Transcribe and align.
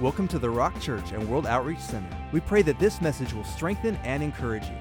Welcome 0.00 0.28
to 0.28 0.38
the 0.38 0.48
Rock 0.48 0.80
Church 0.80 1.12
and 1.12 1.28
World 1.28 1.44
Outreach 1.44 1.78
Center. 1.78 2.08
We 2.32 2.40
pray 2.40 2.62
that 2.62 2.78
this 2.78 3.02
message 3.02 3.34
will 3.34 3.44
strengthen 3.44 3.96
and 3.96 4.22
encourage 4.22 4.64
you. 4.64 4.76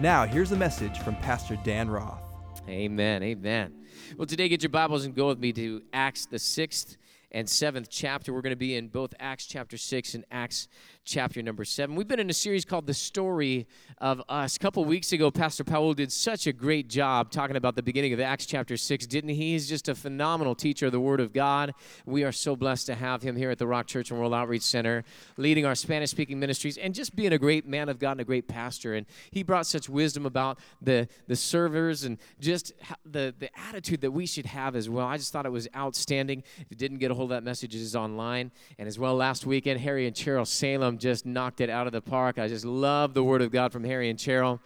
Now, 0.00 0.26
here's 0.26 0.50
a 0.50 0.56
message 0.56 0.98
from 0.98 1.14
Pastor 1.14 1.56
Dan 1.62 1.88
Roth. 1.88 2.20
Amen. 2.68 3.22
Amen. 3.22 3.72
Well, 4.16 4.26
today, 4.26 4.48
get 4.48 4.60
your 4.60 4.70
Bibles 4.70 5.04
and 5.04 5.14
go 5.14 5.28
with 5.28 5.38
me 5.38 5.52
to 5.52 5.82
Acts, 5.92 6.26
the 6.26 6.40
sixth 6.40 6.96
and 7.34 7.50
seventh 7.50 7.88
chapter. 7.90 8.32
We're 8.32 8.42
going 8.42 8.52
to 8.52 8.56
be 8.56 8.76
in 8.76 8.86
both 8.88 9.12
Acts 9.18 9.44
chapter 9.44 9.76
6 9.76 10.14
and 10.14 10.24
Acts 10.30 10.68
chapter 11.04 11.42
number 11.42 11.64
7. 11.64 11.96
We've 11.96 12.06
been 12.06 12.20
in 12.20 12.30
a 12.30 12.34
series 12.34 12.64
called 12.64 12.86
The 12.86 12.94
Story 12.94 13.66
of 13.98 14.22
Us. 14.28 14.54
A 14.56 14.58
couple 14.60 14.84
weeks 14.84 15.12
ago, 15.12 15.32
Pastor 15.32 15.64
Powell 15.64 15.94
did 15.94 16.12
such 16.12 16.46
a 16.46 16.52
great 16.52 16.88
job 16.88 17.32
talking 17.32 17.56
about 17.56 17.74
the 17.74 17.82
beginning 17.82 18.12
of 18.12 18.20
Acts 18.20 18.46
chapter 18.46 18.76
6, 18.76 19.08
didn't 19.08 19.30
he? 19.30 19.52
He's 19.52 19.68
just 19.68 19.88
a 19.88 19.96
phenomenal 19.96 20.54
teacher 20.54 20.86
of 20.86 20.92
the 20.92 21.00
Word 21.00 21.18
of 21.18 21.32
God. 21.32 21.74
We 22.06 22.22
are 22.22 22.30
so 22.30 22.54
blessed 22.54 22.86
to 22.86 22.94
have 22.94 23.20
him 23.20 23.34
here 23.34 23.50
at 23.50 23.58
the 23.58 23.66
Rock 23.66 23.88
Church 23.88 24.12
and 24.12 24.20
World 24.20 24.32
Outreach 24.32 24.62
Center, 24.62 25.02
leading 25.36 25.66
our 25.66 25.74
Spanish 25.74 26.10
speaking 26.10 26.38
ministries 26.38 26.78
and 26.78 26.94
just 26.94 27.16
being 27.16 27.32
a 27.32 27.38
great 27.38 27.66
man 27.66 27.88
of 27.88 27.98
God 27.98 28.12
and 28.12 28.20
a 28.20 28.24
great 28.24 28.46
pastor. 28.46 28.94
And 28.94 29.06
he 29.32 29.42
brought 29.42 29.66
such 29.66 29.88
wisdom 29.88 30.24
about 30.24 30.60
the, 30.80 31.08
the 31.26 31.36
servers 31.36 32.04
and 32.04 32.18
just 32.38 32.72
the, 33.04 33.34
the 33.36 33.50
attitude 33.58 34.02
that 34.02 34.12
we 34.12 34.24
should 34.24 34.46
have 34.46 34.76
as 34.76 34.88
well. 34.88 35.06
I 35.08 35.16
just 35.16 35.32
thought 35.32 35.46
it 35.46 35.52
was 35.52 35.66
outstanding. 35.76 36.44
If 36.70 36.78
didn't 36.78 36.98
get 36.98 37.10
a 37.10 37.14
hold 37.14 37.23
that 37.28 37.42
message, 37.42 37.74
it 37.74 37.80
is 37.80 37.96
online. 37.96 38.50
And 38.78 38.88
as 38.88 38.98
well, 38.98 39.14
last 39.14 39.46
weekend, 39.46 39.80
Harry 39.80 40.06
and 40.06 40.14
Cheryl 40.14 40.46
Salem 40.46 40.98
just 40.98 41.26
knocked 41.26 41.60
it 41.60 41.70
out 41.70 41.86
of 41.86 41.92
the 41.92 42.00
park. 42.00 42.38
I 42.38 42.48
just 42.48 42.64
love 42.64 43.14
the 43.14 43.22
Word 43.22 43.42
of 43.42 43.50
God 43.50 43.72
from 43.72 43.84
Harry 43.84 44.10
and 44.10 44.18
Cheryl. 44.18 44.60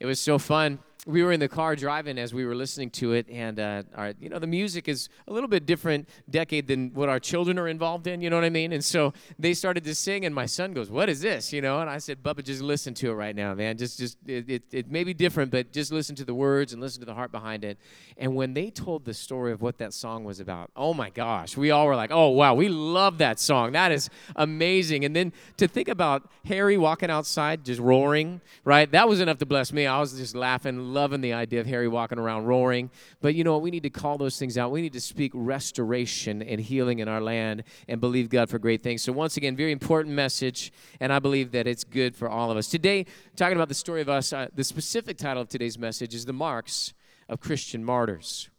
It 0.00 0.06
was 0.06 0.18
so 0.20 0.38
fun 0.38 0.80
we 1.04 1.24
were 1.24 1.32
in 1.32 1.40
the 1.40 1.48
car 1.48 1.74
driving 1.74 2.16
as 2.16 2.32
we 2.32 2.44
were 2.44 2.54
listening 2.54 2.88
to 2.88 3.12
it, 3.12 3.28
and 3.28 3.58
uh, 3.58 3.82
our, 3.96 4.14
you 4.20 4.28
know 4.28 4.38
the 4.38 4.46
music 4.46 4.86
is 4.86 5.08
a 5.26 5.32
little 5.32 5.48
bit 5.48 5.66
different 5.66 6.08
decade 6.30 6.68
than 6.68 6.94
what 6.94 7.08
our 7.08 7.18
children 7.18 7.58
are 7.58 7.66
involved 7.66 8.06
in. 8.06 8.20
You 8.20 8.30
know 8.30 8.36
what 8.36 8.44
I 8.44 8.50
mean? 8.50 8.72
And 8.72 8.84
so 8.84 9.12
they 9.36 9.52
started 9.52 9.82
to 9.82 9.96
sing, 9.96 10.24
and 10.24 10.32
my 10.32 10.46
son 10.46 10.72
goes, 10.72 10.90
"What 10.90 11.08
is 11.08 11.20
this?" 11.20 11.52
You 11.52 11.60
know, 11.60 11.80
and 11.80 11.90
I 11.90 11.98
said, 11.98 12.22
"Bubba, 12.22 12.44
just 12.44 12.62
listen 12.62 12.94
to 12.94 13.10
it 13.10 13.14
right 13.14 13.34
now, 13.34 13.52
man. 13.52 13.78
Just, 13.78 13.98
just 13.98 14.16
it, 14.26 14.48
it, 14.48 14.62
it 14.70 14.90
may 14.92 15.02
be 15.02 15.12
different, 15.12 15.50
but 15.50 15.72
just 15.72 15.90
listen 15.90 16.14
to 16.16 16.24
the 16.24 16.34
words 16.34 16.72
and 16.72 16.80
listen 16.80 17.00
to 17.00 17.06
the 17.06 17.14
heart 17.14 17.32
behind 17.32 17.64
it." 17.64 17.78
And 18.16 18.36
when 18.36 18.54
they 18.54 18.70
told 18.70 19.04
the 19.04 19.14
story 19.14 19.50
of 19.50 19.60
what 19.60 19.78
that 19.78 19.92
song 19.92 20.22
was 20.22 20.38
about, 20.38 20.70
oh 20.76 20.94
my 20.94 21.10
gosh, 21.10 21.56
we 21.56 21.72
all 21.72 21.86
were 21.86 21.96
like, 21.96 22.12
"Oh 22.12 22.28
wow, 22.28 22.54
we 22.54 22.68
love 22.68 23.18
that 23.18 23.40
song. 23.40 23.72
That 23.72 23.90
is 23.90 24.08
amazing." 24.36 25.04
And 25.04 25.16
then 25.16 25.32
to 25.56 25.66
think 25.66 25.88
about 25.88 26.30
Harry 26.44 26.78
walking 26.78 27.10
outside 27.10 27.64
just 27.64 27.80
roaring, 27.80 28.40
right? 28.64 28.88
That 28.92 29.08
was 29.08 29.20
enough 29.20 29.38
to 29.38 29.46
bless 29.46 29.72
me. 29.72 29.88
I 29.88 29.98
was 29.98 30.16
just 30.16 30.36
laughing 30.36 30.91
loving 30.92 31.20
the 31.20 31.32
idea 31.32 31.60
of 31.60 31.66
Harry 31.66 31.88
walking 31.88 32.18
around 32.18 32.44
roaring. 32.44 32.90
But 33.20 33.34
you 33.34 33.44
know 33.44 33.54
what? 33.54 33.62
We 33.62 33.70
need 33.70 33.82
to 33.82 33.90
call 33.90 34.18
those 34.18 34.38
things 34.38 34.58
out. 34.58 34.70
We 34.70 34.82
need 34.82 34.92
to 34.92 35.00
speak 35.00 35.32
restoration 35.34 36.42
and 36.42 36.60
healing 36.60 37.00
in 37.00 37.08
our 37.08 37.20
land 37.20 37.64
and 37.88 38.00
believe 38.00 38.28
God 38.28 38.48
for 38.48 38.58
great 38.58 38.82
things. 38.82 39.02
So, 39.02 39.12
once 39.12 39.36
again, 39.36 39.56
very 39.56 39.72
important 39.72 40.14
message, 40.14 40.72
and 41.00 41.12
I 41.12 41.18
believe 41.18 41.52
that 41.52 41.66
it's 41.66 41.84
good 41.84 42.16
for 42.16 42.28
all 42.28 42.50
of 42.50 42.56
us. 42.56 42.68
Today, 42.68 43.06
talking 43.36 43.56
about 43.56 43.68
the 43.68 43.74
story 43.74 44.00
of 44.00 44.08
us, 44.08 44.32
uh, 44.32 44.48
the 44.54 44.64
specific 44.64 45.18
title 45.18 45.42
of 45.42 45.48
today's 45.48 45.78
message 45.78 46.14
is 46.14 46.24
The 46.24 46.32
Marks 46.32 46.92
of 47.28 47.40
Christian 47.40 47.84
Martyrs. 47.84 48.50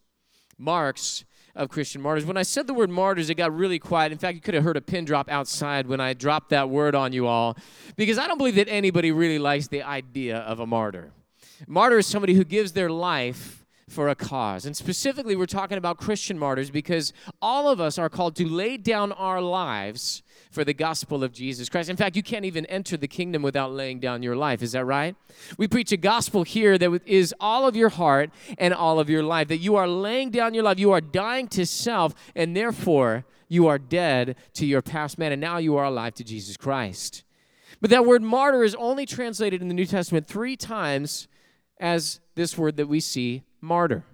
Marks 0.58 1.26
of 1.56 1.70
Christian 1.70 2.02
martyrs. 2.02 2.26
When 2.26 2.38
I 2.38 2.44
said 2.44 2.68
the 2.68 2.74
word 2.74 2.90
martyrs, 2.90 3.30
it 3.30 3.36
got 3.36 3.56
really 3.56 3.80
quiet. 3.80 4.12
In 4.12 4.18
fact, 4.18 4.36
you 4.36 4.42
could 4.42 4.54
have 4.54 4.64
heard 4.64 4.78
a 4.78 4.82
pin 4.82 5.06
drop 5.06 5.30
outside 5.30 5.88
when 5.88 6.00
I 6.00 6.14
dropped 6.14 6.50
that 6.50 6.70
word 6.70 6.96
on 6.96 7.14
you 7.14 7.28
all, 7.28 7.58
because 7.96 8.18
I 8.18 8.28
don't 8.28 8.38
believe 8.38 8.56
that 8.56 8.68
anybody 8.70 9.12
really 9.12 9.40
likes 9.40 9.68
the 9.68 9.84
idea 9.84 10.38
of 10.38 10.60
a 10.60 10.66
martyr. 10.66 11.12
Martyr 11.68 12.00
is 12.00 12.08
somebody 12.08 12.34
who 12.34 12.44
gives 12.44 12.74
their 12.74 12.90
life 12.90 13.64
for 13.90 14.10
a 14.10 14.16
cause. 14.16 14.66
And 14.66 14.76
specifically, 14.76 15.36
we're 15.36 15.46
talking 15.46 15.78
about 15.78 15.98
Christian 15.98 16.38
martyrs 16.38 16.70
because 16.70 17.14
all 17.42 17.70
of 17.70 17.80
us 17.80 17.98
are 17.98 18.10
called 18.10 18.36
to 18.38 18.48
lay 18.48 18.78
down 18.78 19.12
our 19.12 19.42
lives 19.42 20.24
for 20.52 20.64
the 20.64 20.74
gospel 20.74 21.24
of 21.24 21.34
Jesus 21.34 21.70
Christ. 21.70 21.90
In 21.90 21.98
fact, 21.98 22.16
you 22.16 22.24
can't 22.24 22.46
even 22.46 22.66
enter 22.68 22.98
the 22.98 23.08
kingdom 23.08 23.42
without 23.42 23.72
laying 23.72 24.00
down 24.00 24.24
your 24.24 24.36
life. 24.36 24.62
Is 24.62 24.74
that 24.74 24.86
right? 24.86 25.16
We 25.58 25.68
preach 25.68 25.92
a 25.92 25.98
gospel 25.98 26.44
here 26.44 26.78
that 26.78 27.02
is 27.06 27.34
all 27.40 27.68
of 27.68 27.76
your 27.76 27.90
heart 27.90 28.30
and 28.58 28.74
all 28.74 29.00
of 29.00 29.10
your 29.10 29.24
life, 29.24 29.48
that 29.48 29.58
you 29.58 29.76
are 29.76 29.88
laying 29.88 30.30
down 30.30 30.54
your 30.54 30.64
life, 30.64 30.80
you 30.80 30.92
are 30.92 31.02
dying 31.02 31.48
to 31.50 31.66
self, 31.66 32.14
and 32.36 32.56
therefore 32.56 33.26
you 33.48 33.68
are 33.68 33.80
dead 33.80 34.36
to 34.54 34.66
your 34.66 34.82
past 34.82 35.18
man, 35.18 35.32
and 35.32 35.42
now 35.42 35.58
you 35.58 35.76
are 35.76 35.86
alive 35.86 36.14
to 36.16 36.24
Jesus 36.24 36.58
Christ. 36.58 37.24
But 37.82 37.90
that 37.90 38.06
word 38.06 38.22
martyr 38.22 38.64
is 38.64 38.76
only 38.76 39.06
translated 39.06 39.62
in 39.62 39.68
the 39.68 39.74
New 39.74 39.86
Testament 39.86 40.28
three 40.28 40.56
times 40.56 41.28
as 41.84 42.22
this 42.36 42.58
word 42.58 42.78
that 42.78 42.88
we 42.88 43.02
see, 43.02 43.44
martyr. 43.60 44.06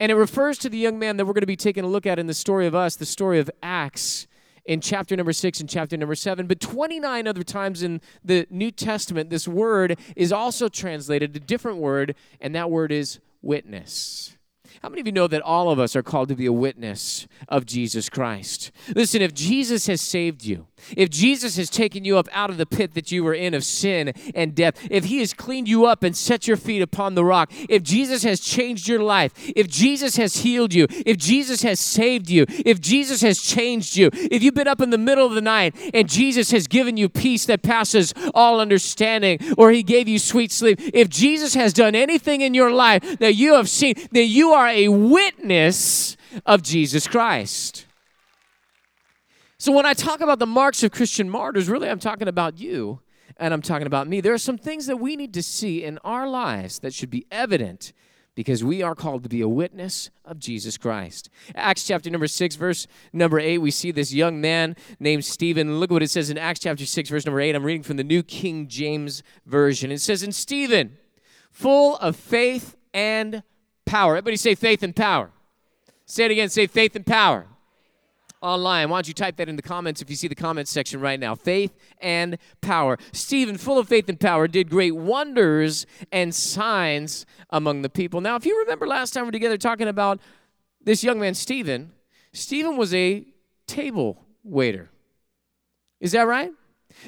And 0.00 0.10
it 0.10 0.16
refers 0.16 0.58
to 0.58 0.68
the 0.68 0.76
young 0.76 0.98
man 0.98 1.16
that 1.16 1.24
we're 1.24 1.32
going 1.32 1.42
to 1.42 1.46
be 1.46 1.56
taking 1.56 1.84
a 1.84 1.88
look 1.88 2.04
at 2.04 2.18
in 2.18 2.26
the 2.26 2.34
story 2.34 2.66
of 2.66 2.74
us, 2.74 2.96
the 2.96 3.06
story 3.06 3.38
of 3.38 3.48
Acts 3.62 4.26
in 4.64 4.80
chapter 4.80 5.14
number 5.14 5.32
six 5.32 5.60
and 5.60 5.68
chapter 5.68 5.96
number 5.96 6.16
seven. 6.16 6.48
But 6.48 6.58
29 6.58 7.28
other 7.28 7.44
times 7.44 7.84
in 7.84 8.00
the 8.24 8.48
New 8.50 8.72
Testament, 8.72 9.30
this 9.30 9.46
word 9.46 9.98
is 10.16 10.32
also 10.32 10.68
translated 10.68 11.36
a 11.36 11.40
different 11.40 11.78
word, 11.78 12.16
and 12.40 12.56
that 12.56 12.70
word 12.70 12.90
is 12.90 13.20
witness. 13.40 14.36
How 14.84 14.90
many 14.90 15.00
of 15.00 15.06
you 15.06 15.14
know 15.14 15.28
that 15.28 15.40
all 15.40 15.70
of 15.70 15.78
us 15.78 15.96
are 15.96 16.02
called 16.02 16.28
to 16.28 16.34
be 16.34 16.44
a 16.44 16.52
witness 16.52 17.26
of 17.48 17.64
Jesus 17.64 18.10
Christ? 18.10 18.70
Listen, 18.94 19.22
if 19.22 19.32
Jesus 19.32 19.86
has 19.86 20.02
saved 20.02 20.44
you, 20.44 20.66
if 20.94 21.08
Jesus 21.08 21.56
has 21.56 21.70
taken 21.70 22.04
you 22.04 22.18
up 22.18 22.28
out 22.32 22.50
of 22.50 22.58
the 22.58 22.66
pit 22.66 22.92
that 22.92 23.10
you 23.10 23.24
were 23.24 23.32
in 23.32 23.54
of 23.54 23.64
sin 23.64 24.12
and 24.34 24.54
death, 24.54 24.74
if 24.90 25.04
he 25.04 25.20
has 25.20 25.32
cleaned 25.32 25.68
you 25.68 25.86
up 25.86 26.02
and 26.02 26.14
set 26.14 26.46
your 26.46 26.58
feet 26.58 26.82
upon 26.82 27.14
the 27.14 27.24
rock, 27.24 27.50
if 27.70 27.82
Jesus 27.82 28.24
has 28.24 28.40
changed 28.40 28.86
your 28.86 29.02
life, 29.02 29.32
if 29.56 29.68
Jesus 29.68 30.16
has 30.16 30.36
healed 30.36 30.74
you, 30.74 30.86
if 31.06 31.16
Jesus 31.16 31.62
has 31.62 31.80
saved 31.80 32.28
you, 32.28 32.44
if 32.48 32.78
Jesus 32.78 33.22
has 33.22 33.40
changed 33.40 33.96
you, 33.96 34.10
if 34.12 34.42
you've 34.42 34.52
been 34.52 34.68
up 34.68 34.82
in 34.82 34.90
the 34.90 34.98
middle 34.98 35.24
of 35.24 35.32
the 35.32 35.40
night 35.40 35.74
and 35.94 36.10
Jesus 36.10 36.50
has 36.50 36.66
given 36.66 36.98
you 36.98 37.08
peace 37.08 37.46
that 37.46 37.62
passes 37.62 38.12
all 38.34 38.60
understanding, 38.60 39.38
or 39.56 39.70
he 39.70 39.82
gave 39.82 40.08
you 40.08 40.18
sweet 40.18 40.52
sleep, 40.52 40.78
if 40.92 41.08
Jesus 41.08 41.54
has 41.54 41.72
done 41.72 41.94
anything 41.94 42.42
in 42.42 42.52
your 42.52 42.70
life 42.70 43.18
that 43.20 43.34
you 43.34 43.54
have 43.54 43.70
seen, 43.70 43.94
then 44.12 44.28
you 44.28 44.50
are 44.50 44.73
a 44.74 44.88
witness 44.88 46.16
of 46.44 46.62
Jesus 46.62 47.06
Christ. 47.06 47.86
So 49.56 49.72
when 49.72 49.86
I 49.86 49.94
talk 49.94 50.20
about 50.20 50.40
the 50.40 50.46
marks 50.46 50.82
of 50.82 50.90
Christian 50.90 51.30
martyrs, 51.30 51.68
really 51.68 51.88
I'm 51.88 52.00
talking 52.00 52.28
about 52.28 52.58
you 52.58 53.00
and 53.36 53.54
I'm 53.54 53.62
talking 53.62 53.86
about 53.86 54.08
me. 54.08 54.20
There 54.20 54.34
are 54.34 54.38
some 54.38 54.58
things 54.58 54.86
that 54.86 54.98
we 54.98 55.16
need 55.16 55.32
to 55.34 55.42
see 55.42 55.84
in 55.84 55.98
our 55.98 56.28
lives 56.28 56.80
that 56.80 56.92
should 56.92 57.10
be 57.10 57.26
evident 57.30 57.92
because 58.34 58.64
we 58.64 58.82
are 58.82 58.94
called 58.94 59.22
to 59.22 59.28
be 59.28 59.40
a 59.40 59.48
witness 59.48 60.10
of 60.24 60.38
Jesus 60.38 60.76
Christ. 60.76 61.30
Acts 61.54 61.86
chapter 61.86 62.10
number 62.10 62.26
6, 62.26 62.56
verse 62.56 62.86
number 63.12 63.38
8, 63.38 63.58
we 63.58 63.70
see 63.70 63.92
this 63.92 64.12
young 64.12 64.40
man 64.40 64.74
named 64.98 65.24
Stephen. 65.24 65.78
Look 65.78 65.90
at 65.90 65.94
what 65.94 66.02
it 66.02 66.10
says 66.10 66.30
in 66.30 66.38
Acts 66.38 66.60
chapter 66.60 66.84
6, 66.84 67.10
verse 67.10 67.24
number 67.24 67.40
8. 67.40 67.54
I'm 67.54 67.64
reading 67.64 67.84
from 67.84 67.96
the 67.96 68.04
New 68.04 68.22
King 68.22 68.66
James 68.66 69.22
Version. 69.46 69.92
It 69.92 70.00
says, 70.00 70.22
And 70.22 70.34
Stephen, 70.34 70.98
full 71.50 71.96
of 71.98 72.16
faith 72.16 72.76
and 72.92 73.44
power. 73.86 74.16
Everybody 74.16 74.36
say 74.36 74.54
faith 74.54 74.82
and 74.82 74.94
power. 74.94 75.30
Say 76.06 76.26
it 76.26 76.30
again. 76.30 76.48
Say 76.48 76.66
faith 76.66 76.94
and 76.96 77.06
power. 77.06 77.46
Online. 78.40 78.90
Why 78.90 78.98
don't 78.98 79.08
you 79.08 79.14
type 79.14 79.36
that 79.36 79.48
in 79.48 79.56
the 79.56 79.62
comments 79.62 80.02
if 80.02 80.10
you 80.10 80.16
see 80.16 80.28
the 80.28 80.34
comments 80.34 80.70
section 80.70 81.00
right 81.00 81.18
now? 81.18 81.34
Faith 81.34 81.72
and 82.00 82.36
power. 82.60 82.98
Stephen, 83.12 83.56
full 83.56 83.78
of 83.78 83.88
faith 83.88 84.08
and 84.08 84.20
power, 84.20 84.46
did 84.46 84.68
great 84.68 84.94
wonders 84.94 85.86
and 86.12 86.34
signs 86.34 87.24
among 87.50 87.82
the 87.82 87.88
people. 87.88 88.20
Now, 88.20 88.36
if 88.36 88.44
you 88.44 88.58
remember 88.60 88.86
last 88.86 89.12
time 89.12 89.22
we 89.22 89.28
were 89.28 89.32
together 89.32 89.56
talking 89.56 89.88
about 89.88 90.20
this 90.82 91.02
young 91.02 91.18
man, 91.18 91.32
Stephen, 91.32 91.92
Stephen 92.34 92.76
was 92.76 92.92
a 92.92 93.24
table 93.66 94.26
waiter. 94.42 94.90
Is 96.00 96.12
that 96.12 96.26
right? 96.26 96.52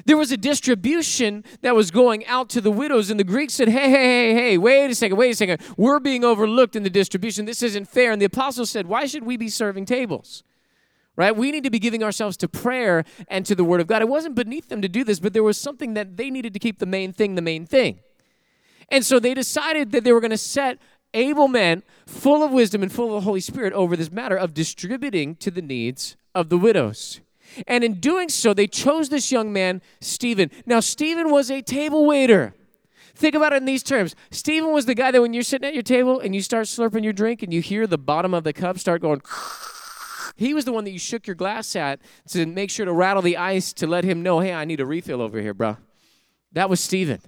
There 0.04 0.16
was 0.16 0.30
a 0.30 0.36
distribution 0.36 1.44
that 1.62 1.74
was 1.74 1.90
going 1.90 2.26
out 2.26 2.48
to 2.50 2.60
the 2.60 2.70
widows, 2.70 3.10
and 3.10 3.18
the 3.18 3.24
Greeks 3.24 3.54
said, 3.54 3.68
Hey, 3.68 3.90
hey, 3.90 4.32
hey, 4.32 4.34
hey, 4.34 4.58
wait 4.58 4.90
a 4.90 4.94
second, 4.94 5.16
wait 5.16 5.30
a 5.30 5.34
second. 5.34 5.60
We're 5.76 6.00
being 6.00 6.24
overlooked 6.24 6.76
in 6.76 6.82
the 6.82 6.90
distribution. 6.90 7.46
This 7.46 7.62
isn't 7.62 7.86
fair. 7.86 8.12
And 8.12 8.20
the 8.20 8.26
apostles 8.26 8.70
said, 8.70 8.86
Why 8.86 9.06
should 9.06 9.24
we 9.24 9.36
be 9.36 9.48
serving 9.48 9.86
tables? 9.86 10.42
Right? 11.16 11.34
We 11.34 11.50
need 11.50 11.64
to 11.64 11.70
be 11.70 11.78
giving 11.78 12.02
ourselves 12.02 12.36
to 12.38 12.48
prayer 12.48 13.04
and 13.28 13.46
to 13.46 13.54
the 13.54 13.64
Word 13.64 13.80
of 13.80 13.86
God. 13.86 14.02
It 14.02 14.08
wasn't 14.08 14.34
beneath 14.34 14.68
them 14.68 14.82
to 14.82 14.88
do 14.88 15.02
this, 15.02 15.18
but 15.18 15.32
there 15.32 15.42
was 15.42 15.56
something 15.56 15.94
that 15.94 16.18
they 16.18 16.30
needed 16.30 16.52
to 16.52 16.58
keep 16.58 16.78
the 16.78 16.86
main 16.86 17.12
thing 17.12 17.34
the 17.34 17.42
main 17.42 17.64
thing. 17.64 18.00
And 18.90 19.04
so 19.04 19.18
they 19.18 19.32
decided 19.32 19.92
that 19.92 20.04
they 20.04 20.12
were 20.12 20.20
going 20.20 20.30
to 20.30 20.38
set 20.38 20.78
able 21.14 21.48
men 21.48 21.82
full 22.06 22.42
of 22.42 22.52
wisdom 22.52 22.82
and 22.82 22.92
full 22.92 23.06
of 23.06 23.12
the 23.12 23.20
Holy 23.22 23.40
Spirit 23.40 23.72
over 23.72 23.96
this 23.96 24.12
matter 24.12 24.36
of 24.36 24.54
distributing 24.54 25.34
to 25.36 25.50
the 25.50 25.62
needs 25.62 26.16
of 26.34 26.50
the 26.50 26.58
widows. 26.58 27.20
And 27.66 27.84
in 27.84 27.94
doing 27.94 28.28
so, 28.28 28.54
they 28.54 28.66
chose 28.66 29.08
this 29.08 29.30
young 29.32 29.52
man, 29.52 29.82
Stephen. 30.00 30.50
Now, 30.66 30.80
Stephen 30.80 31.30
was 31.30 31.50
a 31.50 31.62
table 31.62 32.06
waiter. 32.06 32.54
Think 33.14 33.34
about 33.34 33.54
it 33.54 33.56
in 33.56 33.64
these 33.64 33.82
terms. 33.82 34.14
Stephen 34.30 34.72
was 34.72 34.84
the 34.84 34.94
guy 34.94 35.10
that 35.10 35.22
when 35.22 35.32
you're 35.32 35.42
sitting 35.42 35.66
at 35.66 35.72
your 35.72 35.82
table 35.82 36.20
and 36.20 36.34
you 36.34 36.42
start 36.42 36.66
slurping 36.66 37.02
your 37.02 37.14
drink 37.14 37.42
and 37.42 37.52
you 37.52 37.62
hear 37.62 37.86
the 37.86 37.96
bottom 37.96 38.34
of 38.34 38.44
the 38.44 38.52
cup 38.52 38.78
start 38.78 39.00
going, 39.00 39.22
he 40.36 40.52
was 40.52 40.66
the 40.66 40.72
one 40.72 40.84
that 40.84 40.90
you 40.90 40.98
shook 40.98 41.26
your 41.26 41.34
glass 41.34 41.74
at 41.74 41.98
to 42.28 42.44
make 42.44 42.70
sure 42.70 42.84
to 42.84 42.92
rattle 42.92 43.22
the 43.22 43.38
ice 43.38 43.72
to 43.74 43.86
let 43.86 44.04
him 44.04 44.22
know, 44.22 44.40
hey, 44.40 44.52
I 44.52 44.66
need 44.66 44.80
a 44.80 44.86
refill 44.86 45.22
over 45.22 45.40
here, 45.40 45.54
bro. 45.54 45.78
That 46.52 46.68
was 46.68 46.78
Stephen. 46.78 47.20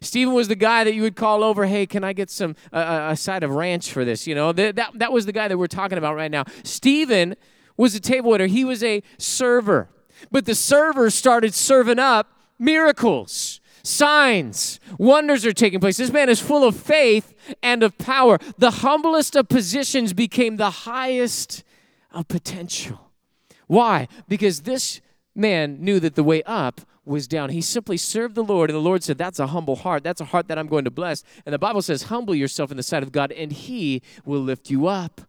Stephen 0.00 0.34
was 0.34 0.48
the 0.48 0.56
guy 0.56 0.82
that 0.84 0.94
you 0.94 1.02
would 1.02 1.16
call 1.16 1.44
over, 1.44 1.66
hey, 1.66 1.86
can 1.86 2.04
I 2.04 2.14
get 2.14 2.30
some 2.30 2.56
uh, 2.72 3.08
a 3.10 3.16
side 3.16 3.42
of 3.42 3.50
ranch 3.50 3.92
for 3.92 4.04
this? 4.04 4.26
You 4.26 4.34
know, 4.34 4.52
that, 4.52 4.76
that, 4.76 4.98
that 4.98 5.12
was 5.12 5.26
the 5.26 5.32
guy 5.32 5.48
that 5.48 5.58
we're 5.58 5.66
talking 5.66 5.98
about 5.98 6.16
right 6.16 6.30
now. 6.30 6.44
Stephen 6.62 7.36
was 7.76 7.94
a 7.94 8.00
table 8.00 8.30
waiter, 8.30 8.46
he 8.46 8.64
was 8.64 8.82
a 8.82 9.02
server. 9.18 9.88
But 10.30 10.46
the 10.46 10.54
server 10.54 11.10
started 11.10 11.54
serving 11.54 11.98
up 11.98 12.38
miracles, 12.58 13.60
signs, 13.82 14.80
wonders 14.98 15.44
are 15.44 15.52
taking 15.52 15.80
place. 15.80 15.96
This 15.96 16.12
man 16.12 16.28
is 16.28 16.40
full 16.40 16.66
of 16.66 16.76
faith 16.76 17.34
and 17.62 17.82
of 17.82 17.98
power. 17.98 18.38
The 18.58 18.70
humblest 18.70 19.36
of 19.36 19.48
positions 19.48 20.12
became 20.12 20.56
the 20.56 20.70
highest 20.70 21.64
of 22.12 22.28
potential. 22.28 23.10
Why? 23.66 24.08
Because 24.28 24.62
this 24.62 25.00
man 25.34 25.82
knew 25.82 26.00
that 26.00 26.14
the 26.14 26.24
way 26.24 26.42
up 26.44 26.82
was 27.04 27.28
down. 27.28 27.50
He 27.50 27.60
simply 27.60 27.96
served 27.96 28.34
the 28.34 28.44
Lord, 28.44 28.70
and 28.70 28.76
the 28.76 28.82
Lord 28.82 29.02
said, 29.02 29.18
That's 29.18 29.38
a 29.38 29.48
humble 29.48 29.76
heart. 29.76 30.02
That's 30.02 30.20
a 30.20 30.26
heart 30.26 30.48
that 30.48 30.58
I'm 30.58 30.68
going 30.68 30.84
to 30.84 30.90
bless. 30.90 31.22
And 31.44 31.52
the 31.52 31.58
Bible 31.58 31.82
says, 31.82 32.04
Humble 32.04 32.34
yourself 32.34 32.70
in 32.70 32.76
the 32.76 32.82
sight 32.82 33.02
of 33.02 33.12
God, 33.12 33.32
and 33.32 33.52
He 33.52 34.02
will 34.24 34.40
lift 34.40 34.70
you 34.70 34.86
up. 34.86 35.20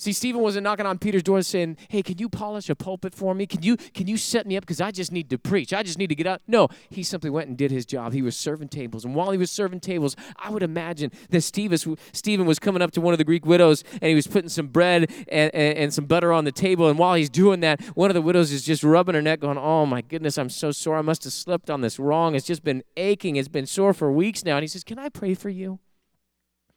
See, 0.00 0.14
Stephen 0.14 0.40
wasn't 0.40 0.64
knocking 0.64 0.86
on 0.86 0.96
Peter's 0.96 1.22
door 1.22 1.42
saying, 1.42 1.76
"Hey, 1.88 2.02
can 2.02 2.16
you 2.16 2.30
polish 2.30 2.70
a 2.70 2.74
pulpit 2.74 3.14
for 3.14 3.34
me? 3.34 3.44
Can 3.44 3.62
you 3.62 3.76
can 3.76 4.06
you 4.06 4.16
set 4.16 4.46
me 4.46 4.56
up 4.56 4.62
because 4.62 4.80
I 4.80 4.90
just 4.90 5.12
need 5.12 5.28
to 5.28 5.36
preach. 5.36 5.74
I 5.74 5.82
just 5.82 5.98
need 5.98 6.06
to 6.06 6.14
get 6.14 6.26
out." 6.26 6.40
No, 6.46 6.68
he 6.88 7.02
simply 7.02 7.28
went 7.28 7.48
and 7.48 7.56
did 7.58 7.70
his 7.70 7.84
job. 7.84 8.14
He 8.14 8.22
was 8.22 8.34
serving 8.34 8.68
tables, 8.68 9.04
and 9.04 9.14
while 9.14 9.30
he 9.30 9.36
was 9.36 9.50
serving 9.50 9.80
tables, 9.80 10.16
I 10.36 10.48
would 10.48 10.62
imagine 10.62 11.12
that 11.28 11.42
Stephen 11.42 12.46
was 12.46 12.58
coming 12.58 12.80
up 12.80 12.92
to 12.92 13.00
one 13.02 13.12
of 13.12 13.18
the 13.18 13.24
Greek 13.24 13.44
widows 13.44 13.84
and 14.00 14.08
he 14.08 14.14
was 14.14 14.26
putting 14.26 14.48
some 14.48 14.68
bread 14.68 15.10
and, 15.28 15.54
and, 15.54 15.76
and 15.76 15.92
some 15.92 16.06
butter 16.06 16.32
on 16.32 16.46
the 16.46 16.52
table. 16.52 16.88
And 16.88 16.98
while 16.98 17.14
he's 17.14 17.28
doing 17.28 17.60
that, 17.60 17.82
one 17.94 18.08
of 18.08 18.14
the 18.14 18.22
widows 18.22 18.52
is 18.52 18.64
just 18.64 18.82
rubbing 18.82 19.14
her 19.14 19.20
neck, 19.20 19.40
going, 19.40 19.58
"Oh 19.58 19.84
my 19.84 20.00
goodness, 20.00 20.38
I'm 20.38 20.48
so 20.48 20.72
sore. 20.72 20.96
I 20.96 21.02
must 21.02 21.24
have 21.24 21.34
slipped 21.34 21.68
on 21.68 21.82
this 21.82 21.98
wrong. 21.98 22.34
It's 22.34 22.46
just 22.46 22.64
been 22.64 22.82
aching. 22.96 23.36
It's 23.36 23.48
been 23.48 23.66
sore 23.66 23.92
for 23.92 24.10
weeks 24.10 24.46
now." 24.46 24.56
And 24.56 24.62
he 24.62 24.68
says, 24.68 24.82
"Can 24.82 24.98
I 24.98 25.10
pray 25.10 25.34
for 25.34 25.50
you?" 25.50 25.78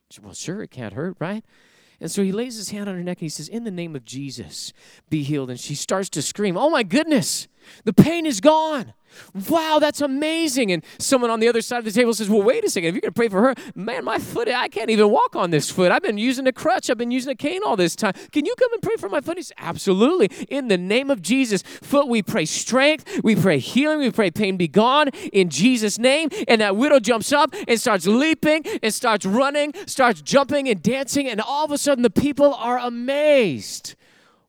Said, 0.09 0.25
"Well, 0.25 0.33
sure, 0.33 0.61
it 0.61 0.71
can't 0.71 0.91
hurt, 0.91 1.15
right?" 1.21 1.45
And 1.99 2.11
so 2.11 2.23
he 2.23 2.31
lays 2.31 2.57
his 2.57 2.69
hand 2.71 2.89
on 2.89 2.95
her 2.95 3.03
neck 3.03 3.17
and 3.17 3.25
he 3.25 3.29
says, 3.29 3.47
In 3.47 3.63
the 3.63 3.71
name 3.71 3.95
of 3.95 4.05
Jesus, 4.05 4.73
be 5.09 5.23
healed. 5.23 5.49
And 5.49 5.59
she 5.59 5.75
starts 5.75 6.09
to 6.11 6.21
scream, 6.21 6.57
Oh 6.57 6.69
my 6.69 6.83
goodness, 6.83 7.47
the 7.83 7.93
pain 7.93 8.25
is 8.25 8.39
gone. 8.39 8.93
Wow, 9.49 9.79
that's 9.79 10.01
amazing. 10.01 10.71
And 10.71 10.83
someone 10.97 11.29
on 11.29 11.39
the 11.39 11.47
other 11.47 11.61
side 11.61 11.79
of 11.79 11.85
the 11.85 11.91
table 11.91 12.13
says, 12.13 12.29
Well, 12.29 12.41
wait 12.41 12.63
a 12.63 12.69
second. 12.69 12.89
If 12.89 12.95
you're 12.95 13.01
going 13.01 13.13
to 13.13 13.15
pray 13.15 13.29
for 13.29 13.41
her, 13.41 13.55
man, 13.75 14.05
my 14.05 14.19
foot, 14.19 14.47
I 14.47 14.67
can't 14.67 14.89
even 14.89 15.09
walk 15.09 15.35
on 15.35 15.51
this 15.51 15.69
foot. 15.69 15.91
I've 15.91 16.01
been 16.01 16.17
using 16.17 16.47
a 16.47 16.51
crutch. 16.51 16.89
I've 16.89 16.97
been 16.97 17.11
using 17.11 17.31
a 17.31 17.35
cane 17.35 17.61
all 17.65 17.75
this 17.75 17.95
time. 17.95 18.13
Can 18.31 18.45
you 18.45 18.55
come 18.57 18.73
and 18.73 18.81
pray 18.81 18.95
for 18.97 19.09
my 19.09 19.21
foot? 19.21 19.37
He 19.37 19.43
says, 19.43 19.53
Absolutely. 19.57 20.29
In 20.49 20.67
the 20.67 20.77
name 20.77 21.09
of 21.09 21.21
Jesus, 21.21 21.61
foot, 21.61 22.07
we 22.07 22.21
pray 22.21 22.45
strength. 22.45 23.21
We 23.23 23.35
pray 23.35 23.59
healing. 23.59 23.99
We 23.99 24.11
pray 24.11 24.31
pain 24.31 24.57
be 24.57 24.67
gone 24.67 25.09
in 25.31 25.49
Jesus' 25.49 25.97
name. 25.97 26.29
And 26.47 26.61
that 26.61 26.75
widow 26.75 26.99
jumps 26.99 27.31
up 27.31 27.53
and 27.67 27.79
starts 27.79 28.07
leaping 28.07 28.65
and 28.81 28.93
starts 28.93 29.25
running, 29.25 29.73
starts 29.85 30.21
jumping 30.21 30.69
and 30.69 30.81
dancing. 30.81 31.27
And 31.27 31.41
all 31.41 31.65
of 31.65 31.71
a 31.71 31.77
sudden, 31.77 32.03
the 32.03 32.09
people 32.09 32.53
are 32.53 32.77
amazed. 32.77 33.95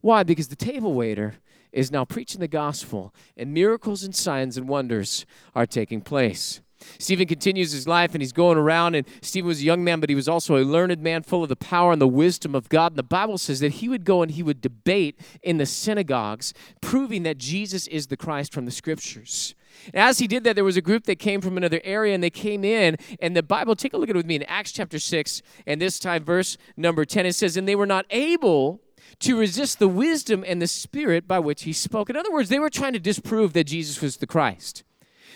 Why? 0.01 0.23
Because 0.23 0.49
the 0.49 0.57
table 0.57 0.93
waiter 0.93 1.37
is 1.75 1.91
now 1.91 2.05
preaching 2.05 2.41
the 2.41 2.49
gospel, 2.49 3.15
and 3.37 3.53
miracles 3.53 4.03
and 4.03 4.15
signs 4.15 4.57
and 4.57 4.69
wonders 4.69 5.27
are 5.55 5.67
taking 5.67 6.01
place. 6.01 6.61
Stephen 6.99 7.27
continues 7.27 7.73
his 7.73 7.89
life 7.89 8.15
and 8.15 8.23
he's 8.23 8.33
going 8.33 8.59
around. 8.59 8.95
And 8.95 9.07
Stephen 9.23 9.49
was 9.49 9.61
a 9.61 9.65
young 9.65 9.85
man, 9.85 10.01
but 10.01 10.09
he 10.09 10.15
was 10.15 10.29
also 10.29 10.57
a 10.57 10.65
learned 10.65 11.01
man 11.01 11.23
full 11.23 11.43
of 11.43 11.49
the 11.49 11.57
power 11.57 11.93
and 11.93 12.01
the 12.01 12.09
wisdom 12.09 12.55
of 12.55 12.69
God. 12.69 12.93
And 12.93 12.99
the 12.99 13.03
Bible 13.03 13.39
says 13.39 13.61
that 13.61 13.75
he 13.75 13.89
would 13.89 14.05
go 14.05 14.23
and 14.23 14.31
he 14.31 14.43
would 14.43 14.61
debate 14.61 15.19
in 15.43 15.59
the 15.59 15.67
synagogues, 15.67 16.55
proving 16.81 17.23
that 17.25 17.39
Jesus 17.39 17.87
is 17.89 18.09
the 18.09 18.17
Christ 18.17 18.53
from 18.53 18.65
the 18.65 18.71
scriptures. 18.71 19.55
And 19.87 19.97
as 19.97 20.19
he 20.19 20.27
did 20.27 20.45
that, 20.45 20.55
there 20.55 20.65
was 20.65 20.77
a 20.77 20.83
group 20.83 21.05
that 21.05 21.19
came 21.19 21.41
from 21.41 21.57
another 21.57 21.81
area 21.85 22.15
and 22.15 22.23
they 22.23 22.31
came 22.31 22.65
in. 22.65 22.97
And 23.21 23.37
the 23.37 23.43
Bible, 23.43 23.75
take 23.75 23.93
a 23.93 23.97
look 23.97 24.09
at 24.09 24.15
it 24.15 24.19
with 24.19 24.27
me 24.27 24.37
in 24.37 24.45
Acts 24.45 24.73
chapter 24.73 24.99
6, 24.99 25.43
and 25.67 25.81
this 25.81 25.99
time, 25.99 26.25
verse 26.25 26.57
number 26.77 27.05
10, 27.05 27.27
it 27.27 27.35
says, 27.35 27.57
And 27.57 27.67
they 27.67 27.75
were 27.75 27.87
not 27.87 28.07
able 28.11 28.81
to 29.21 29.39
resist 29.39 29.79
the 29.79 29.89
wisdom 29.89 30.45
and 30.47 30.61
the 30.61 30.67
spirit 30.67 31.27
by 31.27 31.39
which 31.39 31.63
he 31.63 31.73
spoke. 31.73 32.11
In 32.11 32.17
other 32.17 32.33
words, 32.33 32.49
they 32.49 32.59
were 32.59 32.71
trying 32.71 32.93
to 32.93 32.99
disprove 32.99 33.53
that 33.53 33.65
Jesus 33.65 34.01
was 34.01 34.19
the 34.19 34.27
Christ. 34.27 34.85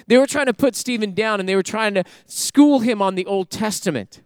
They 0.06 0.19
were 0.19 0.26
trying 0.26 0.46
to 0.46 0.54
put 0.54 0.76
Stephen 0.76 1.12
down 1.14 1.40
and 1.40 1.48
they 1.48 1.56
were 1.56 1.62
trying 1.62 1.94
to 1.94 2.04
school 2.26 2.80
him 2.80 3.02
on 3.02 3.14
the 3.14 3.26
Old 3.26 3.50
Testament. 3.50 4.22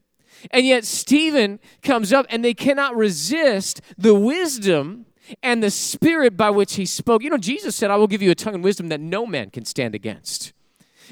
And 0.51 0.67
yet, 0.67 0.85
Stephen 0.85 1.61
comes 1.83 2.13
up 2.13 2.27
and 2.29 2.45
they 2.45 2.55
cannot 2.55 2.97
resist 2.97 3.81
the 3.97 4.15
wisdom 4.15 5.07
and 5.43 5.63
the 5.63 5.71
spirit 5.71 6.37
by 6.37 6.51
which 6.51 6.75
he 6.75 6.85
spoke. 6.85 7.23
You 7.23 7.31
know, 7.31 7.39
Jesus 7.39 7.77
said, 7.77 7.91
I 7.91 7.97
will 7.97 8.09
give 8.09 8.23
you 8.23 8.31
a 8.31 8.35
tongue 8.35 8.55
and 8.55 8.65
wisdom 8.65 8.89
that 8.89 9.01
no 9.01 9.25
man 9.25 9.51
can 9.51 9.65
stand 9.65 9.95
against. 9.95 10.53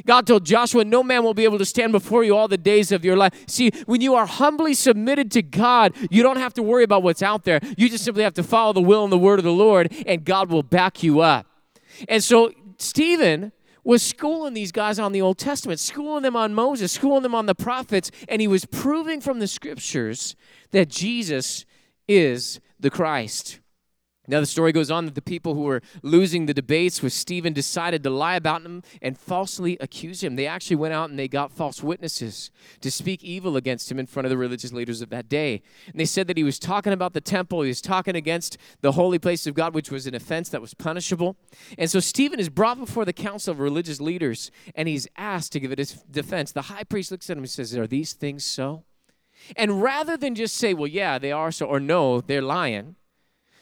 God 0.06 0.26
told 0.26 0.44
Joshua, 0.44 0.84
No 0.84 1.02
man 1.02 1.22
will 1.22 1.34
be 1.34 1.44
able 1.44 1.58
to 1.58 1.64
stand 1.64 1.92
before 1.92 2.24
you 2.24 2.36
all 2.36 2.48
the 2.48 2.58
days 2.58 2.92
of 2.92 3.04
your 3.04 3.16
life. 3.16 3.32
See, 3.46 3.70
when 3.86 4.00
you 4.00 4.14
are 4.14 4.26
humbly 4.26 4.74
submitted 4.74 5.30
to 5.32 5.42
God, 5.42 5.94
you 6.10 6.22
don't 6.22 6.38
have 6.38 6.54
to 6.54 6.62
worry 6.62 6.84
about 6.84 7.02
what's 7.02 7.22
out 7.22 7.44
there. 7.44 7.60
You 7.76 7.88
just 7.88 8.04
simply 8.04 8.22
have 8.22 8.34
to 8.34 8.42
follow 8.42 8.72
the 8.72 8.80
will 8.80 9.04
and 9.04 9.12
the 9.12 9.18
word 9.18 9.38
of 9.38 9.44
the 9.44 9.52
Lord, 9.52 9.92
and 10.06 10.24
God 10.24 10.50
will 10.50 10.62
back 10.62 11.02
you 11.02 11.20
up. 11.20 11.46
And 12.08 12.22
so, 12.22 12.52
Stephen 12.78 13.52
was 13.84 14.02
schooling 14.02 14.54
these 14.54 14.72
guys 14.72 14.98
on 14.98 15.12
the 15.12 15.22
Old 15.22 15.38
Testament, 15.38 15.80
schooling 15.80 16.22
them 16.22 16.36
on 16.36 16.54
Moses, 16.54 16.92
schooling 16.92 17.22
them 17.22 17.34
on 17.34 17.46
the 17.46 17.54
prophets, 17.54 18.10
and 18.28 18.40
he 18.40 18.48
was 18.48 18.64
proving 18.64 19.20
from 19.20 19.38
the 19.38 19.46
scriptures 19.46 20.36
that 20.70 20.88
Jesus 20.88 21.64
is 22.06 22.60
the 22.78 22.90
Christ. 22.90 23.59
Now, 24.30 24.38
the 24.38 24.46
story 24.46 24.70
goes 24.70 24.92
on 24.92 25.06
that 25.06 25.16
the 25.16 25.22
people 25.22 25.56
who 25.56 25.62
were 25.62 25.82
losing 26.02 26.46
the 26.46 26.54
debates 26.54 27.02
with 27.02 27.12
Stephen 27.12 27.52
decided 27.52 28.04
to 28.04 28.10
lie 28.10 28.36
about 28.36 28.62
him 28.62 28.84
and 29.02 29.18
falsely 29.18 29.76
accuse 29.80 30.22
him. 30.22 30.36
They 30.36 30.46
actually 30.46 30.76
went 30.76 30.94
out 30.94 31.10
and 31.10 31.18
they 31.18 31.26
got 31.26 31.50
false 31.50 31.82
witnesses 31.82 32.52
to 32.80 32.92
speak 32.92 33.24
evil 33.24 33.56
against 33.56 33.90
him 33.90 33.98
in 33.98 34.06
front 34.06 34.26
of 34.26 34.30
the 34.30 34.36
religious 34.36 34.72
leaders 34.72 35.02
of 35.02 35.10
that 35.10 35.28
day. 35.28 35.62
And 35.88 35.98
they 35.98 36.04
said 36.04 36.28
that 36.28 36.36
he 36.36 36.44
was 36.44 36.60
talking 36.60 36.92
about 36.92 37.12
the 37.12 37.20
temple, 37.20 37.62
he 37.62 37.68
was 37.68 37.80
talking 37.80 38.14
against 38.14 38.56
the 38.82 38.92
holy 38.92 39.18
place 39.18 39.48
of 39.48 39.54
God, 39.54 39.74
which 39.74 39.90
was 39.90 40.06
an 40.06 40.14
offense 40.14 40.48
that 40.50 40.60
was 40.60 40.74
punishable. 40.74 41.36
And 41.76 41.90
so 41.90 41.98
Stephen 41.98 42.38
is 42.38 42.48
brought 42.48 42.78
before 42.78 43.04
the 43.04 43.12
council 43.12 43.50
of 43.50 43.58
religious 43.58 44.00
leaders 44.00 44.52
and 44.76 44.86
he's 44.86 45.08
asked 45.16 45.50
to 45.54 45.60
give 45.60 45.76
his 45.76 45.94
defense. 46.08 46.52
The 46.52 46.62
high 46.62 46.84
priest 46.84 47.10
looks 47.10 47.28
at 47.30 47.36
him 47.36 47.42
and 47.42 47.50
says, 47.50 47.76
Are 47.76 47.88
these 47.88 48.12
things 48.12 48.44
so? 48.44 48.84
And 49.56 49.82
rather 49.82 50.16
than 50.16 50.36
just 50.36 50.56
say, 50.56 50.72
Well, 50.72 50.86
yeah, 50.86 51.18
they 51.18 51.32
are 51.32 51.50
so, 51.50 51.66
or 51.66 51.80
no, 51.80 52.20
they're 52.20 52.42
lying 52.42 52.94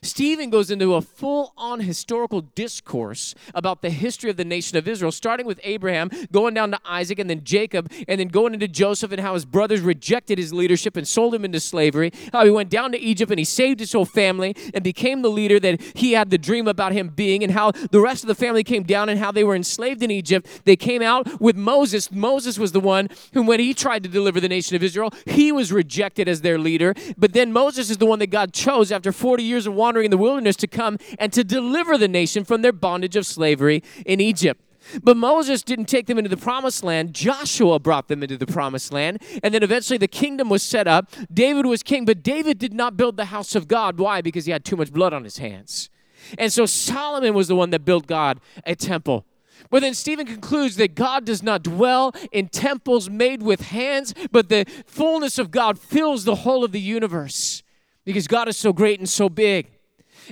Stephen 0.02 0.50
goes 0.50 0.70
into 0.70 0.94
a 0.94 1.00
full 1.00 1.52
on 1.56 1.80
historical 1.80 2.40
discourse 2.40 3.34
about 3.54 3.82
the 3.82 3.90
history 3.90 4.30
of 4.30 4.36
the 4.36 4.44
nation 4.44 4.78
of 4.78 4.86
Israel, 4.86 5.12
starting 5.12 5.46
with 5.46 5.60
Abraham, 5.64 6.10
going 6.30 6.54
down 6.54 6.70
to 6.70 6.80
Isaac, 6.84 7.18
and 7.18 7.28
then 7.28 7.42
Jacob, 7.44 7.90
and 8.06 8.20
then 8.20 8.28
going 8.28 8.54
into 8.54 8.68
Joseph 8.68 9.12
and 9.12 9.20
how 9.20 9.34
his 9.34 9.44
brothers 9.44 9.80
rejected 9.80 10.38
his 10.38 10.52
leadership 10.52 10.96
and 10.96 11.06
sold 11.06 11.34
him 11.34 11.44
into 11.44 11.60
slavery. 11.60 12.12
How 12.32 12.44
he 12.44 12.50
went 12.50 12.70
down 12.70 12.92
to 12.92 12.98
Egypt 12.98 13.30
and 13.30 13.38
he 13.38 13.44
saved 13.44 13.80
his 13.80 13.92
whole 13.92 14.04
family 14.04 14.54
and 14.72 14.84
became 14.84 15.22
the 15.22 15.30
leader 15.30 15.58
that 15.60 15.80
he 15.94 16.12
had 16.12 16.30
the 16.30 16.38
dream 16.38 16.68
about 16.68 16.92
him 16.92 17.08
being, 17.08 17.42
and 17.42 17.52
how 17.52 17.72
the 17.72 18.00
rest 18.00 18.22
of 18.22 18.28
the 18.28 18.34
family 18.34 18.62
came 18.62 18.84
down 18.84 19.08
and 19.08 19.18
how 19.18 19.32
they 19.32 19.44
were 19.44 19.56
enslaved 19.56 20.02
in 20.02 20.10
Egypt. 20.10 20.46
They 20.64 20.76
came 20.76 21.02
out 21.02 21.40
with 21.40 21.56
Moses. 21.56 22.12
Moses 22.12 22.58
was 22.58 22.72
the 22.72 22.80
one 22.80 23.08
who, 23.32 23.42
when 23.42 23.60
he 23.60 23.74
tried 23.74 24.02
to 24.04 24.08
deliver 24.08 24.40
the 24.40 24.48
nation 24.48 24.76
of 24.76 24.82
Israel, 24.82 25.12
he 25.26 25.50
was 25.50 25.72
rejected 25.72 26.28
as 26.28 26.42
their 26.42 26.58
leader. 26.58 26.94
But 27.16 27.32
then 27.32 27.52
Moses 27.52 27.90
is 27.90 27.98
the 27.98 28.06
one 28.06 28.20
that 28.20 28.28
God 28.28 28.52
chose 28.52 28.92
after 28.92 29.12
40 29.12 29.42
years 29.42 29.66
of 29.66 29.74
wandering 29.74 29.87
in 29.96 30.10
the 30.10 30.18
wilderness 30.18 30.56
to 30.56 30.66
come 30.66 30.98
and 31.18 31.32
to 31.32 31.42
deliver 31.44 31.96
the 31.96 32.08
nation 32.08 32.44
from 32.44 32.62
their 32.62 32.72
bondage 32.72 33.16
of 33.16 33.26
slavery 33.26 33.82
in 34.04 34.20
Egypt. 34.20 34.62
But 35.02 35.16
Moses 35.16 35.62
didn't 35.62 35.86
take 35.86 36.06
them 36.06 36.18
into 36.18 36.30
the 36.30 36.36
promised 36.36 36.82
land. 36.82 37.14
Joshua 37.14 37.78
brought 37.78 38.08
them 38.08 38.22
into 38.22 38.36
the 38.36 38.46
promised 38.46 38.92
land. 38.92 39.22
And 39.42 39.52
then 39.52 39.62
eventually 39.62 39.98
the 39.98 40.08
kingdom 40.08 40.48
was 40.48 40.62
set 40.62 40.86
up. 40.86 41.10
David 41.32 41.66
was 41.66 41.82
king, 41.82 42.04
but 42.04 42.22
David 42.22 42.58
did 42.58 42.72
not 42.72 42.96
build 42.96 43.16
the 43.16 43.26
house 43.26 43.54
of 43.54 43.68
God. 43.68 43.98
Why? 43.98 44.20
Because 44.20 44.46
he 44.46 44.52
had 44.52 44.64
too 44.64 44.76
much 44.76 44.92
blood 44.92 45.12
on 45.12 45.24
his 45.24 45.38
hands. 45.38 45.90
And 46.38 46.52
so 46.52 46.66
Solomon 46.66 47.34
was 47.34 47.48
the 47.48 47.56
one 47.56 47.70
that 47.70 47.84
built 47.84 48.06
God 48.06 48.40
a 48.64 48.74
temple. 48.74 49.24
But 49.70 49.80
then 49.80 49.94
Stephen 49.94 50.26
concludes 50.26 50.76
that 50.76 50.94
God 50.94 51.24
does 51.24 51.42
not 51.42 51.62
dwell 51.62 52.14
in 52.32 52.48
temples 52.48 53.10
made 53.10 53.42
with 53.42 53.60
hands, 53.60 54.14
but 54.30 54.48
the 54.48 54.64
fullness 54.86 55.38
of 55.38 55.50
God 55.50 55.78
fills 55.78 56.24
the 56.24 56.36
whole 56.36 56.64
of 56.64 56.72
the 56.72 56.80
universe 56.80 57.62
because 58.04 58.26
God 58.26 58.48
is 58.48 58.56
so 58.56 58.72
great 58.72 58.98
and 58.98 59.08
so 59.08 59.28
big. 59.28 59.70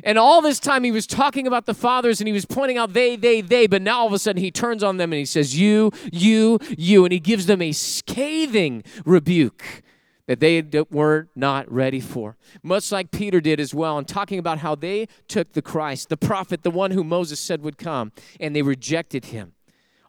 And 0.05 0.19
all 0.19 0.43
this 0.43 0.61
time 0.61 0.85
he 0.85 0.91
was 0.91 1.07
talking 1.07 1.47
about 1.47 1.67
the 1.67 1.75
fathers 1.75 2.21
and 2.21 2.29
he 2.29 2.33
was 2.33 2.45
pointing 2.45 2.79
out 2.79 2.93
they, 2.93 3.17
they, 3.17 3.41
they, 3.41 3.67
but 3.67 3.83
now 3.83 4.01
all 4.01 4.07
of 4.07 4.13
a 4.13 4.19
sudden 4.19 4.43
he 4.43 4.51
turns 4.51 4.83
on 4.83 4.97
them 4.97 5.13
and 5.13 5.19
he 5.19 5.25
says, 5.25 5.59
You, 5.59 5.91
you, 6.13 6.59
you, 6.77 7.05
and 7.05 7.13
he 7.13 7.21
gives 7.21 7.47
them 7.47 7.63
a 7.63 7.73
scathing 7.73 8.83
rebuke 9.05 9.83
that 10.27 10.41
they 10.41 10.63
were 10.91 11.29
not 11.35 11.71
ready 11.71 12.01
for. 12.01 12.37
Much 12.63 12.91
like 12.91 13.11
Peter 13.11 13.41
did 13.41 13.61
as 13.61 13.73
well, 13.73 13.97
and 13.97 14.09
talking 14.09 14.39
about 14.39 14.59
how 14.59 14.75
they 14.75 15.07
took 15.29 15.53
the 15.53 15.63
Christ, 15.63 16.09
the 16.09 16.17
prophet, 16.17 16.63
the 16.63 16.71
one 16.71 16.91
who 16.91 17.05
Moses 17.05 17.39
said 17.39 17.63
would 17.63 17.79
come, 17.79 18.13
and 18.41 18.55
they 18.55 18.63
rejected 18.63 19.27
him. 19.27 19.53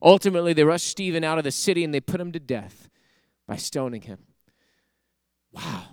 Ultimately, 0.01 0.53
they 0.53 0.63
rushed 0.63 0.87
Stephen 0.87 1.23
out 1.23 1.37
of 1.37 1.43
the 1.43 1.51
city 1.51 1.83
and 1.83 1.93
they 1.93 1.99
put 1.99 2.21
him 2.21 2.31
to 2.31 2.39
death 2.39 2.89
by 3.47 3.55
stoning 3.55 4.03
him. 4.03 4.19
Wow, 5.51 5.83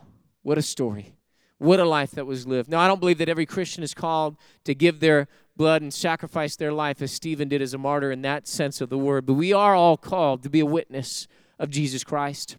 what 0.42 0.58
a 0.58 0.62
story. 0.62 1.14
What 1.58 1.80
a 1.80 1.84
life 1.84 2.12
that 2.12 2.26
was 2.26 2.46
lived. 2.46 2.68
Now, 2.68 2.80
I 2.80 2.88
don't 2.88 3.00
believe 3.00 3.18
that 3.18 3.28
every 3.28 3.46
Christian 3.46 3.82
is 3.82 3.94
called 3.94 4.36
to 4.64 4.74
give 4.74 5.00
their 5.00 5.28
blood 5.56 5.82
and 5.82 5.94
sacrifice 5.94 6.56
their 6.56 6.72
life 6.72 7.00
as 7.00 7.12
Stephen 7.12 7.48
did 7.48 7.62
as 7.62 7.74
a 7.74 7.78
martyr 7.78 8.10
in 8.10 8.22
that 8.22 8.48
sense 8.48 8.80
of 8.80 8.90
the 8.90 8.98
word, 8.98 9.24
but 9.24 9.34
we 9.34 9.52
are 9.52 9.74
all 9.74 9.96
called 9.96 10.42
to 10.42 10.50
be 10.50 10.60
a 10.60 10.66
witness 10.66 11.28
of 11.58 11.70
Jesus 11.70 12.02
Christ 12.02 12.56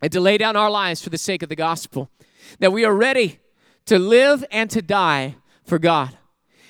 and 0.00 0.10
to 0.12 0.20
lay 0.20 0.38
down 0.38 0.56
our 0.56 0.70
lives 0.70 1.02
for 1.02 1.10
the 1.10 1.18
sake 1.18 1.42
of 1.42 1.48
the 1.48 1.56
gospel. 1.56 2.10
That 2.58 2.72
we 2.72 2.84
are 2.84 2.94
ready 2.94 3.40
to 3.86 3.98
live 3.98 4.44
and 4.50 4.70
to 4.70 4.80
die 4.80 5.36
for 5.62 5.78
God. 5.78 6.16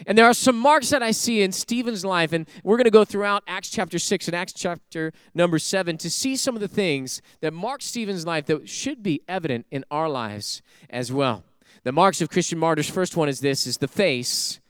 And 0.06 0.16
there 0.16 0.24
are 0.24 0.34
some 0.34 0.58
marks 0.58 0.90
that 0.90 1.02
I 1.02 1.10
see 1.10 1.42
in 1.42 1.52
Stephen's 1.52 2.04
life, 2.04 2.32
and 2.32 2.48
we're 2.64 2.78
going 2.78 2.84
to 2.84 2.90
go 2.90 3.04
throughout 3.04 3.44
Acts 3.46 3.68
chapter 3.68 3.98
6 3.98 4.28
and 4.28 4.34
Acts 4.34 4.54
chapter 4.54 5.12
number 5.34 5.58
7 5.58 5.98
to 5.98 6.10
see 6.10 6.36
some 6.36 6.54
of 6.54 6.60
the 6.60 6.68
things 6.68 7.20
that 7.40 7.52
mark 7.52 7.82
Stephen's 7.82 8.26
life 8.26 8.46
that 8.46 8.68
should 8.68 9.02
be 9.02 9.22
evident 9.28 9.66
in 9.70 9.84
our 9.90 10.08
lives 10.08 10.62
as 10.88 11.12
well. 11.12 11.44
The 11.82 11.92
marks 11.92 12.20
of 12.20 12.28
Christian 12.28 12.58
martyrs, 12.58 12.90
first 12.90 13.16
one 13.16 13.28
is 13.28 13.40
this, 13.40 13.66
is 13.66 13.78
the 13.78 13.88
face 13.88 14.60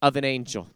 of 0.00 0.16
an 0.16 0.24
angel. 0.24 0.68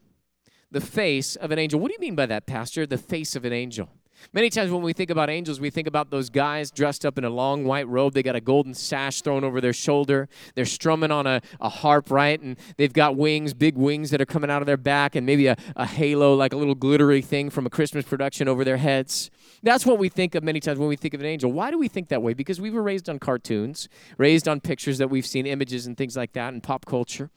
The 0.71 0.81
face 0.81 1.37
of 1.37 1.53
an 1.53 1.59
angel. 1.59 1.79
What 1.79 1.89
do 1.89 1.95
you 1.95 2.01
mean 2.01 2.17
by 2.17 2.27
that, 2.27 2.47
Pastor? 2.47 2.85
The 2.85 2.99
face 2.99 3.37
of 3.37 3.45
an 3.45 3.53
angel. 3.53 3.89
Many 4.33 4.51
times 4.51 4.71
when 4.71 4.83
we 4.83 4.93
think 4.93 5.11
about 5.11 5.31
angels, 5.31 5.61
we 5.61 5.71
think 5.71 5.87
about 5.87 6.11
those 6.11 6.31
guys 6.31 6.71
dressed 6.71 7.05
up 7.05 7.19
in 7.19 7.25
a 7.25 7.31
long 7.31 7.65
white 7.65 7.87
robe. 7.89 8.15
They 8.15 8.23
got 8.23 8.37
a 8.37 8.41
golden 8.41 8.75
sash 8.75 9.23
thrown 9.23 9.45
over 9.45 9.61
their 9.61 9.73
shoulder. 9.73 10.29
They're 10.55 10.65
strumming 10.65 11.11
on 11.11 11.27
a, 11.27 11.41
a 11.61 11.69
harp, 11.69 12.11
right? 12.11 12.41
And 12.41 12.57
they've 12.77 12.93
got 12.93 13.17
wings, 13.17 13.55
big 13.55 13.77
wings 13.77 14.11
that 14.11 14.21
are 14.21 14.27
coming 14.27 14.51
out 14.51 14.63
of 14.63 14.67
their 14.67 14.77
back, 14.77 15.15
and 15.15 15.27
maybe 15.27 15.47
a, 15.47 15.57
a 15.77 15.87
halo, 15.87 16.35
like 16.35 16.53
a 16.53 16.57
little 16.57 16.75
glittery 16.75 17.23
thing 17.23 17.51
from 17.51 17.67
a 17.67 17.71
Christmas 17.71 18.05
production 18.05 18.49
over 18.49 18.65
their 18.65 18.79
heads. 18.79 19.31
That's 19.63 19.87
what 19.87 19.99
we 19.99 20.09
think 20.09 20.35
of 20.35 20.43
many 20.43 20.61
times 20.61 20.79
when 20.79 20.89
we 20.89 20.97
think 20.97 21.15
of 21.15 21.21
an 21.21 21.27
angel. 21.27 21.53
Why 21.53 21.71
do 21.71 21.79
we 21.79 21.89
think 21.89 22.09
that 22.09 22.23
way? 22.23 22.35
Because 22.35 22.61
we 22.61 22.71
were 22.71 22.83
raised 22.83 23.09
on 23.09 23.19
cartoons, 23.19 23.89
raised 24.19 24.49
on 24.49 24.61
pictures 24.61 24.99
that 24.99 25.09
we've 25.09 25.27
seen, 25.27 25.47
images 25.47 25.87
and 25.87 25.97
things 25.97 26.17
like 26.17 26.33
that 26.33 26.53
in 26.53 26.61
pop 26.61 26.87
culture. 26.87 27.31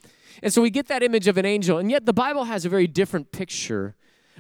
And 0.44 0.54
so 0.54 0.62
we 0.62 0.70
get 0.70 0.88
that 0.88 1.04
image 1.04 1.28
of 1.28 1.38
an 1.38 1.46
angel, 1.46 1.78
and 1.78 1.90
yet 1.90 2.06
the 2.06 2.14
Bible 2.14 2.46
has 2.46 2.66
a 2.66 2.70
very 2.70 2.88
different 2.88 3.32
picture 3.32 3.96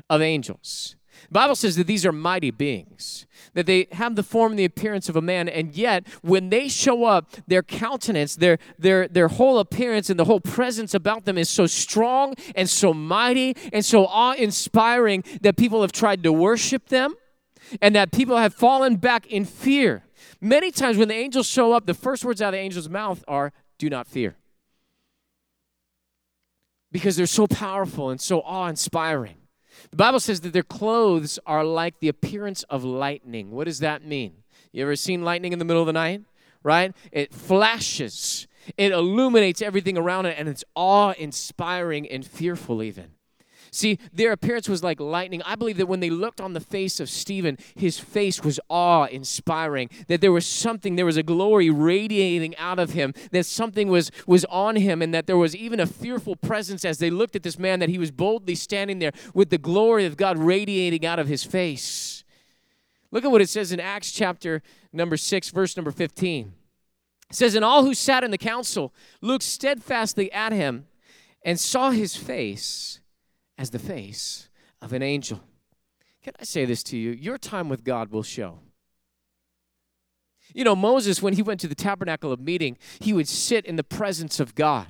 of 0.10 0.22
angels. 0.22 0.96
The 1.24 1.33
Bible 1.33 1.55
says 1.55 1.75
that 1.75 1.88
these 1.88 2.05
are 2.05 2.12
mighty 2.12 2.51
beings, 2.51 3.25
that 3.53 3.65
they 3.65 3.88
have 3.91 4.15
the 4.15 4.24
form 4.24 4.53
and 4.53 4.59
the 4.59 4.65
appearance 4.65 5.09
of 5.09 5.15
a 5.15 5.21
man, 5.21 5.50
and 5.50 5.75
yet 5.75 6.07
when 6.21 6.50
they 6.50 6.67
show 6.69 7.03
up, 7.03 7.31
their 7.47 7.63
countenance, 7.63 8.36
their, 8.36 8.59
their, 8.79 9.07
their 9.07 9.27
whole 9.27 9.59
appearance, 9.59 10.09
and 10.09 10.19
the 10.19 10.25
whole 10.25 10.39
presence 10.39 10.93
about 10.93 11.25
them 11.25 11.38
is 11.38 11.50
so 11.50 11.65
strong 11.65 12.33
and 12.55 12.69
so 12.69 12.93
mighty 12.93 13.55
and 13.74 13.83
so 13.83 14.05
awe 14.05 14.33
inspiring 14.33 15.24
that 15.41 15.57
people 15.57 15.81
have 15.81 15.91
tried 15.91 16.24
to 16.24 16.31
worship 16.31 16.88
them 16.88 17.15
and 17.81 17.95
that 17.95 18.12
people 18.12 18.38
have 18.38 18.53
fallen 18.53 18.95
back 18.95 19.27
in 19.27 19.43
fear. 19.43 20.03
Many 20.39 20.71
times 20.71 20.97
when 20.97 21.07
the 21.07 21.15
angels 21.15 21.47
show 21.47 21.74
up, 21.74 21.86
the 21.86 21.93
first 21.93 22.24
words 22.24 22.41
out 22.41 22.50
of 22.50 22.53
the 22.53 22.59
angel's 22.59 22.89
mouth 22.89 23.24
are, 23.27 23.51
Do 23.77 23.89
not 23.89 24.07
fear. 24.07 24.36
Because 26.91 27.15
they're 27.17 27.25
so 27.25 27.47
powerful 27.47 28.09
and 28.09 28.21
so 28.21 28.41
awe 28.41 28.67
inspiring. 28.67 29.36
The 29.91 29.98
Bible 29.98 30.19
says 30.19 30.41
that 30.41 30.53
their 30.53 30.63
clothes 30.63 31.39
are 31.46 31.63
like 31.63 32.00
the 32.00 32.07
appearance 32.07 32.63
of 32.63 32.84
lightning. 32.84 33.51
What 33.51 33.65
does 33.65 33.79
that 33.79 34.05
mean? 34.05 34.43
You 34.72 34.84
ever 34.84 34.96
seen 34.96 35.24
lightning 35.24 35.53
in 35.53 35.60
the 35.60 35.65
middle 35.65 35.81
of 35.81 35.88
the 35.88 35.93
night? 35.93 36.22
Right? 36.63 36.93
It 37.12 37.34
flashes, 37.34 38.48
it 38.75 38.91
illuminates 38.91 39.62
everything 39.62 39.98
around 39.98 40.25
it, 40.25 40.36
and 40.38 40.50
it's 40.50 40.63
awe 40.75 41.13
inspiring 41.17 42.07
and 42.07 42.25
fearful, 42.25 42.84
even. 42.84 43.12
See, 43.71 44.00
their 44.13 44.31
appearance 44.31 44.69
was 44.69 44.83
like 44.83 45.00
lightning. 45.00 45.41
I 45.43 45.55
believe 45.55 45.77
that 45.77 45.88
when 45.88 46.00
they 46.00 46.09
looked 46.09 46.39
on 46.39 46.53
the 46.53 46.59
face 46.59 47.00
of 47.00 47.09
Stephen, 47.09 47.57
his 47.75 48.00
face 48.00 48.43
was 48.43 48.59
awe 48.69 49.05
inspiring, 49.05 49.89
that 50.07 50.21
there 50.21 50.31
was 50.31 50.45
something, 50.45 50.95
there 50.95 51.05
was 51.05 51.17
a 51.17 51.24
glory 51.24 51.69
radiating 51.69 52.55
out 52.57 52.79
of 52.79 52.91
him, 52.91 53.13
that 53.31 53.45
something 53.45 53.88
was, 53.88 54.12
was 54.25 54.45
on 54.45 54.75
him, 54.75 55.01
and 55.01 55.13
that 55.13 55.27
there 55.27 55.38
was 55.38 55.55
even 55.55 55.79
a 55.79 55.88
fearful 55.88 56.36
presence 56.36 56.86
as 56.86 57.00
they 57.00 57.09
looked 57.09 57.36
at 57.36 57.43
this 57.43 57.59
man, 57.59 57.79
that 57.79 57.89
he 57.89 57.97
was 57.97 58.12
boldly 58.12 58.55
standing 58.55 59.00
there 59.00 59.12
with 59.33 59.50
the 59.50 59.57
glory 59.57 60.05
of 60.05 60.17
God 60.17 60.38
radiating 60.38 61.05
out 61.05 61.19
of 61.19 61.27
his 61.27 61.43
face. 61.43 62.24
Look 63.12 63.24
at 63.24 63.31
what 63.31 63.41
it 63.41 63.50
says 63.50 63.71
in 63.71 63.79
Acts 63.79 64.12
chapter 64.12 64.62
number 64.91 65.17
6, 65.17 65.50
verse 65.50 65.77
number 65.77 65.91
15. 65.91 66.53
It 67.29 67.36
says, 67.36 67.55
And 67.55 67.63
all 67.63 67.83
who 67.83 67.93
sat 67.93 68.24
in 68.24 68.31
the 68.31 68.38
council 68.38 68.93
looked 69.21 69.43
steadfastly 69.43 70.31
at 70.31 70.51
him 70.51 70.88
and 71.43 71.59
saw 71.59 71.91
his 71.91 72.15
face 72.15 73.00
as 73.57 73.71
the 73.71 73.79
face 73.79 74.49
of 74.81 74.93
an 74.93 75.01
angel. 75.01 75.41
Can 76.23 76.33
I 76.39 76.43
say 76.43 76.65
this 76.65 76.83
to 76.83 76.97
you? 76.97 77.11
Your 77.11 77.37
time 77.37 77.69
with 77.69 77.83
God 77.83 78.11
will 78.11 78.23
show. 78.23 78.59
You 80.53 80.63
know, 80.63 80.75
Moses, 80.75 81.21
when 81.21 81.33
he 81.33 81.41
went 81.41 81.59
to 81.61 81.67
the 81.67 81.75
tabernacle 81.75 82.31
of 82.31 82.39
meeting, 82.39 82.77
he 82.99 83.13
would 83.13 83.27
sit 83.27 83.65
in 83.65 83.75
the 83.75 83.83
presence 83.83 84.39
of 84.39 84.55
God. 84.55 84.87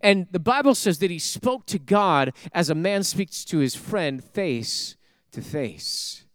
And 0.00 0.26
the 0.30 0.40
Bible 0.40 0.74
says 0.74 0.98
that 0.98 1.10
he 1.10 1.18
spoke 1.18 1.66
to 1.66 1.78
God 1.78 2.32
as 2.52 2.70
a 2.70 2.74
man 2.74 3.02
speaks 3.02 3.44
to 3.46 3.58
his 3.58 3.74
friend 3.74 4.22
face 4.22 4.96
to 5.32 5.40
face. 5.40 6.25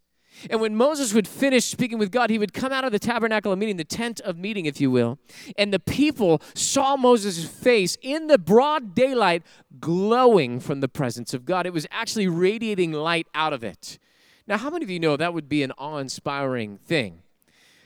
And 0.50 0.60
when 0.60 0.75
Moses 0.75 1.13
would 1.13 1.27
finish 1.27 1.65
speaking 1.65 1.98
with 1.98 2.12
God, 2.12 2.29
he 2.29 2.39
would 2.39 2.53
come 2.53 2.71
out 2.71 2.83
of 2.83 2.91
the 2.91 3.00
tabernacle 3.00 3.51
of 3.51 3.60
meeting, 3.60 3.77
the 3.77 3.83
tent 3.83 4.19
of 4.21 4.38
meeting, 4.38 4.65
if 4.65 4.81
you 4.81 4.89
will, 4.89 5.19
and 5.57 5.74
the 5.74 5.79
people 5.79 6.41
saw 6.53 6.95
Moses' 6.95 7.45
face 7.45 7.98
in 8.01 8.27
the 8.27 8.38
broad 8.38 8.95
daylight 8.95 9.43
glowing 9.79 10.60
from 10.60 10.79
the 10.79 10.88
presence 10.88 11.33
of 11.33 11.45
God. 11.45 11.65
It 11.65 11.74
was 11.74 11.88
actually 11.91 12.27
radiating 12.27 12.91
light 12.91 13.27
out 13.36 13.53
of 13.53 13.63
it. 13.63 14.00
Now, 14.48 14.57
how 14.57 14.69
many 14.69 14.83
of 14.83 14.89
you 14.89 15.00
know 15.00 15.17
that 15.17 15.33
would 15.33 15.48
be 15.48 15.63
an 15.63 15.71
awe 15.77 15.98
inspiring 15.98 16.77
thing? 16.77 17.21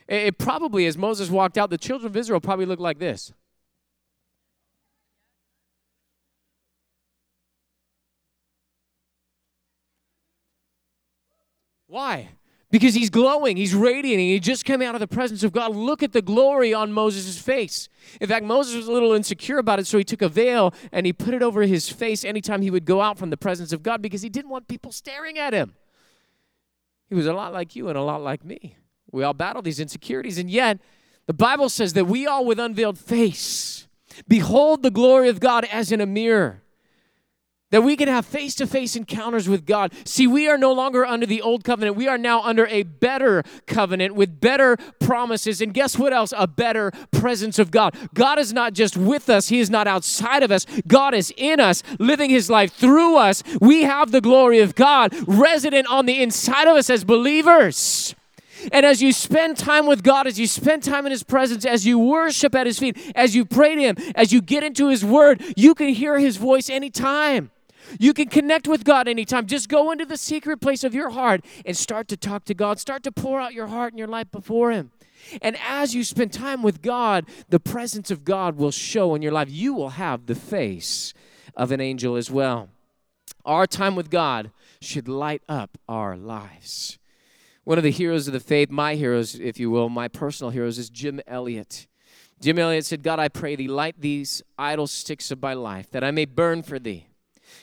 It 0.08 0.38
probably, 0.38 0.86
as 0.86 0.98
Moses 0.98 1.30
walked 1.30 1.58
out, 1.58 1.70
the 1.70 1.78
children 1.78 2.08
of 2.08 2.16
Israel 2.16 2.40
probably 2.40 2.66
looked 2.66 2.82
like 2.82 3.00
this. 3.00 3.34
Why? 11.88 12.30
Because 12.76 12.94
he's 12.94 13.10
glowing, 13.10 13.56
he's 13.56 13.74
radiating, 13.74 14.28
he 14.28 14.38
just 14.38 14.66
came 14.66 14.82
out 14.82 14.96
of 14.96 15.00
the 15.00 15.08
presence 15.08 15.44
of 15.44 15.54
God. 15.54 15.74
Look 15.74 16.04
at 16.04 16.12
the 16.12 16.22
glory 16.22 16.74
on 16.74 16.92
Moses' 16.92 17.40
face. 17.40 17.88
In 18.20 18.28
fact, 18.28 18.44
Moses 18.44 18.76
was 18.76 18.90
a 18.90 18.92
little 18.92 19.14
insecure 19.14 19.60
about 19.60 19.80
it, 19.80 19.88
so 19.88 19.98
he 19.98 20.04
took 20.04 20.22
a 20.22 20.28
veil 20.28 20.74
and 20.92 21.06
he 21.06 21.14
put 21.14 21.34
it 21.34 21.42
over 21.42 21.62
his 21.62 21.88
face 21.88 22.26
anytime 22.26 22.62
he 22.62 22.70
would 22.70 22.84
go 22.84 23.00
out 23.00 23.18
from 23.18 23.30
the 23.30 23.38
presence 23.38 23.72
of 23.72 23.82
God 23.82 24.02
because 24.02 24.24
he 24.24 24.28
didn't 24.28 24.52
want 24.52 24.68
people 24.68 24.92
staring 24.92 25.40
at 25.40 25.54
him. 25.54 25.74
He 27.08 27.16
was 27.16 27.28
a 27.28 27.32
lot 27.32 27.54
like 27.54 27.78
you 27.78 27.88
and 27.88 27.98
a 27.98 28.02
lot 28.02 28.22
like 28.22 28.44
me. 28.44 28.76
We 29.10 29.24
all 29.24 29.34
battle 29.34 29.62
these 29.62 29.80
insecurities, 29.80 30.38
and 30.38 30.52
yet 30.52 30.82
the 31.28 31.34
Bible 31.34 31.70
says 31.70 31.94
that 31.94 32.08
we 32.08 32.28
all 32.28 32.44
with 32.44 32.60
unveiled 32.60 33.00
face 33.00 33.88
behold 34.28 34.84
the 34.84 34.92
glory 34.92 35.30
of 35.30 35.40
God 35.40 35.64
as 35.72 35.94
in 35.94 36.02
a 36.02 36.06
mirror 36.06 36.62
that 37.72 37.82
we 37.82 37.96
can 37.96 38.08
have 38.08 38.26
face 38.26 38.56
to 38.56 38.68
face 38.68 38.96
encounters 38.96 39.50
with 39.50 39.66
God. 39.66 39.92
See, 40.06 40.28
we 40.28 40.48
are 40.48 40.58
no 40.58 40.72
longer 40.72 41.06
under 41.06 41.26
the 41.26 41.42
old 41.42 41.64
covenant. 41.64 41.96
We 41.96 42.08
are 42.08 42.18
now 42.18 42.42
under 42.42 42.68
a 42.68 42.84
better 42.84 43.44
covenant 43.66 44.16
with 44.16 44.40
better 44.40 44.78
promises. 45.00 45.62
And 45.62 45.74
guess 45.74 45.98
what 45.98 46.14
else? 46.14 46.34
A 46.38 46.48
better 46.48 46.92
presence 47.12 47.58
of 47.58 47.72
God. 47.72 47.96
God 48.14 48.38
is 48.38 48.54
not 48.54 48.74
just 48.74 48.96
with 48.96 49.30
us, 49.30 49.50
He 49.50 49.60
is 49.60 49.70
not 49.70 49.88
outside 49.88 50.44
of 50.44 50.52
us. 50.52 50.66
God 50.88 51.14
is 51.14 51.34
in 51.38 51.60
us, 51.60 51.82
living 52.00 52.30
His 52.30 52.50
life 52.50 52.72
through 52.72 53.18
us. 53.18 53.42
We 53.60 53.84
have 53.84 54.12
the 54.12 54.22
glory 54.22 54.60
of 54.60 54.76
God 54.76 55.14
resident 55.28 55.88
on 55.88 56.06
the 56.06 56.22
inside 56.22 56.68
of 56.68 56.78
us 56.78 56.90
as 56.90 57.04
believers. 57.04 58.16
And 58.72 58.86
as 58.86 59.02
you 59.02 59.12
spend 59.12 59.58
time 59.58 59.86
with 59.86 60.04
God, 60.04 60.28
as 60.28 60.40
you 60.40 60.48
spend 60.48 60.84
time 60.84 61.06
in 61.06 61.12
His 61.12 61.24
presence, 61.24 61.66
as 61.66 61.86
you 61.86 62.00
worship 62.00 62.56
at 62.56 62.68
His 62.68 62.80
feet, 62.80 62.98
as 63.16 63.36
you 63.36 63.44
pray 63.44 63.76
to 63.76 63.82
Him, 63.82 63.96
as 64.16 64.32
you 64.32 64.42
get 64.42 64.64
into 64.64 64.88
His 64.90 65.04
Word, 65.04 65.44
you 65.58 65.76
can 65.76 65.90
hear 65.90 66.20
His 66.20 66.38
voice 66.38 66.70
anytime. 66.70 67.52
You 68.00 68.14
can 68.14 68.28
connect 68.28 68.68
with 68.68 68.84
God 68.84 69.08
anytime. 69.08 69.46
Just 69.46 69.70
go 69.70 69.92
into 69.92 70.06
the 70.06 70.18
secret 70.18 70.62
place 70.62 70.84
of 70.84 70.94
your 70.94 71.10
heart 71.10 71.44
and 71.66 71.76
start 71.76 72.08
to 72.10 72.18
talk 72.18 72.46
to 72.46 72.54
God. 72.54 72.80
Start 72.80 73.04
to 73.04 73.12
pour 73.12 73.40
out 73.40 73.54
your 73.54 73.68
heart 73.68 73.94
and 73.94 74.00
your 74.00 74.08
life 74.08 74.32
before 74.32 74.72
Him. 74.72 74.92
And 75.42 75.58
as 75.66 75.96
you 75.96 76.04
spend 76.04 76.34
time 76.34 76.62
with 76.62 76.82
God, 76.82 77.26
the 77.50 77.60
presence 77.60 78.12
of 78.12 78.24
God 78.24 78.58
will 78.58 78.72
show 78.72 79.16
in 79.16 79.22
your 79.22 79.32
life. 79.32 79.50
You 79.50 79.74
will 79.74 79.90
have 79.90 80.26
the 80.26 80.36
face 80.36 81.14
of 81.56 81.72
an 81.72 81.82
angel 81.82 82.16
as 82.16 82.30
well. 82.30 82.70
Our 83.46 83.68
time 83.68 83.96
with 83.96 84.10
God 84.10 84.52
should 84.82 85.08
light 85.08 85.42
up 85.48 85.78
our 85.88 86.18
lives. 86.18 86.98
One 87.64 87.78
of 87.78 87.84
the 87.84 87.92
heroes 87.92 88.28
of 88.28 88.34
the 88.34 88.40
faith, 88.40 88.70
my 88.70 88.96
heroes, 88.96 89.36
if 89.36 89.60
you 89.60 89.72
will, 89.72 89.90
my 89.90 90.08
personal 90.08 90.52
heroes, 90.52 90.78
is 90.78 90.90
Jim 90.90 91.20
Elliot. 91.26 91.88
Jim 92.40 92.60
Elliot 92.60 92.86
said, 92.86 93.02
God, 93.02 93.20
I 93.20 93.28
pray 93.28 93.56
thee, 93.56 93.68
light 93.68 93.96
these 94.00 94.44
idle 94.58 94.88
sticks 94.88 95.32
of 95.32 95.42
my 95.42 95.54
life, 95.54 95.90
that 95.92 96.04
I 96.04 96.12
may 96.12 96.26
burn 96.26 96.62
for 96.62 96.78
thee. 96.78 97.08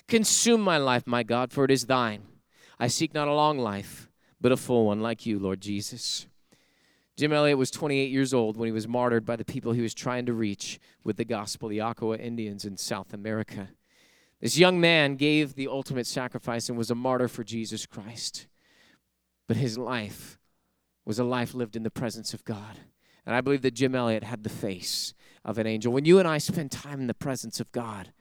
Consume 0.08 0.60
my 0.60 0.78
life, 0.78 1.06
my 1.06 1.22
God, 1.22 1.52
for 1.52 1.64
it 1.64 1.70
is 1.70 1.86
thine. 1.86 2.22
I 2.78 2.88
seek 2.88 3.14
not 3.14 3.28
a 3.28 3.34
long 3.34 3.58
life, 3.58 4.08
but 4.40 4.52
a 4.52 4.56
full 4.56 4.86
one, 4.86 5.00
like 5.00 5.24
you, 5.26 5.38
Lord 5.38 5.60
Jesus. 5.60 6.26
Jim 7.16 7.32
Elliot 7.32 7.58
was 7.58 7.70
28 7.70 8.10
years 8.10 8.32
old 8.32 8.56
when 8.56 8.66
he 8.66 8.72
was 8.72 8.88
martyred 8.88 9.24
by 9.24 9.36
the 9.36 9.44
people 9.44 9.72
he 9.72 9.82
was 9.82 9.94
trying 9.94 10.26
to 10.26 10.32
reach 10.32 10.80
with 11.04 11.16
the 11.16 11.24
gospel, 11.24 11.68
the 11.68 11.82
Auca 11.82 12.18
Indians 12.18 12.64
in 12.64 12.76
South 12.76 13.12
America. 13.12 13.68
This 14.40 14.58
young 14.58 14.80
man 14.80 15.16
gave 15.16 15.54
the 15.54 15.68
ultimate 15.68 16.06
sacrifice 16.06 16.68
and 16.68 16.76
was 16.76 16.90
a 16.90 16.96
martyr 16.96 17.28
for 17.28 17.44
Jesus 17.44 17.86
Christ. 17.86 18.48
But 19.46 19.56
his 19.56 19.78
life 19.78 20.38
was 21.04 21.18
a 21.18 21.24
life 21.24 21.54
lived 21.54 21.76
in 21.76 21.82
the 21.82 21.90
presence 21.90 22.34
of 22.34 22.44
God. 22.44 22.78
And 23.24 23.36
I 23.36 23.40
believe 23.40 23.62
that 23.62 23.74
Jim 23.74 23.94
Elliot 23.94 24.24
had 24.24 24.42
the 24.42 24.50
face 24.50 25.14
of 25.44 25.58
an 25.58 25.66
angel. 25.66 25.92
When 25.92 26.04
you 26.04 26.18
and 26.18 26.26
I 26.26 26.38
spend 26.38 26.72
time 26.72 27.00
in 27.00 27.06
the 27.06 27.14
presence 27.14 27.60
of 27.60 27.70
God, 27.72 28.12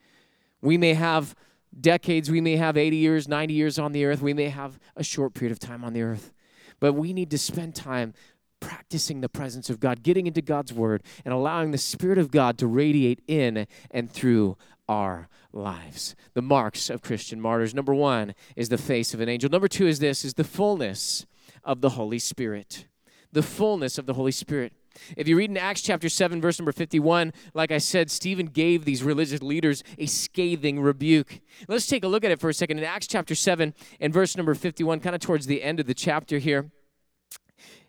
we 0.60 0.76
may 0.76 0.94
have 0.94 1.34
decades, 1.80 2.30
we 2.30 2.40
may 2.40 2.56
have 2.56 2.76
80 2.76 2.96
years, 2.96 3.28
90 3.28 3.54
years 3.54 3.78
on 3.78 3.92
the 3.92 4.04
earth, 4.04 4.20
we 4.20 4.34
may 4.34 4.48
have 4.48 4.78
a 4.96 5.02
short 5.02 5.34
period 5.34 5.52
of 5.52 5.58
time 5.58 5.84
on 5.84 5.92
the 5.92 6.02
earth. 6.02 6.32
But 6.80 6.94
we 6.94 7.12
need 7.12 7.30
to 7.30 7.38
spend 7.38 7.74
time 7.74 8.14
practicing 8.60 9.20
the 9.20 9.28
presence 9.28 9.68
of 9.70 9.80
God, 9.80 10.02
getting 10.02 10.26
into 10.26 10.40
God's 10.40 10.72
word, 10.72 11.02
and 11.24 11.34
allowing 11.34 11.72
the 11.72 11.78
Spirit 11.78 12.18
of 12.18 12.30
God 12.30 12.58
to 12.58 12.66
radiate 12.66 13.20
in 13.26 13.66
and 13.90 14.10
through 14.10 14.56
our 14.88 15.28
lives. 15.52 16.14
The 16.34 16.42
marks 16.42 16.88
of 16.88 17.02
Christian 17.02 17.40
martyrs. 17.40 17.74
Number 17.74 17.94
one 17.94 18.34
is 18.56 18.68
the 18.68 18.78
face 18.78 19.14
of 19.14 19.20
an 19.20 19.28
angel. 19.28 19.50
Number 19.50 19.68
two 19.68 19.86
is 19.86 19.98
this 19.98 20.24
is 20.24 20.34
the 20.34 20.44
fullness 20.44 21.26
of 21.64 21.80
the 21.80 21.90
Holy 21.90 22.18
Spirit. 22.18 22.86
The 23.32 23.42
fullness 23.42 23.98
of 23.98 24.06
the 24.06 24.14
Holy 24.14 24.32
Spirit. 24.32 24.72
If 25.16 25.28
you 25.28 25.36
read 25.36 25.50
in 25.50 25.56
Acts 25.56 25.82
chapter 25.82 26.08
7, 26.08 26.40
verse 26.40 26.58
number 26.58 26.72
51, 26.72 27.32
like 27.54 27.70
I 27.70 27.78
said, 27.78 28.10
Stephen 28.10 28.46
gave 28.46 28.84
these 28.84 29.02
religious 29.02 29.42
leaders 29.42 29.82
a 29.98 30.06
scathing 30.06 30.80
rebuke. 30.80 31.40
Let's 31.68 31.86
take 31.86 32.04
a 32.04 32.08
look 32.08 32.24
at 32.24 32.30
it 32.30 32.40
for 32.40 32.48
a 32.48 32.54
second. 32.54 32.78
In 32.78 32.84
Acts 32.84 33.06
chapter 33.06 33.34
7 33.34 33.74
and 34.00 34.12
verse 34.12 34.36
number 34.36 34.54
51, 34.54 35.00
kind 35.00 35.14
of 35.14 35.20
towards 35.20 35.46
the 35.46 35.62
end 35.62 35.80
of 35.80 35.86
the 35.86 35.94
chapter 35.94 36.38
here, 36.38 36.70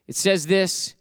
it 0.07 0.15
says 0.15 0.47
this 0.47 0.95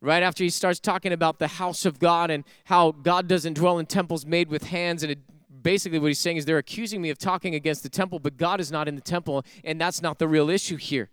right 0.00 0.22
after 0.22 0.44
he 0.44 0.50
starts 0.50 0.78
talking 0.78 1.12
about 1.12 1.38
the 1.38 1.48
house 1.48 1.86
of 1.86 1.98
God 1.98 2.30
and 2.30 2.44
how 2.64 2.92
God 2.92 3.26
doesn't 3.26 3.54
dwell 3.54 3.78
in 3.78 3.86
temples 3.86 4.26
made 4.26 4.48
with 4.48 4.64
hands. 4.64 5.02
And 5.02 5.12
it, 5.12 5.18
basically, 5.62 5.98
what 5.98 6.08
he's 6.08 6.18
saying 6.18 6.36
is 6.36 6.44
they're 6.44 6.58
accusing 6.58 7.00
me 7.00 7.10
of 7.10 7.18
talking 7.18 7.54
against 7.54 7.82
the 7.82 7.88
temple, 7.88 8.18
but 8.18 8.36
God 8.36 8.60
is 8.60 8.70
not 8.70 8.86
in 8.86 8.96
the 8.96 9.00
temple, 9.00 9.44
and 9.64 9.80
that's 9.80 10.02
not 10.02 10.18
the 10.18 10.28
real 10.28 10.50
issue 10.50 10.76
here. 10.76 11.08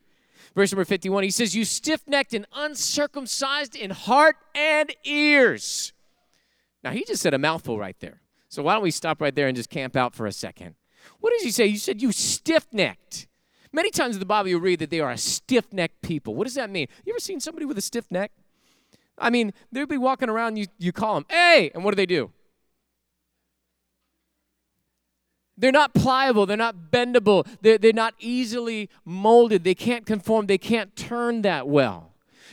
Verse 0.55 0.71
number 0.71 0.85
51, 0.85 1.23
he 1.23 1.31
says, 1.31 1.55
You 1.55 1.63
stiff 1.63 2.01
necked 2.07 2.33
and 2.33 2.45
uncircumcised 2.53 3.75
in 3.75 3.91
heart 3.91 4.35
and 4.53 4.93
ears. 5.05 5.93
Now, 6.83 6.91
he 6.91 7.05
just 7.05 7.21
said 7.21 7.33
a 7.33 7.37
mouthful 7.37 7.77
right 7.77 7.97
there. 7.99 8.21
So, 8.49 8.63
why 8.63 8.73
don't 8.73 8.83
we 8.83 8.91
stop 8.91 9.21
right 9.21 9.33
there 9.33 9.47
and 9.47 9.55
just 9.55 9.69
camp 9.69 9.95
out 9.95 10.13
for 10.13 10.25
a 10.25 10.31
second? 10.31 10.75
What 11.19 11.31
did 11.31 11.43
he 11.43 11.51
say? 11.51 11.67
You 11.67 11.77
said 11.77 12.01
you 12.01 12.11
stiff 12.11 12.67
necked. 12.71 13.27
Many 13.71 13.89
times 13.89 14.15
in 14.15 14.19
the 14.19 14.25
Bible, 14.25 14.49
you 14.49 14.59
read 14.59 14.79
that 14.79 14.89
they 14.89 14.99
are 14.99 15.11
a 15.11 15.17
stiff 15.17 15.71
necked 15.71 16.01
people. 16.01 16.35
What 16.35 16.45
does 16.45 16.55
that 16.55 16.69
mean? 16.69 16.87
You 17.05 17.13
ever 17.13 17.19
seen 17.19 17.39
somebody 17.39 17.65
with 17.65 17.77
a 17.77 17.81
stiff 17.81 18.11
neck? 18.11 18.31
I 19.17 19.29
mean, 19.29 19.53
they'd 19.71 19.87
be 19.87 19.97
walking 19.97 20.29
around, 20.29 20.57
you, 20.57 20.65
you 20.77 20.91
call 20.91 21.15
them, 21.15 21.25
hey, 21.29 21.71
and 21.73 21.83
what 21.83 21.91
do 21.91 21.95
they 21.95 22.05
do? 22.05 22.31
They're 25.61 25.71
not 25.71 25.93
pliable. 25.93 26.47
They're 26.47 26.57
not 26.57 26.75
bendable. 26.91 27.47
They're, 27.61 27.77
they're 27.77 27.93
not 27.93 28.15
easily 28.19 28.89
molded. 29.05 29.63
They 29.63 29.75
can't 29.75 30.07
conform. 30.07 30.47
They 30.47 30.57
can't 30.57 30.95
turn 30.95 31.43
that 31.43 31.67
well. 31.67 32.11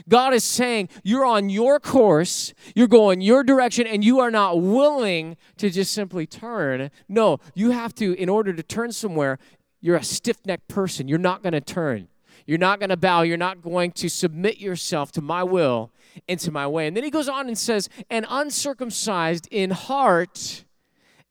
God 0.09 0.35
is 0.35 0.45
saying, 0.45 0.91
You're 1.03 1.25
on 1.25 1.49
your 1.49 1.81
course, 1.81 2.53
you're 2.77 2.87
going 2.87 3.23
your 3.23 3.43
direction, 3.43 3.87
and 3.87 4.05
you 4.05 4.21
are 4.21 4.31
not 4.31 4.61
willing 4.61 5.37
to 5.57 5.71
just 5.71 5.93
simply 5.93 6.27
turn. 6.27 6.91
No, 7.09 7.41
you 7.55 7.71
have 7.71 7.95
to, 7.97 8.15
in 8.15 8.29
order 8.29 8.53
to 8.53 8.63
turn 8.63 8.93
somewhere, 8.93 9.39
you're 9.81 9.97
a 9.97 10.05
stiff 10.05 10.45
necked 10.45 10.69
person. 10.69 11.09
You're 11.09 11.19
not 11.19 11.43
going 11.43 11.55
to 11.55 11.61
turn. 11.63 12.09
You're 12.47 12.59
not 12.59 12.79
going 12.79 12.91
to 12.91 12.97
bow. 12.97 13.23
You're 13.23 13.37
not 13.37 13.63
going 13.63 13.93
to 13.93 14.09
submit 14.09 14.59
yourself 14.59 15.13
to 15.13 15.23
my 15.23 15.43
will 15.43 15.91
and 16.29 16.39
to 16.41 16.51
my 16.51 16.67
way. 16.67 16.87
And 16.87 16.97
then 16.97 17.05
he 17.05 17.11
goes 17.11 17.29
on 17.29 17.49
and 17.49 17.57
says, 17.57 17.89
And 18.11 18.27
uncircumcised 18.29 19.49
in 19.51 19.71
heart 19.71 20.65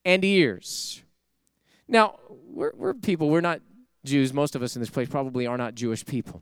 and 0.04 0.26
ears. 0.26 1.04
Now, 1.88 2.20
we're, 2.30 2.74
we're 2.76 2.94
people, 2.94 3.30
we're 3.30 3.42
not 3.42 3.62
Jews. 4.04 4.34
Most 4.34 4.56
of 4.56 4.64
us 4.64 4.76
in 4.76 4.82
this 4.82 4.90
place 4.90 5.10
probably 5.10 5.46
are 5.48 5.58
not 5.58 5.76
Jewish 5.76 6.06
people. 6.06 6.42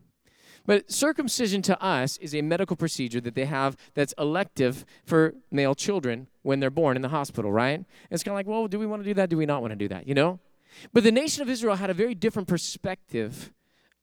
But 0.66 0.92
circumcision 0.92 1.62
to 1.64 1.82
us 1.82 2.18
is 2.18 2.34
a 2.34 2.42
medical 2.42 2.76
procedure 2.76 3.22
that 3.22 3.36
they 3.36 3.46
have 3.46 3.78
that's 3.94 4.14
elective 4.18 4.84
for 5.06 5.36
male 5.52 5.76
children 5.76 6.28
when 6.42 6.60
they're 6.60 6.72
born 6.72 6.96
in 6.96 7.04
the 7.04 7.10
hospital, 7.10 7.52
right? 7.52 7.78
And 7.78 7.86
it's 8.10 8.24
kind 8.24 8.34
of 8.34 8.38
like, 8.38 8.48
well, 8.48 8.68
do 8.68 8.80
we 8.80 8.88
want 8.88 9.04
to 9.04 9.08
do 9.08 9.14
that? 9.16 9.30
Do 9.30 9.38
we 9.38 9.46
not 9.46 9.62
want 9.62 9.72
to 9.72 9.76
do 9.76 9.88
that? 9.90 10.08
You 10.08 10.16
know? 10.16 10.40
But 10.92 11.04
the 11.04 11.12
nation 11.12 11.44
of 11.44 11.50
Israel 11.50 11.76
had 11.76 11.90
a 11.90 11.94
very 11.94 12.16
different 12.16 12.48
perspective 12.48 13.54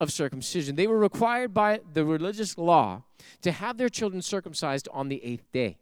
of 0.01 0.13
circumcision. 0.13 0.77
They 0.77 0.87
were 0.87 0.99
required 0.99 1.53
by 1.53 1.81
the 1.93 2.05
religious 2.05 2.57
law 2.57 3.03
to 3.43 3.53
have 3.53 3.77
their 3.77 3.89
children 3.89 4.23
circumcised 4.23 4.89
on 4.93 5.09
the 5.09 5.23
eighth 5.25 5.51
day. 5.53 5.79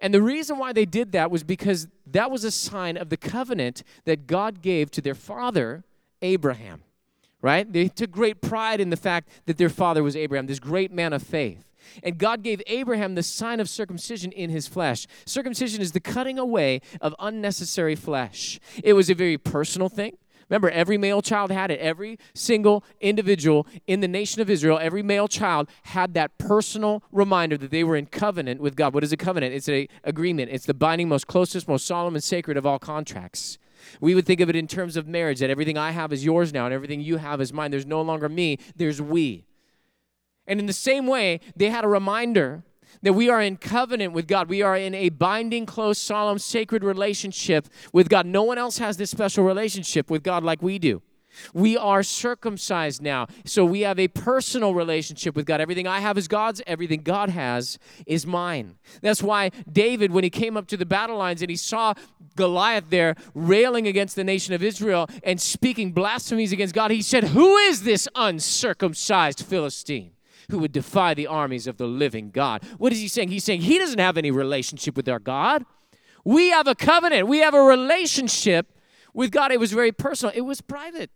And 0.00 0.14
the 0.14 0.22
reason 0.22 0.58
why 0.58 0.72
they 0.72 0.84
did 0.84 1.12
that 1.12 1.30
was 1.30 1.42
because 1.42 1.88
that 2.06 2.30
was 2.30 2.44
a 2.44 2.50
sign 2.50 2.96
of 2.96 3.08
the 3.08 3.16
covenant 3.16 3.82
that 4.04 4.26
God 4.26 4.62
gave 4.62 4.90
to 4.92 5.00
their 5.00 5.14
father, 5.14 5.84
Abraham. 6.22 6.82
Right? 7.40 7.72
They 7.72 7.88
took 7.88 8.10
great 8.10 8.40
pride 8.40 8.80
in 8.80 8.90
the 8.90 8.96
fact 8.96 9.28
that 9.46 9.58
their 9.58 9.68
father 9.68 10.02
was 10.02 10.16
Abraham, 10.16 10.46
this 10.46 10.58
great 10.58 10.92
man 10.92 11.12
of 11.12 11.22
faith. 11.22 11.70
And 12.02 12.18
God 12.18 12.42
gave 12.42 12.60
Abraham 12.66 13.14
the 13.14 13.22
sign 13.22 13.60
of 13.60 13.68
circumcision 13.68 14.32
in 14.32 14.50
his 14.50 14.66
flesh. 14.66 15.06
Circumcision 15.24 15.80
is 15.80 15.92
the 15.92 16.00
cutting 16.00 16.38
away 16.38 16.80
of 17.00 17.14
unnecessary 17.18 17.94
flesh. 17.94 18.58
It 18.82 18.92
was 18.94 19.08
a 19.08 19.14
very 19.14 19.38
personal 19.38 19.88
thing. 19.88 20.16
Remember, 20.48 20.70
every 20.70 20.96
male 20.96 21.20
child 21.20 21.50
had 21.50 21.70
it. 21.70 21.78
Every 21.80 22.18
single 22.34 22.84
individual 23.00 23.66
in 23.86 24.00
the 24.00 24.08
nation 24.08 24.40
of 24.40 24.48
Israel, 24.48 24.78
every 24.80 25.02
male 25.02 25.28
child 25.28 25.68
had 25.84 26.14
that 26.14 26.38
personal 26.38 27.02
reminder 27.12 27.58
that 27.58 27.70
they 27.70 27.84
were 27.84 27.96
in 27.96 28.06
covenant 28.06 28.60
with 28.60 28.76
God. 28.76 28.94
What 28.94 29.04
is 29.04 29.12
a 29.12 29.16
covenant? 29.16 29.54
It's 29.54 29.68
an 29.68 29.88
agreement, 30.04 30.50
it's 30.50 30.66
the 30.66 30.74
binding, 30.74 31.08
most 31.08 31.26
closest, 31.26 31.68
most 31.68 31.86
solemn, 31.86 32.14
and 32.14 32.24
sacred 32.24 32.56
of 32.56 32.64
all 32.64 32.78
contracts. 32.78 33.58
We 34.00 34.14
would 34.14 34.26
think 34.26 34.40
of 34.40 34.48
it 34.48 34.56
in 34.56 34.66
terms 34.66 34.96
of 34.96 35.06
marriage 35.06 35.40
that 35.40 35.50
everything 35.50 35.78
I 35.78 35.92
have 35.92 36.12
is 36.12 36.24
yours 36.24 36.52
now 36.52 36.64
and 36.64 36.74
everything 36.74 37.00
you 37.00 37.18
have 37.18 37.40
is 37.40 37.52
mine. 37.52 37.70
There's 37.70 37.86
no 37.86 38.02
longer 38.02 38.28
me, 38.28 38.58
there's 38.74 39.00
we. 39.00 39.46
And 40.46 40.58
in 40.58 40.66
the 40.66 40.72
same 40.72 41.06
way, 41.06 41.40
they 41.54 41.70
had 41.70 41.84
a 41.84 41.88
reminder 41.88 42.64
that 43.02 43.12
we 43.12 43.28
are 43.28 43.40
in 43.40 43.56
covenant 43.56 44.12
with 44.12 44.26
God. 44.26 44.48
We 44.48 44.62
are 44.62 44.76
in 44.76 44.94
a 44.94 45.08
binding, 45.08 45.66
close, 45.66 45.98
solemn, 45.98 46.38
sacred 46.38 46.84
relationship 46.84 47.68
with 47.92 48.08
God. 48.08 48.26
No 48.26 48.42
one 48.42 48.58
else 48.58 48.78
has 48.78 48.96
this 48.96 49.10
special 49.10 49.44
relationship 49.44 50.10
with 50.10 50.22
God 50.22 50.42
like 50.42 50.62
we 50.62 50.78
do. 50.78 51.02
We 51.52 51.76
are 51.76 52.02
circumcised 52.02 53.02
now. 53.02 53.26
So 53.44 53.64
we 53.64 53.82
have 53.82 53.98
a 53.98 54.08
personal 54.08 54.74
relationship 54.74 55.36
with 55.36 55.46
God. 55.46 55.60
Everything 55.60 55.86
I 55.86 56.00
have 56.00 56.18
is 56.18 56.28
God's, 56.28 56.62
everything 56.66 57.02
God 57.02 57.30
has 57.30 57.78
is 58.06 58.26
mine. 58.26 58.78
That's 59.02 59.22
why 59.22 59.50
David, 59.70 60.12
when 60.12 60.24
he 60.24 60.30
came 60.30 60.56
up 60.56 60.66
to 60.68 60.76
the 60.76 60.86
battle 60.86 61.16
lines 61.16 61.42
and 61.42 61.50
he 61.50 61.56
saw 61.56 61.94
Goliath 62.36 62.90
there 62.90 63.14
railing 63.34 63.86
against 63.86 64.16
the 64.16 64.24
nation 64.24 64.54
of 64.54 64.62
Israel 64.62 65.08
and 65.22 65.40
speaking 65.40 65.92
blasphemies 65.92 66.52
against 66.52 66.74
God, 66.74 66.90
he 66.90 67.02
said, 67.02 67.24
Who 67.24 67.56
is 67.56 67.82
this 67.82 68.08
uncircumcised 68.14 69.44
Philistine? 69.44 70.12
Who 70.50 70.58
would 70.58 70.72
defy 70.72 71.14
the 71.14 71.26
armies 71.26 71.66
of 71.66 71.76
the 71.76 71.86
living 71.86 72.30
God. 72.30 72.62
What 72.78 72.92
is 72.92 73.00
he 73.00 73.08
saying? 73.08 73.28
He's 73.28 73.44
saying 73.44 73.62
he 73.62 73.78
doesn't 73.78 73.98
have 73.98 74.16
any 74.16 74.30
relationship 74.30 74.96
with 74.96 75.08
our 75.08 75.18
God. 75.18 75.64
We 76.24 76.48
have 76.48 76.66
a 76.66 76.74
covenant, 76.74 77.28
we 77.28 77.38
have 77.38 77.54
a 77.54 77.62
relationship 77.62 78.72
with 79.14 79.30
God. 79.30 79.52
It 79.52 79.60
was 79.60 79.72
very 79.72 79.92
personal, 79.92 80.32
it 80.34 80.42
was 80.42 80.60
private. 80.60 81.10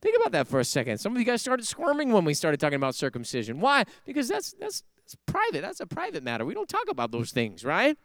Think 0.00 0.16
about 0.16 0.32
that 0.32 0.46
for 0.46 0.60
a 0.60 0.64
second. 0.64 0.98
Some 0.98 1.12
of 1.12 1.18
you 1.18 1.24
guys 1.24 1.40
started 1.40 1.66
squirming 1.66 2.12
when 2.12 2.24
we 2.24 2.32
started 2.34 2.60
talking 2.60 2.76
about 2.76 2.94
circumcision. 2.94 3.60
Why? 3.60 3.84
Because 4.04 4.28
that's 4.28 4.54
that's, 4.60 4.84
that's 4.96 5.16
private. 5.26 5.62
That's 5.62 5.80
a 5.80 5.86
private 5.86 6.22
matter. 6.22 6.44
We 6.44 6.54
don't 6.54 6.68
talk 6.68 6.88
about 6.88 7.10
those 7.10 7.32
things, 7.32 7.64
right? 7.64 7.96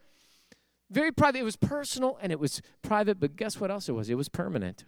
Very 0.90 1.12
private. 1.12 1.38
It 1.38 1.44
was 1.44 1.56
personal 1.56 2.18
and 2.20 2.32
it 2.32 2.40
was 2.40 2.60
private, 2.82 3.20
but 3.20 3.36
guess 3.36 3.60
what 3.60 3.70
else 3.70 3.88
it 3.88 3.92
was? 3.92 4.10
It 4.10 4.16
was 4.16 4.28
permanent. 4.28 4.84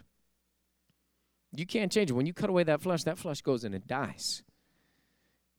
You 1.52 1.64
can't 1.64 1.90
change 1.90 2.10
it. 2.10 2.14
When 2.14 2.26
you 2.26 2.34
cut 2.34 2.50
away 2.50 2.64
that 2.64 2.82
flesh, 2.82 3.04
that 3.04 3.18
flesh 3.18 3.40
goes 3.40 3.64
and 3.64 3.74
it 3.74 3.86
dies. 3.86 4.42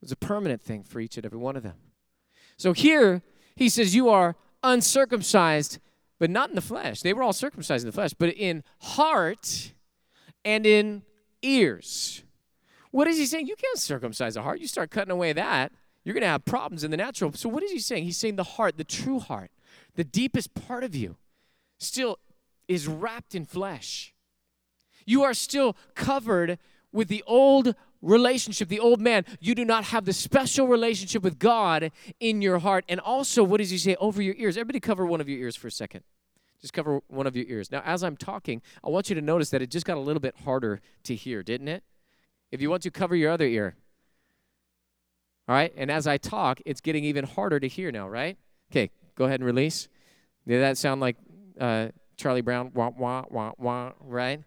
Was 0.01 0.11
a 0.11 0.15
permanent 0.15 0.61
thing 0.61 0.83
for 0.83 0.99
each 0.99 1.17
and 1.17 1.25
every 1.25 1.39
one 1.39 1.55
of 1.55 1.63
them. 1.63 1.75
So 2.57 2.73
here, 2.73 3.23
he 3.55 3.69
says, 3.69 3.95
You 3.95 4.09
are 4.09 4.35
uncircumcised, 4.63 5.79
but 6.19 6.29
not 6.29 6.49
in 6.49 6.55
the 6.55 6.61
flesh. 6.61 7.01
They 7.01 7.13
were 7.13 7.23
all 7.23 7.33
circumcised 7.33 7.83
in 7.83 7.87
the 7.87 7.93
flesh, 7.95 8.13
but 8.13 8.29
in 8.29 8.63
heart 8.79 9.73
and 10.45 10.65
in 10.65 11.03
ears. 11.41 12.23
What 12.91 13.07
is 13.07 13.17
he 13.17 13.25
saying? 13.25 13.47
You 13.47 13.55
can't 13.55 13.77
circumcise 13.77 14.35
a 14.35 14.41
heart. 14.41 14.59
You 14.59 14.67
start 14.67 14.91
cutting 14.91 15.11
away 15.11 15.33
that, 15.33 15.71
you're 16.03 16.13
going 16.13 16.21
to 16.21 16.27
have 16.27 16.45
problems 16.45 16.83
in 16.83 16.91
the 16.91 16.97
natural. 16.97 17.33
So, 17.33 17.49
what 17.49 17.63
is 17.63 17.71
he 17.71 17.79
saying? 17.79 18.05
He's 18.05 18.17
saying 18.17 18.37
the 18.37 18.43
heart, 18.43 18.77
the 18.77 18.83
true 18.83 19.19
heart, 19.19 19.51
the 19.95 20.05
deepest 20.05 20.53
part 20.53 20.83
of 20.83 20.95
you, 20.95 21.17
still 21.79 22.19
is 22.67 22.87
wrapped 22.87 23.35
in 23.35 23.45
flesh. 23.45 24.13
You 25.05 25.23
are 25.23 25.33
still 25.33 25.75
covered 25.95 26.59
with 26.91 27.07
the 27.07 27.23
old 27.27 27.75
relationship, 28.07 28.69
the 28.69 28.79
old 28.79 29.01
man. 29.01 29.25
You 29.39 29.53
do 29.53 29.65
not 29.65 29.85
have 29.85 30.05
the 30.05 30.13
special 30.13 30.67
relationship 30.67 31.21
with 31.23 31.37
God 31.37 31.91
in 32.19 32.41
your 32.41 32.59
heart. 32.59 32.85
And 32.87 32.99
also, 32.99 33.43
what 33.43 33.57
does 33.57 33.69
he 33.69 33.77
say? 33.77 33.95
Over 33.99 34.21
your 34.21 34.35
ears. 34.37 34.57
Everybody 34.57 34.79
cover 34.79 35.05
one 35.05 35.21
of 35.21 35.29
your 35.29 35.39
ears 35.39 35.55
for 35.55 35.67
a 35.67 35.71
second. 35.71 36.03
Just 36.59 36.73
cover 36.73 37.01
one 37.07 37.27
of 37.27 37.35
your 37.35 37.45
ears. 37.47 37.71
Now, 37.71 37.83
as 37.85 38.03
I'm 38.03 38.17
talking, 38.17 38.61
I 38.83 38.89
want 38.89 39.09
you 39.09 39.15
to 39.15 39.21
notice 39.21 39.51
that 39.51 39.61
it 39.61 39.69
just 39.69 39.85
got 39.85 39.97
a 39.97 39.99
little 39.99 40.19
bit 40.19 40.35
harder 40.43 40.81
to 41.03 41.13
hear, 41.13 41.43
didn't 41.43 41.67
it? 41.67 41.83
If 42.51 42.61
you 42.61 42.69
want 42.69 42.83
to 42.83 42.91
cover 42.91 43.15
your 43.15 43.31
other 43.31 43.45
ear. 43.45 43.75
All 45.47 45.55
right? 45.55 45.71
And 45.77 45.91
as 45.91 46.07
I 46.07 46.17
talk, 46.17 46.59
it's 46.65 46.81
getting 46.81 47.03
even 47.03 47.25
harder 47.25 47.59
to 47.59 47.67
hear 47.67 47.91
now, 47.91 48.09
right? 48.09 48.37
Okay, 48.71 48.89
go 49.15 49.25
ahead 49.25 49.39
and 49.39 49.45
release. 49.45 49.87
Did 50.47 50.61
that 50.61 50.77
sound 50.77 50.99
like 50.99 51.17
uh, 51.59 51.89
Charlie 52.17 52.41
Brown? 52.41 52.71
Wah, 52.73 52.91
wah, 52.97 53.25
wah, 53.29 53.51
wah, 53.57 53.91
right? 54.01 54.41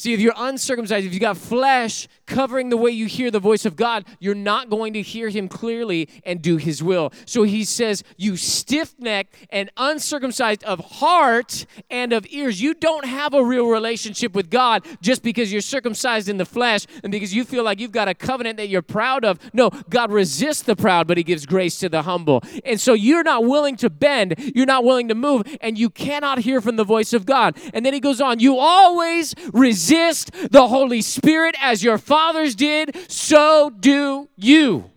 See, 0.00 0.14
if 0.14 0.20
you're 0.20 0.32
uncircumcised, 0.34 1.04
if 1.04 1.12
you've 1.12 1.20
got 1.20 1.36
flesh 1.36 2.08
covering 2.24 2.70
the 2.70 2.76
way 2.78 2.90
you 2.90 3.04
hear 3.04 3.30
the 3.30 3.38
voice 3.38 3.66
of 3.66 3.76
God, 3.76 4.06
you're 4.18 4.34
not 4.34 4.70
going 4.70 4.94
to 4.94 5.02
hear 5.02 5.28
him 5.28 5.46
clearly 5.46 6.08
and 6.24 6.40
do 6.40 6.56
his 6.56 6.82
will. 6.82 7.12
So 7.26 7.42
he 7.42 7.64
says, 7.64 8.02
You 8.16 8.38
stiff 8.38 8.94
necked 8.98 9.34
and 9.50 9.70
uncircumcised 9.76 10.64
of 10.64 10.80
heart 10.80 11.66
and 11.90 12.14
of 12.14 12.26
ears. 12.30 12.62
You 12.62 12.72
don't 12.72 13.04
have 13.04 13.34
a 13.34 13.44
real 13.44 13.66
relationship 13.66 14.34
with 14.34 14.48
God 14.48 14.86
just 15.02 15.22
because 15.22 15.52
you're 15.52 15.60
circumcised 15.60 16.30
in 16.30 16.38
the 16.38 16.46
flesh 16.46 16.86
and 17.02 17.12
because 17.12 17.34
you 17.34 17.44
feel 17.44 17.62
like 17.62 17.78
you've 17.78 17.92
got 17.92 18.08
a 18.08 18.14
covenant 18.14 18.56
that 18.56 18.70
you're 18.70 18.80
proud 18.80 19.22
of. 19.26 19.38
No, 19.52 19.68
God 19.90 20.10
resists 20.10 20.62
the 20.62 20.76
proud, 20.76 21.08
but 21.08 21.18
he 21.18 21.22
gives 21.22 21.44
grace 21.44 21.78
to 21.80 21.90
the 21.90 22.00
humble. 22.00 22.42
And 22.64 22.80
so 22.80 22.94
you're 22.94 23.22
not 23.22 23.44
willing 23.44 23.76
to 23.76 23.90
bend, 23.90 24.36
you're 24.54 24.64
not 24.64 24.82
willing 24.82 25.08
to 25.08 25.14
move, 25.14 25.42
and 25.60 25.76
you 25.76 25.90
cannot 25.90 26.38
hear 26.38 26.62
from 26.62 26.76
the 26.76 26.84
voice 26.84 27.12
of 27.12 27.26
God. 27.26 27.58
And 27.74 27.84
then 27.84 27.92
he 27.92 28.00
goes 28.00 28.22
on, 28.22 28.40
You 28.40 28.56
always 28.56 29.34
resist 29.52 29.89
resist 29.90 30.30
the 30.50 30.68
Holy 30.68 31.02
Spirit 31.02 31.56
as 31.60 31.82
your 31.82 31.98
fathers 31.98 32.54
did, 32.54 32.96
so 33.10 33.70
do 33.70 34.28
you. 34.36 34.90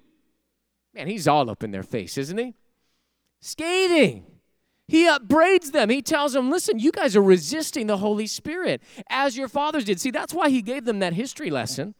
Man, 0.93 1.07
he's 1.07 1.27
all 1.27 1.49
up 1.49 1.63
in 1.63 1.71
their 1.71 1.83
face, 1.83 2.17
isn't 2.17 2.37
he? 2.37 2.53
Scathing. 3.41 4.25
He 4.87 5.07
upbraids 5.07 5.71
them. 5.71 5.89
He 5.89 6.01
tells 6.01 6.33
them, 6.33 6.51
listen, 6.51 6.77
you 6.77 6.91
guys 6.91 7.15
are 7.15 7.23
resisting 7.23 7.87
the 7.87 7.97
Holy 7.97 8.27
Spirit 8.27 8.81
as 9.09 9.35
your 9.35 9.47
fathers 9.47 9.85
did. 9.85 9.99
See, 9.99 10.11
that's 10.11 10.33
why 10.33 10.49
he 10.49 10.61
gave 10.61 10.85
them 10.85 10.99
that 10.99 11.13
history 11.13 11.49
lesson 11.49 11.95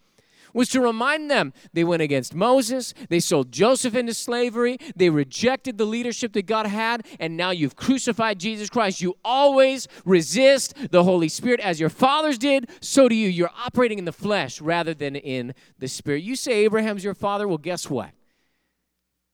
was 0.54 0.70
to 0.70 0.82
remind 0.82 1.30
them 1.30 1.54
they 1.74 1.84
went 1.84 2.02
against 2.02 2.34
Moses, 2.34 2.94
they 3.10 3.20
sold 3.20 3.52
Joseph 3.52 3.96
into 3.96 4.13
slavery, 4.13 4.78
they 4.96 5.10
rejected 5.10 5.78
the 5.78 5.86
leadership 5.86 6.34
that 6.34 6.46
God 6.46 6.68
had, 6.68 7.06
and 7.20 7.36
now 7.36 7.52
you've 7.52 7.76
crucified 7.76 8.39
Jesus 8.39 8.70
Christ. 8.70 9.02
You 9.02 9.16
always 9.26 9.88
resist 10.06 10.76
the 10.92 11.04
Holy 11.04 11.30
Spirit 11.30 11.60
as 11.60 11.80
your 11.80 11.89
fathers 11.89 12.38
did, 12.38 12.70
so 12.82 13.10
do 13.10 13.16
you. 13.16 13.30
You're 13.30 13.52
operating 13.66 14.00
in 14.00 14.06
the 14.06 14.12
flesh 14.12 14.62
rather 14.62 14.94
than 14.94 15.16
in 15.16 15.54
the 15.80 15.88
Spirit. 15.88 16.24
You 16.24 16.36
say 16.36 16.63
Abraham's 16.66 17.04
your 17.04 17.16
father, 17.16 17.48
well, 17.48 17.58
guess 17.58 17.89
what? 17.89 18.12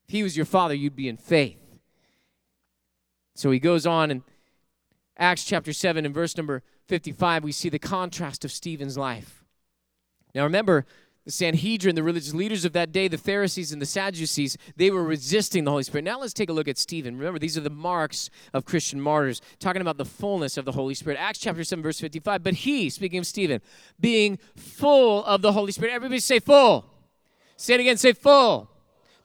If 0.08 0.12
he 0.12 0.22
was 0.22 0.36
your 0.36 0.46
father, 0.46 0.74
you'd 0.74 0.96
be 0.96 1.08
in 1.08 1.16
faith. 1.16 1.58
So 3.34 3.50
he 3.50 3.58
goes 3.58 3.86
on 3.86 4.10
in 4.10 4.22
Acts 5.16 5.44
chapter 5.44 5.72
7 5.72 6.06
and 6.06 6.14
verse 6.14 6.36
number 6.36 6.62
55, 6.88 7.44
we 7.44 7.52
see 7.52 7.68
the 7.68 7.78
contrast 7.78 8.44
of 8.44 8.50
Stephen's 8.50 8.96
life. 8.98 9.44
Now 10.34 10.44
remember, 10.44 10.86
the 11.24 11.30
Sanhedrin, 11.30 11.94
the 11.94 12.02
religious 12.02 12.32
leaders 12.32 12.64
of 12.64 12.72
that 12.72 12.92
day, 12.92 13.06
the 13.06 13.18
Pharisees 13.18 13.72
and 13.72 13.80
the 13.80 13.86
Sadducees, 13.86 14.56
they 14.76 14.90
were 14.90 15.04
resisting 15.04 15.64
the 15.64 15.70
Holy 15.70 15.82
Spirit. 15.82 16.04
Now 16.04 16.18
let's 16.18 16.32
take 16.32 16.48
a 16.48 16.52
look 16.52 16.66
at 16.66 16.78
Stephen. 16.78 17.18
Remember, 17.18 17.38
these 17.38 17.58
are 17.58 17.62
the 17.62 17.70
marks 17.70 18.30
of 18.54 18.64
Christian 18.64 19.00
martyrs, 19.00 19.42
talking 19.58 19.82
about 19.82 19.98
the 19.98 20.04
fullness 20.04 20.56
of 20.56 20.64
the 20.64 20.72
Holy 20.72 20.94
Spirit. 20.94 21.18
Acts 21.18 21.38
chapter 21.38 21.62
7, 21.62 21.82
verse 21.82 22.00
55. 22.00 22.42
But 22.42 22.54
he, 22.54 22.88
speaking 22.88 23.18
of 23.18 23.26
Stephen, 23.26 23.60
being 23.98 24.38
full 24.56 25.24
of 25.24 25.42
the 25.42 25.52
Holy 25.52 25.72
Spirit. 25.72 25.92
Everybody 25.92 26.20
say 26.20 26.40
full. 26.40 26.86
Say 27.56 27.74
it 27.74 27.80
again, 27.80 27.98
say 27.98 28.12
full. 28.12 28.70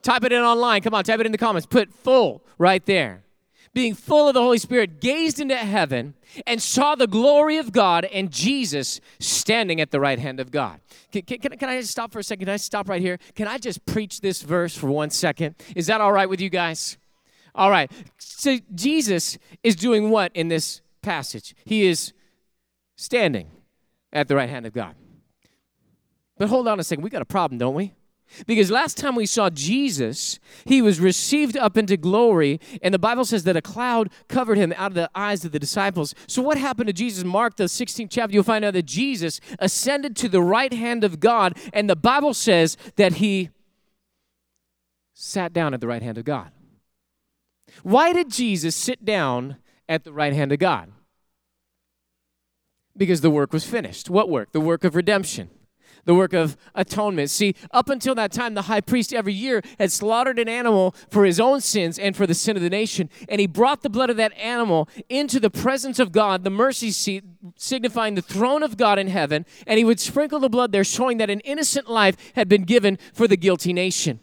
Type 0.02 0.22
it 0.24 0.32
in 0.32 0.42
online. 0.42 0.82
Come 0.82 0.94
on, 0.94 1.02
type 1.02 1.20
it 1.20 1.26
in 1.26 1.32
the 1.32 1.38
comments. 1.38 1.66
Put 1.66 1.92
full 1.92 2.44
right 2.58 2.84
there 2.86 3.25
being 3.76 3.92
full 3.92 4.26
of 4.26 4.32
the 4.32 4.40
Holy 4.40 4.56
Spirit, 4.56 5.02
gazed 5.02 5.38
into 5.38 5.54
heaven 5.54 6.14
and 6.46 6.62
saw 6.62 6.94
the 6.94 7.06
glory 7.06 7.58
of 7.58 7.72
God 7.72 8.06
and 8.06 8.30
Jesus 8.30 9.02
standing 9.20 9.82
at 9.82 9.90
the 9.90 10.00
right 10.00 10.18
hand 10.18 10.40
of 10.40 10.50
God. 10.50 10.80
Can, 11.12 11.20
can, 11.20 11.38
can, 11.58 11.68
I 11.68 11.78
just 11.78 11.90
stop 11.90 12.10
for 12.10 12.18
a 12.18 12.22
second? 12.22 12.46
Can 12.46 12.54
I 12.54 12.56
stop 12.56 12.88
right 12.88 13.02
here? 13.02 13.18
Can 13.34 13.46
I 13.46 13.58
just 13.58 13.84
preach 13.84 14.22
this 14.22 14.40
verse 14.40 14.74
for 14.74 14.86
one 14.86 15.10
second? 15.10 15.56
Is 15.76 15.88
that 15.88 16.00
all 16.00 16.10
right 16.10 16.26
with 16.26 16.40
you 16.40 16.48
guys? 16.48 16.96
All 17.54 17.70
right. 17.70 17.92
So 18.16 18.56
Jesus 18.74 19.36
is 19.62 19.76
doing 19.76 20.08
what 20.08 20.32
in 20.34 20.48
this 20.48 20.80
passage? 21.02 21.54
He 21.66 21.84
is 21.84 22.14
standing 22.96 23.50
at 24.10 24.26
the 24.26 24.36
right 24.36 24.48
hand 24.48 24.64
of 24.64 24.72
God. 24.72 24.94
But 26.38 26.48
hold 26.48 26.66
on 26.66 26.80
a 26.80 26.82
second. 26.82 27.04
We 27.04 27.10
got 27.10 27.20
a 27.20 27.26
problem, 27.26 27.58
don't 27.58 27.74
we? 27.74 27.92
Because 28.46 28.70
last 28.70 28.96
time 28.96 29.14
we 29.14 29.26
saw 29.26 29.50
Jesus, 29.50 30.38
he 30.64 30.82
was 30.82 31.00
received 31.00 31.56
up 31.56 31.76
into 31.76 31.96
glory, 31.96 32.60
and 32.82 32.92
the 32.92 32.98
Bible 32.98 33.24
says 33.24 33.44
that 33.44 33.56
a 33.56 33.62
cloud 33.62 34.10
covered 34.28 34.58
him 34.58 34.74
out 34.76 34.90
of 34.90 34.94
the 34.94 35.10
eyes 35.14 35.44
of 35.44 35.52
the 35.52 35.58
disciples. 35.58 36.14
So, 36.26 36.42
what 36.42 36.58
happened 36.58 36.88
to 36.88 36.92
Jesus? 36.92 37.24
Mark, 37.24 37.56
the 37.56 37.64
16th 37.64 38.08
chapter, 38.10 38.34
you'll 38.34 38.42
find 38.42 38.64
out 38.64 38.74
that 38.74 38.84
Jesus 38.84 39.40
ascended 39.58 40.16
to 40.16 40.28
the 40.28 40.42
right 40.42 40.72
hand 40.72 41.04
of 41.04 41.20
God, 41.20 41.56
and 41.72 41.88
the 41.88 41.96
Bible 41.96 42.34
says 42.34 42.76
that 42.96 43.14
he 43.14 43.50
sat 45.14 45.52
down 45.52 45.72
at 45.72 45.80
the 45.80 45.86
right 45.86 46.02
hand 46.02 46.18
of 46.18 46.24
God. 46.24 46.50
Why 47.82 48.12
did 48.12 48.30
Jesus 48.30 48.76
sit 48.76 49.04
down 49.04 49.56
at 49.88 50.04
the 50.04 50.12
right 50.12 50.32
hand 50.32 50.52
of 50.52 50.58
God? 50.58 50.92
Because 52.96 53.20
the 53.20 53.30
work 53.30 53.52
was 53.52 53.64
finished. 53.64 54.10
What 54.10 54.28
work? 54.28 54.52
The 54.52 54.60
work 54.60 54.84
of 54.84 54.96
redemption 54.96 55.50
the 56.06 56.14
work 56.14 56.32
of 56.32 56.56
atonement. 56.74 57.28
See, 57.30 57.54
up 57.72 57.90
until 57.90 58.14
that 58.14 58.32
time, 58.32 58.54
the 58.54 58.62
high 58.62 58.80
priest 58.80 59.12
every 59.12 59.34
year 59.34 59.60
had 59.78 59.92
slaughtered 59.92 60.38
an 60.38 60.48
animal 60.48 60.94
for 61.10 61.26
his 61.26 61.38
own 61.38 61.60
sins 61.60 61.98
and 61.98 62.16
for 62.16 62.26
the 62.26 62.34
sin 62.34 62.56
of 62.56 62.62
the 62.62 62.70
nation. 62.70 63.10
And 63.28 63.40
he 63.40 63.46
brought 63.46 63.82
the 63.82 63.90
blood 63.90 64.08
of 64.08 64.16
that 64.16 64.32
animal 64.38 64.88
into 65.08 65.38
the 65.38 65.50
presence 65.50 65.98
of 65.98 66.12
God, 66.12 66.44
the 66.44 66.50
mercy 66.50 66.90
seat, 66.90 67.24
signifying 67.56 68.14
the 68.14 68.22
throne 68.22 68.62
of 68.62 68.76
God 68.76 68.98
in 68.98 69.08
heaven. 69.08 69.44
And 69.66 69.78
he 69.78 69.84
would 69.84 70.00
sprinkle 70.00 70.40
the 70.40 70.48
blood 70.48 70.72
there, 70.72 70.84
showing 70.84 71.18
that 71.18 71.28
an 71.28 71.40
innocent 71.40 71.90
life 71.90 72.16
had 72.34 72.48
been 72.48 72.62
given 72.62 72.98
for 73.12 73.28
the 73.28 73.36
guilty 73.36 73.72
nation. 73.72 74.20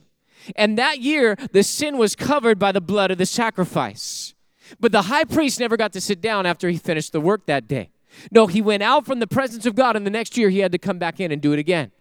And 0.56 0.78
that 0.78 1.00
year, 1.00 1.38
the 1.52 1.64
sin 1.64 1.98
was 1.98 2.16
covered 2.16 2.60
by 2.60 2.72
the 2.72 2.82
blood 2.82 3.12
of 3.12 3.18
the 3.18 3.26
sacrifice. 3.26 4.34
But 4.80 4.92
the 4.92 5.04
high 5.04 5.26
priest 5.26 5.60
never 5.60 5.78
got 5.78 5.94
to 5.94 6.02
sit 6.02 6.22
down 6.22 6.46
after 6.46 6.70
he 6.70 6.78
finished 6.78 7.12
the 7.12 7.22
work 7.22 7.46
that 7.46 7.68
day. 7.68 7.90
No, 8.32 8.48
he 8.48 8.62
went 8.62 8.84
out 8.84 9.06
from 9.06 9.20
the 9.20 9.28
presence 9.28 9.66
of 9.66 9.76
God, 9.76 9.96
and 9.96 10.06
the 10.06 10.12
next 10.12 10.38
year 10.38 10.50
he 10.50 10.60
had 10.60 10.72
to 10.72 10.78
come 10.78 10.98
back 10.98 11.20
in 11.20 11.32
and 11.32 11.42
do 11.42 11.54
it 11.54 11.60
again. 11.60 11.92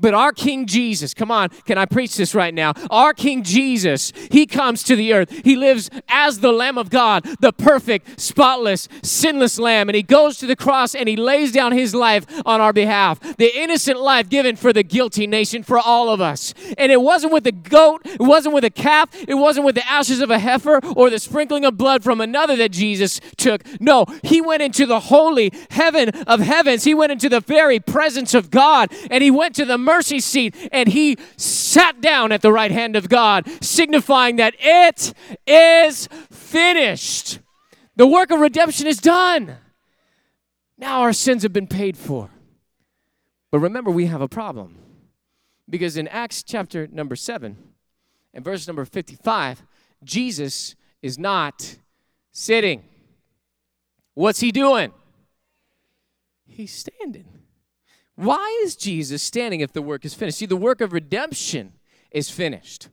But 0.00 0.14
our 0.14 0.32
King 0.32 0.66
Jesus, 0.66 1.14
come 1.14 1.30
on, 1.30 1.48
can 1.66 1.78
I 1.78 1.86
preach 1.86 2.16
this 2.16 2.34
right 2.34 2.54
now? 2.54 2.72
Our 2.90 3.14
King 3.14 3.42
Jesus, 3.42 4.12
he 4.30 4.46
comes 4.46 4.82
to 4.84 4.96
the 4.96 5.12
earth. 5.12 5.44
He 5.44 5.56
lives 5.56 5.90
as 6.08 6.40
the 6.40 6.52
Lamb 6.52 6.78
of 6.78 6.90
God, 6.90 7.24
the 7.40 7.52
perfect, 7.52 8.20
spotless, 8.20 8.88
sinless 9.02 9.58
Lamb. 9.58 9.88
And 9.88 9.96
he 9.96 10.02
goes 10.02 10.38
to 10.38 10.46
the 10.46 10.56
cross 10.56 10.94
and 10.94 11.08
he 11.08 11.16
lays 11.16 11.52
down 11.52 11.72
his 11.72 11.94
life 11.94 12.26
on 12.46 12.60
our 12.60 12.72
behalf. 12.72 13.20
The 13.36 13.56
innocent 13.56 14.00
life 14.00 14.28
given 14.28 14.56
for 14.56 14.72
the 14.72 14.82
guilty 14.82 15.26
nation, 15.26 15.62
for 15.62 15.78
all 15.78 16.10
of 16.10 16.20
us. 16.20 16.54
And 16.76 16.92
it 16.92 17.00
wasn't 17.00 17.32
with 17.32 17.46
a 17.46 17.52
goat, 17.52 18.02
it 18.04 18.20
wasn't 18.20 18.54
with 18.54 18.64
a 18.64 18.70
calf, 18.70 19.08
it 19.26 19.34
wasn't 19.34 19.66
with 19.66 19.74
the 19.74 19.88
ashes 19.88 20.20
of 20.20 20.30
a 20.30 20.38
heifer 20.38 20.80
or 20.96 21.10
the 21.10 21.18
sprinkling 21.18 21.64
of 21.64 21.76
blood 21.78 22.02
from 22.02 22.20
another 22.20 22.56
that 22.56 22.72
Jesus 22.72 23.20
took. 23.36 23.62
No, 23.80 24.06
he 24.22 24.40
went 24.40 24.62
into 24.62 24.86
the 24.86 25.00
holy 25.00 25.52
heaven 25.70 26.10
of 26.26 26.40
heavens. 26.40 26.84
He 26.84 26.94
went 26.94 27.12
into 27.12 27.28
the 27.28 27.40
very 27.40 27.80
presence 27.80 28.34
of 28.34 28.50
God 28.50 28.92
and 29.10 29.22
he 29.22 29.30
went 29.30 29.54
to 29.56 29.64
the 29.64 29.77
mercy 29.78 30.20
seat 30.20 30.54
and 30.72 30.88
he 30.88 31.16
sat 31.36 32.00
down 32.00 32.32
at 32.32 32.42
the 32.42 32.52
right 32.52 32.70
hand 32.70 32.96
of 32.96 33.08
God, 33.08 33.48
signifying 33.62 34.36
that 34.36 34.54
it 34.58 35.14
is 35.46 36.08
finished. 36.30 37.40
The 37.96 38.06
work 38.06 38.30
of 38.30 38.40
redemption 38.40 38.86
is 38.86 38.98
done. 38.98 39.56
Now 40.76 41.00
our 41.00 41.12
sins 41.12 41.42
have 41.42 41.52
been 41.52 41.66
paid 41.66 41.96
for. 41.96 42.30
But 43.50 43.58
remember, 43.60 43.90
we 43.90 44.06
have 44.06 44.20
a 44.20 44.28
problem. 44.28 44.78
Because 45.68 45.96
in 45.96 46.08
Acts 46.08 46.42
chapter 46.42 46.86
number 46.86 47.16
7 47.16 47.56
and 48.32 48.44
verse 48.44 48.66
number 48.66 48.84
55, 48.84 49.64
Jesus 50.04 50.74
is 51.02 51.18
not 51.18 51.76
sitting. 52.32 52.84
What's 54.14 54.40
he 54.40 54.50
doing? 54.50 54.92
He's 56.46 56.72
standing. 56.72 57.37
Why 58.18 58.60
is 58.64 58.74
Jesus 58.74 59.22
standing 59.22 59.60
if 59.60 59.72
the 59.72 59.80
work 59.80 60.04
is 60.04 60.12
finished? 60.12 60.38
See, 60.38 60.46
the 60.46 60.56
work 60.56 60.80
of 60.80 60.92
redemption 60.92 61.74
is 62.10 62.28
finished. 62.30 62.88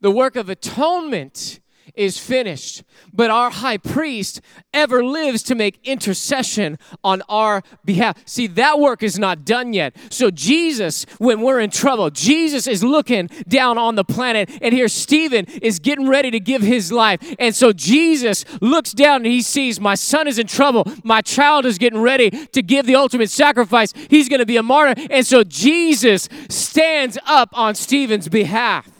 The 0.00 0.10
work 0.10 0.34
of 0.34 0.48
atonement 0.48 1.60
is 1.94 2.18
finished, 2.18 2.82
but 3.12 3.30
our 3.30 3.50
high 3.50 3.76
priest 3.76 4.40
ever 4.72 5.04
lives 5.04 5.42
to 5.44 5.54
make 5.54 5.78
intercession 5.84 6.78
on 7.04 7.22
our 7.28 7.62
behalf. 7.84 8.16
See, 8.26 8.46
that 8.48 8.78
work 8.78 9.02
is 9.02 9.18
not 9.18 9.44
done 9.44 9.72
yet. 9.72 9.94
So, 10.10 10.30
Jesus, 10.30 11.04
when 11.18 11.40
we're 11.40 11.60
in 11.60 11.70
trouble, 11.70 12.10
Jesus 12.10 12.66
is 12.66 12.82
looking 12.82 13.28
down 13.48 13.78
on 13.78 13.94
the 13.94 14.04
planet, 14.04 14.50
and 14.62 14.72
here 14.72 14.88
Stephen 14.88 15.46
is 15.62 15.78
getting 15.78 16.08
ready 16.08 16.30
to 16.30 16.40
give 16.40 16.62
his 16.62 16.90
life. 16.92 17.20
And 17.38 17.54
so, 17.54 17.72
Jesus 17.72 18.44
looks 18.60 18.92
down 18.92 19.16
and 19.16 19.26
he 19.26 19.42
sees, 19.42 19.80
My 19.80 19.94
son 19.94 20.26
is 20.26 20.38
in 20.38 20.46
trouble. 20.46 20.84
My 21.04 21.20
child 21.20 21.66
is 21.66 21.78
getting 21.78 22.00
ready 22.00 22.30
to 22.30 22.62
give 22.62 22.86
the 22.86 22.96
ultimate 22.96 23.30
sacrifice. 23.30 23.92
He's 24.08 24.28
going 24.28 24.40
to 24.40 24.46
be 24.46 24.56
a 24.56 24.62
martyr. 24.62 25.00
And 25.10 25.26
so, 25.26 25.44
Jesus 25.44 26.28
stands 26.48 27.18
up 27.26 27.50
on 27.52 27.74
Stephen's 27.74 28.28
behalf. 28.28 28.91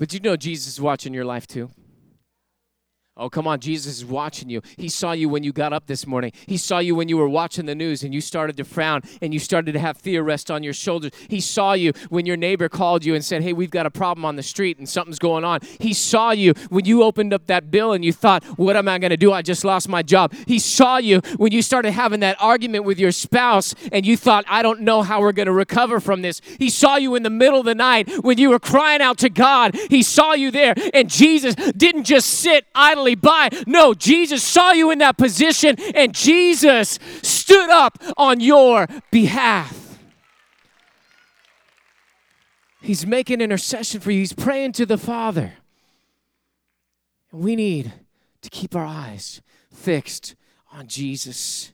But 0.00 0.14
you 0.14 0.20
know 0.20 0.34
Jesus 0.34 0.66
is 0.66 0.80
watching 0.80 1.12
your 1.12 1.26
life 1.26 1.46
too. 1.46 1.68
Oh, 3.16 3.28
come 3.28 3.46
on. 3.46 3.58
Jesus 3.58 3.98
is 3.98 4.04
watching 4.04 4.48
you. 4.48 4.62
He 4.76 4.88
saw 4.88 5.12
you 5.12 5.28
when 5.28 5.42
you 5.42 5.52
got 5.52 5.72
up 5.72 5.86
this 5.86 6.06
morning. 6.06 6.32
He 6.46 6.56
saw 6.56 6.78
you 6.78 6.94
when 6.94 7.08
you 7.08 7.16
were 7.16 7.28
watching 7.28 7.66
the 7.66 7.74
news 7.74 8.04
and 8.04 8.14
you 8.14 8.20
started 8.20 8.56
to 8.58 8.64
frown 8.64 9.02
and 9.20 9.34
you 9.34 9.40
started 9.40 9.72
to 9.72 9.80
have 9.80 9.98
fear 9.98 10.22
rest 10.22 10.48
on 10.50 10.62
your 10.62 10.72
shoulders. 10.72 11.10
He 11.28 11.40
saw 11.40 11.72
you 11.72 11.92
when 12.08 12.24
your 12.24 12.36
neighbor 12.36 12.68
called 12.68 13.04
you 13.04 13.14
and 13.16 13.24
said, 13.24 13.42
Hey, 13.42 13.52
we've 13.52 13.70
got 13.70 13.84
a 13.84 13.90
problem 13.90 14.24
on 14.24 14.36
the 14.36 14.44
street 14.44 14.78
and 14.78 14.88
something's 14.88 15.18
going 15.18 15.44
on. 15.44 15.60
He 15.80 15.92
saw 15.92 16.30
you 16.30 16.54
when 16.70 16.84
you 16.84 17.02
opened 17.02 17.34
up 17.34 17.46
that 17.48 17.70
bill 17.70 17.92
and 17.92 18.04
you 18.04 18.12
thought, 18.12 18.44
What 18.56 18.76
am 18.76 18.88
I 18.88 18.98
going 18.98 19.10
to 19.10 19.16
do? 19.16 19.32
I 19.32 19.42
just 19.42 19.64
lost 19.64 19.88
my 19.88 20.02
job. 20.02 20.32
He 20.46 20.60
saw 20.60 20.98
you 20.98 21.20
when 21.36 21.50
you 21.52 21.62
started 21.62 21.90
having 21.90 22.20
that 22.20 22.36
argument 22.40 22.84
with 22.84 23.00
your 23.00 23.12
spouse 23.12 23.74
and 23.90 24.06
you 24.06 24.16
thought, 24.16 24.44
I 24.48 24.62
don't 24.62 24.82
know 24.82 25.02
how 25.02 25.20
we're 25.20 25.32
going 25.32 25.46
to 25.46 25.52
recover 25.52 25.98
from 25.98 26.22
this. 26.22 26.40
He 26.58 26.70
saw 26.70 26.96
you 26.96 27.16
in 27.16 27.24
the 27.24 27.30
middle 27.30 27.58
of 27.58 27.66
the 27.66 27.74
night 27.74 28.08
when 28.22 28.38
you 28.38 28.50
were 28.50 28.60
crying 28.60 29.02
out 29.02 29.18
to 29.18 29.28
God. 29.28 29.74
He 29.90 30.02
saw 30.02 30.32
you 30.32 30.50
there 30.50 30.74
and 30.94 31.10
Jesus 31.10 31.54
didn't 31.54 32.04
just 32.04 32.30
sit 32.30 32.66
idly 32.74 33.09
by. 33.14 33.48
No, 33.66 33.94
Jesus 33.94 34.42
saw 34.42 34.72
you 34.72 34.90
in 34.90 34.98
that 34.98 35.16
position 35.16 35.76
and 35.94 36.14
Jesus 36.14 36.98
stood 37.22 37.70
up 37.70 37.98
on 38.16 38.40
your 38.40 38.86
behalf. 39.10 39.98
He's 42.82 43.06
making 43.06 43.40
intercession 43.40 44.00
for 44.00 44.10
you, 44.10 44.20
He's 44.20 44.32
praying 44.32 44.72
to 44.72 44.86
the 44.86 44.98
Father. 44.98 45.54
We 47.30 47.54
need 47.54 47.92
to 48.42 48.50
keep 48.50 48.74
our 48.74 48.84
eyes 48.84 49.42
fixed 49.72 50.34
on 50.72 50.88
Jesus. 50.88 51.72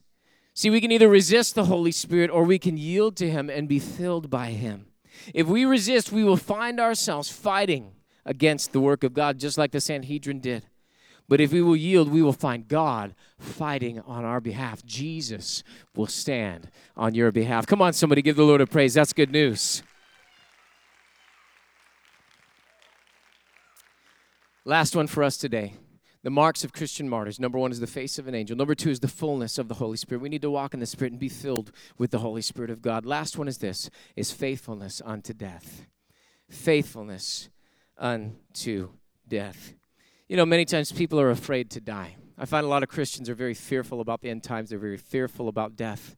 See, 0.53 0.71
we 0.71 0.81
can 0.81 0.91
either 0.91 1.09
resist 1.09 1.55
the 1.55 1.67
Holy 1.67 1.93
Spirit 1.93 2.31
or 2.31 2.45
we 2.45 2.59
can 2.59 2.77
yield 2.77 3.17
to 3.17 3.31
Him 3.31 3.49
and 3.49 3.69
be 3.69 3.79
filled 3.79 4.31
by 4.31 4.51
Him. 4.51 4.87
If 5.33 5.47
we 5.47 5.65
resist, 5.65 6.13
we 6.13 6.25
will 6.25 6.37
find 6.37 6.81
ourselves 6.81 7.31
fighting 7.31 7.93
against 8.25 8.73
the 8.73 8.81
work 8.81 9.05
of 9.05 9.15
God, 9.15 9.39
just 9.39 9.57
like 9.57 9.71
the 9.71 9.81
Sanhedrin 9.81 10.41
did. 10.41 10.65
But 11.29 11.41
if 11.41 11.53
we 11.53 11.61
will 11.61 11.77
yield, 11.77 12.11
we 12.11 12.23
will 12.23 12.33
find 12.33 12.69
God 12.69 13.15
fighting 13.39 14.01
on 14.01 14.25
our 14.25 14.41
behalf. 14.41 14.85
Jesus 14.85 15.65
will 15.95 16.07
stand 16.07 16.71
on 16.97 17.15
your 17.15 17.33
behalf. 17.33 17.67
Come 17.67 17.83
on, 17.83 17.93
somebody, 17.93 18.23
give 18.23 18.37
the 18.37 18.45
Lord 18.45 18.61
a 18.61 18.67
praise. 18.67 18.95
That's 18.95 19.13
good 19.13 19.33
news. 19.33 19.83
Last 24.65 24.97
one 24.97 25.07
for 25.07 25.23
us 25.23 25.37
today. 25.37 25.75
The 26.23 26.31
marks 26.31 26.65
of 26.65 26.73
Christian 26.73 27.09
martyrs. 27.09 27.39
Number 27.39 27.57
one 27.57 27.71
is 27.71 27.79
the 27.79 27.87
face 27.87 28.19
of 28.19 28.27
an 28.27 28.35
angel. 28.35 28.57
Number 28.57 28.75
two 28.75 28.91
is 28.91 28.99
the 28.99 29.07
fullness 29.07 29.59
of 29.59 29.69
the 29.69 29.75
Holy 29.75 29.97
Spirit. 29.97 30.23
We 30.23 30.29
need 30.29 30.43
to 30.43 30.51
walk 30.51 30.75
in 30.75 30.81
the 30.81 30.87
Spirit 30.87 31.13
and 31.13 31.21
be 31.21 31.29
filled 31.29 31.71
with 31.99 32.11
the 32.11 32.19
Holy 32.19 32.43
Spirit 32.43 32.71
of 32.71 32.83
God. 32.83 33.07
Last 33.07 33.39
one 33.39 33.47
is 33.47 33.59
this 33.59 33.91
is 34.17 34.33
faithfulness 34.33 35.01
unto 35.05 35.33
death. 35.33 35.87
Faithfulness 36.51 37.49
unto 37.97 38.89
death. 39.29 39.75
You 40.29 40.37
know, 40.37 40.45
many 40.45 40.65
times 40.65 40.91
people 40.91 41.21
are 41.21 41.31
afraid 41.31 41.71
to 41.71 41.81
die. 41.81 42.17
I 42.37 42.47
find 42.47 42.67
a 42.67 42.69
lot 42.69 42.83
of 42.83 42.89
Christians 42.89 43.31
are 43.31 43.35
very 43.35 43.55
fearful 43.55 44.01
about 44.01 44.23
the 44.23 44.31
end 44.31 44.43
times, 44.43 44.71
they're 44.71 44.79
very 44.79 44.97
fearful 44.97 45.49
about 45.49 45.77
death. 45.77 46.17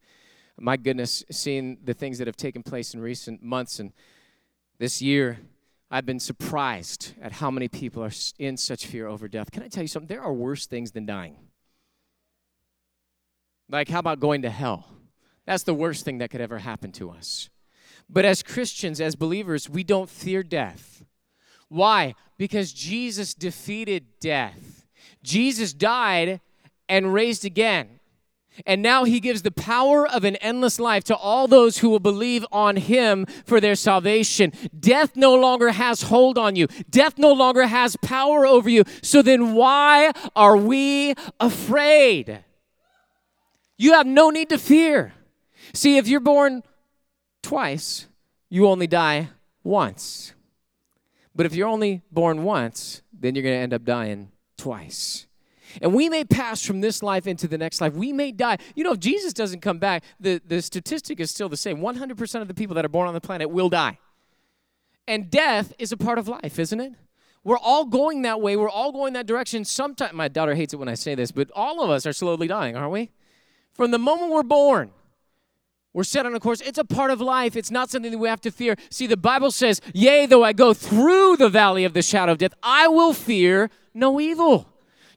My 0.59 0.77
goodness, 0.77 1.25
seeing 1.31 1.79
the 1.85 1.95
things 1.95 2.19
that 2.19 2.27
have 2.27 2.37
taken 2.37 2.63
place 2.63 2.95
in 2.95 3.01
recent 3.01 3.43
months 3.43 3.79
and 3.79 3.93
this 4.79 5.03
year, 5.03 5.39
I've 5.91 6.07
been 6.07 6.21
surprised 6.21 7.13
at 7.21 7.33
how 7.33 7.51
many 7.51 7.69
people 7.69 8.03
are 8.03 8.11
in 8.39 8.57
such 8.57 8.87
fear 8.87 9.07
over 9.07 9.29
death. 9.29 9.51
Can 9.51 9.63
I 9.63 9.69
tell 9.69 9.83
you 9.83 9.89
something? 9.89 10.09
There 10.09 10.23
are 10.23 10.33
worse 10.33 10.67
things 10.67 10.93
than 10.93 11.07
dying. 11.07 11.37
Like, 13.69 13.89
how 13.89 13.99
about 13.99 14.21
going 14.21 14.43
to 14.43 14.51
hell? 14.51 14.89
That's 15.47 15.65
the 15.65 15.75
worst 15.75 16.05
thing 16.05 16.19
that 16.19 16.31
could 16.31 16.41
ever 16.41 16.59
happen 16.59 16.93
to 16.93 17.11
us. 17.11 17.51
But 18.09 18.25
as 18.25 18.43
Christians, 18.43 19.01
as 19.01 19.17
believers, 19.17 19.69
we 19.69 19.85
don't 19.85 20.09
fear 20.09 20.43
death. 20.43 21.05
Why? 21.69 22.15
Because 22.37 22.73
Jesus 22.73 23.35
defeated 23.35 24.07
death. 24.21 24.87
Jesus 25.23 25.73
died 25.73 26.41
and 26.89 27.13
raised 27.13 27.45
again. 27.45 27.99
And 28.67 28.83
now 28.83 29.05
he 29.05 29.21
gives 29.21 29.43
the 29.43 29.51
power 29.51 30.07
of 30.09 30.25
an 30.25 30.37
endless 30.37 30.81
life 30.81 31.05
to 31.05 31.17
all 31.17 31.47
those 31.47 31.79
who 31.79 31.91
will 31.91 32.01
believe 32.01 32.45
on 32.51 32.77
him 32.77 33.27
for 33.45 33.61
their 33.61 33.77
salvation. 33.77 34.53
Death 34.79 35.15
no 35.15 35.35
longer 35.35 35.71
has 35.71 36.03
hold 36.03 36.39
on 36.39 36.57
you, 36.57 36.67
death 36.91 37.19
no 37.19 37.33
longer 37.33 37.67
has 37.67 37.97
power 37.97 38.47
over 38.47 38.69
you. 38.69 38.85
So 39.03 39.23
then, 39.23 39.55
why 39.55 40.13
are 40.35 40.57
we 40.57 41.15
afraid? 41.39 42.45
You 43.77 43.93
have 43.93 44.07
no 44.07 44.31
need 44.31 44.49
to 44.49 44.59
fear. 44.59 45.15
See, 45.73 45.99
if 45.99 46.09
you're 46.09 46.19
born 46.19 46.63
twice, 47.43 48.07
you 48.49 48.67
only 48.67 48.89
die 48.89 49.29
once. 49.63 50.33
But 51.39 51.47
if 51.47 51.55
you're 51.55 51.69
only 51.69 52.03
born 52.11 52.43
once, 52.43 53.03
then 53.13 53.37
you're 53.37 53.45
going 53.45 53.55
to 53.55 53.63
end 53.63 53.73
up 53.73 53.85
dying 53.85 54.33
twice. 54.57 55.29
And 55.81 55.95
we 55.95 56.09
may 56.09 56.25
pass 56.25 56.67
from 56.67 56.81
this 56.81 57.01
life 57.01 57.29
into 57.29 57.47
the 57.47 57.57
next 57.57 57.81
life. 57.81 57.93
We 57.93 58.13
may 58.13 58.33
die. 58.33 58.59
You 58.75 58.83
know, 58.83 58.95
if 58.95 58.99
Jesus 58.99 59.33
doesn't 59.33 59.61
come 59.61 59.79
back, 59.79 60.03
the, 60.19 60.43
the 60.45 60.61
statistic 60.61 61.21
is 61.21 61.31
still 61.31 61.49
the 61.49 61.57
same 61.57 61.79
100% 61.79 62.43
of 62.43 62.49
the 62.49 62.55
people 62.55 62.75
that 62.75 62.85
are 62.85 62.89
born 62.89 63.07
on 63.07 63.15
the 63.15 63.21
planet 63.21 63.51
will 63.51 63.69
die. 63.69 64.01
And 65.07 65.31
death 65.31 65.73
is 65.79 65.93
a 65.93 65.97
part 65.97 66.19
of 66.19 66.27
life, 66.27 66.59
isn't 66.59 66.81
it? 66.81 66.95
We're 67.45 67.57
all 67.57 67.85
going 67.85 68.23
that 68.23 68.41
way. 68.41 68.57
We're 68.57 68.69
all 68.69 68.91
going 68.91 69.13
that 69.13 69.27
direction. 69.27 69.65
Sometimes, 69.65 70.15
my 70.15 70.27
daughter 70.27 70.57
hates 70.57 70.75
it 70.75 70.79
when 70.79 70.89
I 70.89 70.95
say 70.95 71.15
this, 71.15 71.31
but 71.31 71.53
all 71.55 71.85
of 71.85 71.89
us 71.89 72.05
are 72.05 72.13
slowly 72.13 72.49
dying, 72.49 72.75
aren't 72.75 72.91
we? 72.91 73.11
From 73.75 73.93
the 73.93 73.99
moment 73.99 74.33
we're 74.33 74.43
born, 74.43 74.91
we're 75.93 76.05
set 76.05 76.27
on 76.27 76.35
a 76.35 76.41
course. 76.41 76.61
It's 76.61 76.79
a 76.79 76.85
part 76.85 77.11
of 77.11 77.21
life. 77.21 77.57
It's 77.57 77.71
not 77.71 77.91
something 77.91 78.13
that 78.13 78.19
we 78.19 78.29
have 78.29 78.41
to 78.43 78.51
fear. 78.51 78.77
See, 78.91 79.07
the 79.07 79.17
Bible 79.17 79.51
says, 79.51 79.81
Yea, 79.95 80.27
though 80.27 80.45
I 80.45 80.53
go 80.53 80.75
through 80.75 81.37
the 81.37 81.49
valley 81.49 81.85
of 81.85 81.95
the 81.95 82.03
shadow 82.03 82.33
of 82.33 82.39
death, 82.39 82.55
I 82.63 82.89
will 82.89 83.13
fear 83.13 83.71
no 83.95 84.21
evil. 84.21 84.69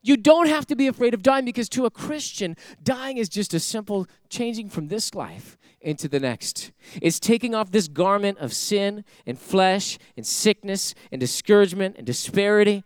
You 0.02 0.18
don't 0.18 0.48
have 0.48 0.66
to 0.68 0.76
be 0.76 0.88
afraid 0.88 1.14
of 1.14 1.22
dying 1.22 1.46
because 1.46 1.70
to 1.70 1.86
a 1.86 1.92
Christian, 1.92 2.56
dying 2.82 3.18
is 3.18 3.30
just 3.30 3.54
a 3.54 3.60
simple 3.60 4.08
changing 4.30 4.70
from 4.70 4.88
this 4.88 5.14
life 5.14 5.58
into 5.80 6.08
the 6.08 6.20
next. 6.20 6.72
It's 7.02 7.20
taking 7.20 7.54
off 7.54 7.72
this 7.72 7.88
garment 7.88 8.40
of 8.40 8.54
sin 8.54 9.04
and 9.26 9.38
flesh 9.38 10.00
and 10.16 10.26
sickness 10.26 10.96
and 11.12 11.20
discouragement 11.20 11.98
and 11.98 12.06
disparity, 12.06 12.84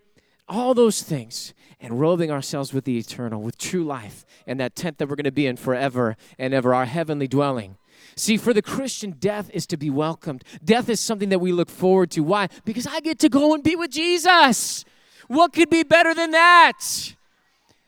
all 0.47 0.73
those 0.73 1.01
things, 1.01 1.53
and 1.79 1.99
robing 1.99 2.31
ourselves 2.31 2.73
with 2.73 2.85
the 2.85 2.97
eternal, 2.97 3.41
with 3.41 3.57
true 3.57 3.83
life, 3.83 4.25
and 4.47 4.59
that 4.59 4.75
tent 4.75 4.97
that 4.97 5.07
we're 5.07 5.15
going 5.15 5.25
to 5.25 5.31
be 5.31 5.47
in 5.47 5.57
forever 5.57 6.15
and 6.37 6.53
ever, 6.53 6.73
our 6.73 6.85
heavenly 6.85 7.27
dwelling. 7.27 7.77
See, 8.15 8.37
for 8.37 8.53
the 8.53 8.61
Christian, 8.61 9.11
death 9.11 9.49
is 9.53 9.67
to 9.67 9.77
be 9.77 9.89
welcomed. 9.89 10.43
Death 10.63 10.89
is 10.89 10.99
something 10.99 11.29
that 11.29 11.39
we 11.39 11.51
look 11.51 11.69
forward 11.69 12.11
to. 12.11 12.21
Why? 12.21 12.47
Because 12.63 12.87
I 12.87 12.99
get 13.01 13.19
to 13.19 13.29
go 13.29 13.53
and 13.53 13.63
be 13.63 13.75
with 13.75 13.91
Jesus. 13.91 14.85
What 15.27 15.53
could 15.53 15.69
be 15.69 15.83
better 15.83 16.13
than 16.13 16.31
that? 16.31 17.15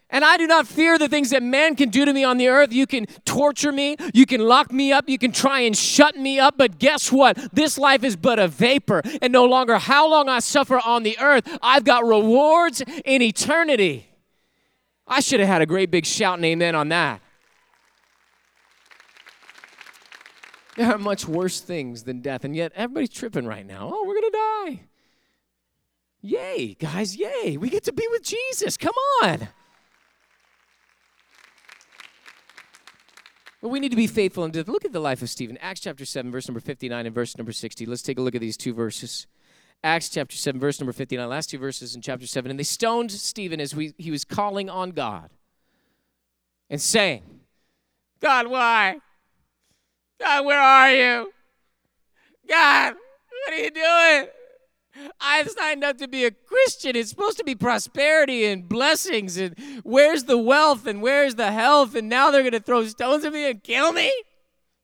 And 0.10 0.24
I 0.24 0.38
do 0.38 0.48
not 0.48 0.68
fear 0.68 0.98
the 0.98 1.10
things 1.10 1.32
that 1.32 1.44
man 1.44 1.76
can 1.76 1.90
do 1.90 2.06
to 2.06 2.14
me 2.14 2.24
on 2.24 2.38
the 2.38 2.48
earth. 2.48 2.72
You 2.72 2.88
can 2.88 3.08
torture 3.26 3.74
me, 3.74 3.98
you 4.14 4.26
can 4.26 4.40
lock 4.40 4.72
me 4.72 4.94
up, 4.94 5.10
you 5.10 5.18
can 5.18 5.34
try 5.34 5.62
and 5.62 5.76
shut 5.76 6.16
me 6.16 6.40
up, 6.40 6.58
but 6.58 6.80
guess 6.80 7.12
what? 7.12 7.38
This 7.54 7.78
life 7.78 8.06
is 8.06 8.16
but 8.16 8.40
a 8.40 8.48
vapor, 8.48 9.02
and 9.22 9.34
no 9.34 9.44
longer 9.44 9.78
how 9.78 10.10
long 10.10 10.30
I 10.30 10.40
suffer 10.40 10.80
on 10.80 11.04
the 11.04 11.20
earth, 11.20 11.46
I've 11.62 11.84
got 11.84 12.06
rewards 12.06 12.82
in 13.04 13.22
eternity. 13.22 14.08
I 15.06 15.20
should 15.20 15.42
have 15.42 15.50
had 15.50 15.62
a 15.62 15.66
great 15.66 15.92
big 15.92 16.06
shout 16.06 16.38
and 16.38 16.46
amen 16.46 16.74
on 16.74 16.90
that. 16.90 17.22
There 20.78 20.92
are 20.92 20.98
much 20.98 21.28
worse 21.28 21.60
things 21.60 22.04
than 22.04 22.22
death, 22.22 22.46
and 22.46 22.56
yet 22.56 22.72
everybody's 22.76 23.10
tripping 23.10 23.46
right 23.46 23.66
now. 23.66 23.90
Oh, 23.92 24.06
we're 24.06 24.22
to 24.22 24.30
die. 24.32 24.82
Yay, 26.22 26.76
guys, 26.76 27.16
yay. 27.16 27.58
We 27.58 27.70
get 27.70 27.84
to 27.86 27.94
be 27.94 28.08
with 28.12 28.24
Jesus. 28.24 28.78
Come 28.78 28.94
on. 29.24 29.50
But 33.62 33.70
we 33.70 33.80
need 33.80 33.90
to 33.90 33.96
be 33.96 34.08
faithful 34.08 34.44
and 34.44 34.56
look 34.68 34.86
at 34.86 34.94
the 34.94 35.00
life 35.00 35.22
of 35.22 35.30
Stephen. 35.30 35.58
Acts 35.58 35.82
chapter 35.82 36.06
7, 36.06 36.32
verse 36.32 36.48
number 36.48 36.60
59 36.60 37.06
and 37.06 37.16
verse 37.16 37.38
number 37.38 37.52
60. 37.52 37.86
Let's 37.86 38.04
take 38.04 38.20
a 38.20 38.22
look 38.22 38.36
at 38.36 38.42
these 38.42 38.58
two 38.58 38.74
verses. 38.74 39.26
Acts 39.84 40.10
chapter 40.10 40.36
7, 40.36 40.60
verse 40.60 40.80
number 40.80 40.94
59, 40.94 41.28
last 41.28 41.50
two 41.50 41.58
verses 41.58 41.96
in 41.96 42.02
chapter 42.02 42.28
7. 42.28 42.52
And 42.52 42.60
they 42.60 42.64
stoned 42.64 43.12
Stephen 43.12 43.60
as 43.60 43.76
we, 43.76 43.94
he 43.98 44.12
was 44.12 44.24
calling 44.24 44.70
on 44.70 44.92
God 44.92 45.32
and 46.70 46.82
saying, 46.82 47.24
God, 48.20 48.48
why? 48.48 48.98
God, 50.20 50.46
where 50.46 50.60
are 50.60 50.92
you? 50.92 51.32
God, 52.48 52.94
what 52.94 53.54
are 53.54 53.64
you 53.64 53.72
doing? 53.72 54.28
I've 55.20 55.50
signed 55.50 55.84
up 55.84 55.98
to 55.98 56.08
be 56.08 56.26
a 56.26 56.32
Christian. 56.32 56.96
It's 56.96 57.10
supposed 57.10 57.38
to 57.38 57.44
be 57.44 57.56
prosperity 57.56 58.46
and 58.46 58.68
blessings. 58.68 59.38
And 59.38 59.56
where's 59.84 60.24
the 60.24 60.38
wealth 60.38 60.88
and 60.88 61.02
where's 61.02 61.36
the 61.36 61.52
health? 61.52 61.96
And 61.96 62.10
now 62.10 62.32
they're 62.32 62.42
going 62.42 62.52
to 62.54 62.60
throw 62.60 62.86
stones 62.86 63.26
at 63.26 63.34
me 63.34 63.50
and 63.50 63.64
kill 63.64 63.92
me? 63.92 64.12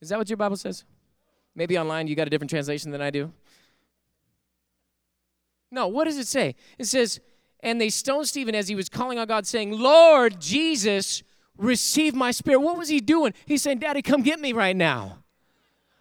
Is 0.01 0.09
that 0.09 0.17
what 0.17 0.29
your 0.29 0.37
Bible 0.37 0.57
says? 0.57 0.83
Maybe 1.55 1.77
online 1.77 2.07
you 2.07 2.15
got 2.15 2.27
a 2.27 2.29
different 2.29 2.49
translation 2.49 2.91
than 2.91 3.01
I 3.01 3.09
do. 3.09 3.31
No, 5.71 5.87
what 5.87 6.05
does 6.05 6.17
it 6.17 6.27
say? 6.27 6.55
It 6.77 6.85
says, 6.85 7.19
and 7.61 7.79
they 7.79 7.89
stoned 7.89 8.27
Stephen 8.27 8.53
as 8.53 8.67
he 8.67 8.75
was 8.75 8.89
calling 8.89 9.17
on 9.17 9.27
God, 9.27 9.47
saying, 9.47 9.71
Lord 9.71 10.39
Jesus, 10.39 11.23
receive 11.57 12.13
my 12.13 12.31
spirit. 12.31 12.59
What 12.59 12.77
was 12.77 12.89
he 12.89 12.99
doing? 12.99 13.33
He's 13.45 13.61
saying, 13.63 13.79
Daddy, 13.79 14.01
come 14.01 14.21
get 14.21 14.39
me 14.39 14.53
right 14.53 14.75
now. 14.75 15.22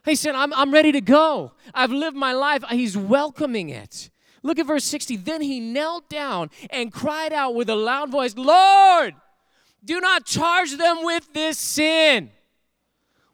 He 0.05 0.15
said, 0.15 0.35
I'm, 0.35 0.53
I'm 0.55 0.73
ready 0.73 0.93
to 0.93 1.01
go. 1.01 1.53
I've 1.73 1.93
lived 1.93 2.17
my 2.17 2.33
life. 2.33 2.65
He's 2.71 2.97
welcoming 2.97 3.69
it. 3.69 4.11
Look 4.43 4.59
at 4.59 4.67
verse 4.67 4.85
60. 4.85 5.17
Then 5.17 5.41
he 5.41 5.61
knelt 5.61 6.09
down 6.09 6.51
and 6.71 6.93
cried 6.93 7.33
out 7.33 7.55
with 7.55 7.69
a 7.69 7.77
loud 7.77 8.11
voice, 8.11 8.35
Lord, 8.37 9.15
do 9.85 10.01
not 10.01 10.27
charge 10.27 10.77
them 10.77 11.05
with 11.05 11.33
this 11.33 11.59
sin. 11.59 12.31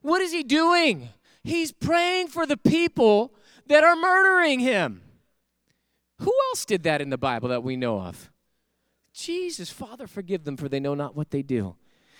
What 0.02 0.20
is 0.20 0.32
he 0.32 0.42
doing? 0.42 1.08
He's 1.42 1.72
praying 1.72 2.28
for 2.28 2.46
the 2.46 2.56
people 2.56 3.32
that 3.66 3.84
are 3.84 3.96
murdering 3.96 4.60
him. 4.60 5.02
Who 6.20 6.34
else 6.50 6.64
did 6.64 6.82
that 6.82 7.00
in 7.00 7.10
the 7.10 7.18
Bible 7.18 7.48
that 7.48 7.62
we 7.62 7.76
know 7.76 8.00
of? 8.00 8.30
Jesus, 9.14 9.70
Father, 9.70 10.06
forgive 10.06 10.44
them, 10.44 10.56
for 10.56 10.68
they 10.68 10.80
know 10.80 10.94
not 10.94 11.16
what 11.16 11.30
they 11.30 11.42
do. 11.42 11.76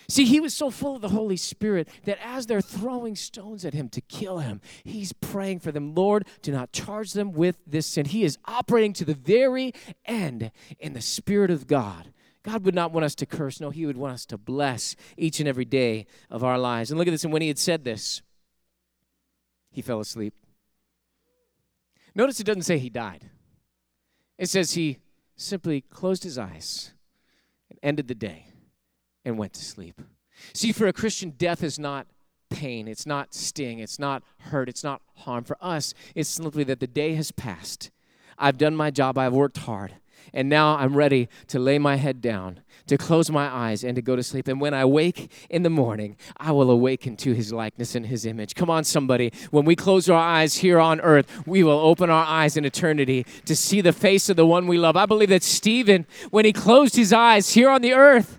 See, 0.09 0.25
he 0.25 0.39
was 0.39 0.55
so 0.55 0.71
full 0.71 0.95
of 0.95 1.03
the 1.03 1.09
Holy 1.09 1.37
Spirit 1.37 1.87
that 2.05 2.17
as 2.23 2.47
they're 2.47 2.61
throwing 2.61 3.15
stones 3.15 3.63
at 3.63 3.75
him 3.75 3.89
to 3.89 4.01
kill 4.01 4.39
him, 4.39 4.59
he's 4.83 5.13
praying 5.13 5.59
for 5.59 5.71
them. 5.71 5.93
Lord, 5.93 6.27
do 6.41 6.51
not 6.51 6.71
charge 6.71 7.13
them 7.13 7.31
with 7.31 7.57
this 7.67 7.85
sin. 7.85 8.05
He 8.05 8.23
is 8.23 8.39
operating 8.45 8.91
to 8.93 9.05
the 9.05 9.13
very 9.13 9.71
end 10.05 10.51
in 10.79 10.93
the 10.93 11.01
Spirit 11.01 11.51
of 11.51 11.67
God. 11.67 12.11
God 12.41 12.65
would 12.65 12.73
not 12.73 12.91
want 12.91 13.03
us 13.03 13.13
to 13.15 13.27
curse. 13.27 13.59
No, 13.59 13.69
He 13.69 13.85
would 13.85 13.97
want 13.97 14.13
us 14.13 14.25
to 14.27 14.37
bless 14.37 14.95
each 15.15 15.39
and 15.39 15.47
every 15.47 15.65
day 15.65 16.07
of 16.31 16.43
our 16.43 16.57
lives. 16.57 16.89
And 16.89 16.97
look 16.97 17.07
at 17.07 17.11
this. 17.11 17.23
And 17.23 17.31
when 17.31 17.43
He 17.43 17.47
had 17.47 17.59
said 17.59 17.83
this, 17.83 18.23
He 19.69 19.83
fell 19.83 19.99
asleep. 19.99 20.33
Notice 22.15 22.39
it 22.39 22.45
doesn't 22.45 22.63
say 22.63 22.79
He 22.79 22.89
died, 22.89 23.29
it 24.39 24.49
says 24.49 24.73
He 24.73 24.97
simply 25.35 25.81
closed 25.81 26.23
His 26.23 26.39
eyes 26.39 26.93
and 27.69 27.77
ended 27.83 28.07
the 28.07 28.15
day 28.15 28.48
and 29.29 29.37
went 29.37 29.53
to 29.53 29.63
sleep. 29.63 30.01
See, 30.53 30.73
for 30.73 30.87
a 30.87 30.93
Christian, 30.93 31.31
death 31.31 31.63
is 31.63 31.79
not 31.79 32.07
pain, 32.49 32.87
it's 32.87 33.05
not 33.05 33.33
sting, 33.33 33.79
it's 33.79 33.99
not 33.99 34.23
hurt, 34.39 34.67
it's 34.67 34.83
not 34.83 35.01
harm. 35.17 35.43
For 35.43 35.57
us, 35.61 35.93
it's 36.15 36.29
simply 36.29 36.63
that 36.65 36.79
the 36.79 36.87
day 36.87 37.15
has 37.15 37.31
passed. 37.31 37.91
I've 38.37 38.57
done 38.57 38.75
my 38.75 38.89
job, 38.89 39.17
I've 39.17 39.33
worked 39.33 39.59
hard, 39.59 39.95
and 40.33 40.49
now 40.49 40.77
I'm 40.77 40.95
ready 40.95 41.29
to 41.47 41.59
lay 41.59 41.77
my 41.77 41.97
head 41.97 42.21
down, 42.21 42.61
to 42.87 42.97
close 42.97 43.29
my 43.29 43.47
eyes, 43.47 43.83
and 43.83 43.95
to 43.95 44.01
go 44.01 44.15
to 44.15 44.23
sleep. 44.23 44.47
And 44.47 44.59
when 44.59 44.73
I 44.73 44.85
wake 44.85 45.31
in 45.49 45.63
the 45.63 45.69
morning, 45.69 46.15
I 46.37 46.51
will 46.51 46.71
awaken 46.71 47.17
to 47.17 47.33
his 47.33 47.53
likeness 47.53 47.95
and 47.95 48.05
his 48.05 48.25
image. 48.25 48.55
Come 48.55 48.69
on, 48.69 48.83
somebody. 48.83 49.31
When 49.51 49.65
we 49.65 49.75
close 49.75 50.09
our 50.09 50.17
eyes 50.17 50.55
here 50.55 50.79
on 50.79 51.01
earth, 51.01 51.45
we 51.45 51.63
will 51.63 51.79
open 51.79 52.09
our 52.09 52.25
eyes 52.25 52.57
in 52.57 52.65
eternity 52.65 53.25
to 53.45 53.55
see 53.55 53.81
the 53.81 53.93
face 53.93 54.29
of 54.29 54.37
the 54.37 54.45
one 54.45 54.65
we 54.65 54.77
love. 54.77 54.95
I 54.95 55.05
believe 55.05 55.29
that 55.29 55.43
Stephen, 55.43 56.07
when 56.31 56.45
he 56.45 56.53
closed 56.53 56.95
his 56.95 57.13
eyes 57.13 57.53
here 57.53 57.69
on 57.69 57.81
the 57.81 57.93
earth, 57.93 58.38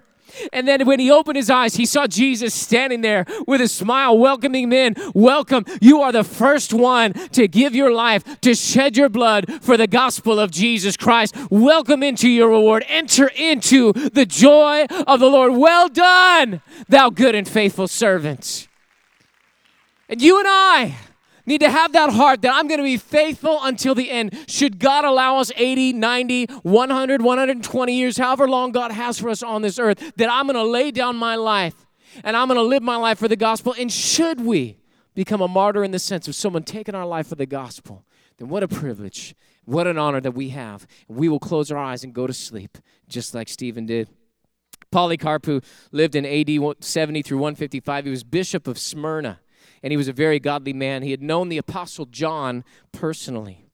and 0.53 0.67
then 0.67 0.87
when 0.87 1.01
he 1.01 1.11
opened 1.11 1.37
his 1.37 1.51
eyes, 1.51 1.77
he 1.77 1.87
saw 1.87 2.07
Jesus 2.07 2.55
standing 2.55 3.01
there 3.01 3.25
with 3.47 3.61
a 3.61 3.69
smile, 3.69 4.17
welcoming 4.19 4.69
men. 4.69 4.95
Welcome. 5.15 5.65
You 5.81 6.01
are 6.01 6.13
the 6.13 6.25
first 6.25 6.73
one 6.73 7.13
to 7.33 7.49
give 7.49 7.75
your 7.75 7.93
life, 7.93 8.25
to 8.43 8.55
shed 8.55 8.97
your 8.97 9.09
blood 9.09 9.63
for 9.63 9.77
the 9.77 9.87
gospel 9.87 10.39
of 10.39 10.51
Jesus 10.51 10.97
Christ. 10.97 11.35
Welcome 11.51 12.03
into 12.03 12.29
your 12.29 12.51
reward. 12.51 12.85
Enter 12.89 13.31
into 13.37 13.93
the 13.93 14.27
joy 14.27 14.87
of 15.07 15.21
the 15.21 15.29
Lord. 15.29 15.55
Well 15.55 15.89
done, 15.89 16.63
thou 16.89 17.11
good 17.11 17.35
and 17.35 17.49
faithful 17.49 17.89
servant. 17.89 18.69
And 20.09 20.21
you 20.21 20.39
and 20.39 20.49
I, 20.49 20.97
need 21.47 21.61
to 21.61 21.71
have 21.71 21.93
that 21.93 22.11
heart 22.11 22.43
that 22.43 22.55
I'm 22.55 22.69
going 22.69 22.79
to 22.79 22.85
be 22.85 22.97
faithful 22.97 23.59
until 23.63 23.95
the 23.95 24.11
end. 24.11 24.37
Should 24.49 24.79
God 24.79 25.05
allow 25.05 25.39
us 25.39 25.51
80, 25.57 25.95
90, 25.95 26.47
100, 26.47 27.23
120 27.23 27.95
years, 27.95 28.17
however 28.17 28.49
long 28.49 28.73
God 28.73 28.93
has 28.93 29.19
for 29.19 29.29
us 29.29 29.43
on 29.43 29.63
this 29.63 29.79
earth, 29.79 30.13
that 30.17 30.31
I'm 30.31 30.47
going 30.47 30.57
to 30.57 30.65
lay 30.65 30.91
down 30.91 31.17
my 31.17 31.37
life 31.37 31.87
and 32.25 32.37
I'm 32.37 32.49
going 32.49 32.59
to 32.59 32.63
live 32.63 32.83
my 32.83 32.97
life 32.97 33.19
for 33.19 33.29
the 33.29 33.37
gospel. 33.37 33.75
And 33.79 33.91
should 33.91 34.41
we 34.41 34.79
become 35.15 35.41
a 35.41 35.49
martyr 35.49 35.85
in 35.85 35.91
the 35.91 35.99
sense 35.99 36.29
of 36.29 36.35
someone 36.35 36.63
taking 36.63 36.95
our 36.95 37.07
life 37.07 37.29
for 37.29 37.35
the 37.35 37.47
gospel, 37.47 38.05
then 38.39 38.49
what 38.49 38.63
a 38.63 38.69
privilege, 38.69 39.35
what 39.65 39.87
an 39.87 39.99
honor 39.99 40.21
that 40.21 40.33
we 40.33 40.51
have. 40.51 40.87
We 41.09 41.29
will 41.29 41.39
close 41.39 41.71
our 41.71 41.79
eyes 41.79 42.05
and 42.05 42.15
go 42.15 42.27
to 42.27 42.33
sleep, 42.33 42.79
just 43.09 43.35
like 43.35 43.49
Stephen 43.49 43.87
did. 43.87 44.09
Polycarp, 44.91 45.47
who 45.47 45.61
lived 45.93 46.17
in 46.17 46.27
AD 46.27 46.77
70 46.81 47.23
through 47.23 47.39
155, 47.39 48.05
he 48.05 48.11
was 48.11 48.25
bishop 48.25 48.67
of 48.67 48.79
Smyrna 48.79 49.41
and 49.83 49.93
he 49.93 49.97
was 49.97 50.09
a 50.09 50.13
very 50.13 50.39
godly 50.39 50.73
man. 50.73 51.03
He 51.03 51.11
had 51.11 51.23
known 51.23 51.49
the 51.49 51.59
Apostle 51.59 52.07
John 52.07 52.65
personally. 52.93 53.67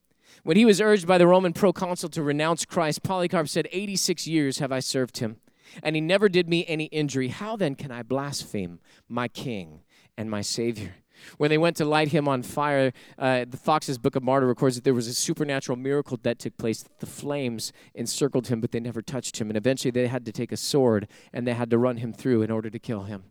When 0.43 0.57
he 0.57 0.65
was 0.65 0.81
urged 0.81 1.07
by 1.07 1.19
the 1.19 1.27
Roman 1.27 1.53
proconsul 1.53 2.09
to 2.11 2.23
renounce 2.23 2.65
Christ, 2.65 3.03
Polycarp 3.03 3.49
said, 3.49 3.69
86 3.73 4.27
years 4.27 4.59
have 4.59 4.71
I 4.71 4.81
served 4.81 5.19
him, 5.19 5.39
and 5.83 5.97
he 5.97 6.01
never 6.01 6.29
did 6.29 6.49
me 6.49 6.65
any 6.67 6.85
injury. 6.85 7.29
How 7.29 7.57
then 7.57 7.75
can 7.75 7.91
I 7.91 8.03
blaspheme 8.03 8.79
my 9.09 9.27
king 9.27 9.81
and 10.17 10.31
my 10.31 10.43
Savior? 10.43 10.97
When 11.39 11.51
they 11.51 11.59
went 11.59 11.77
to 11.79 11.85
light 11.85 12.09
him 12.09 12.29
on 12.29 12.43
fire, 12.43 12.93
uh, 13.19 13.45
the 13.49 13.57
Foxe's 13.57 13.99
Book 13.99 14.17
of 14.17 14.23
Martyr 14.23 14.47
records 14.47 14.77
that 14.77 14.85
there 14.85 14.95
was 14.95 15.09
a 15.09 15.15
supernatural 15.15 15.77
miracle 15.77 16.19
that 16.23 16.39
took 16.39 16.57
place. 16.57 16.85
The 17.01 17.07
flames 17.07 17.73
encircled 17.95 18.49
him, 18.49 18.61
but 18.61 18.71
they 18.71 18.81
never 18.81 19.03
touched 19.03 19.41
him. 19.41 19.51
And 19.51 19.57
eventually 19.57 19.91
they 19.91 20.07
had 20.07 20.25
to 20.27 20.33
take 20.33 20.53
a 20.53 20.57
sword 20.57 21.09
and 21.33 21.47
they 21.47 21.55
had 21.55 21.71
to 21.71 21.79
run 21.79 21.97
him 21.97 22.13
through 22.13 22.43
in 22.43 22.51
order 22.51 22.71
to 22.71 22.79
kill 22.79 23.05
him. 23.05 23.25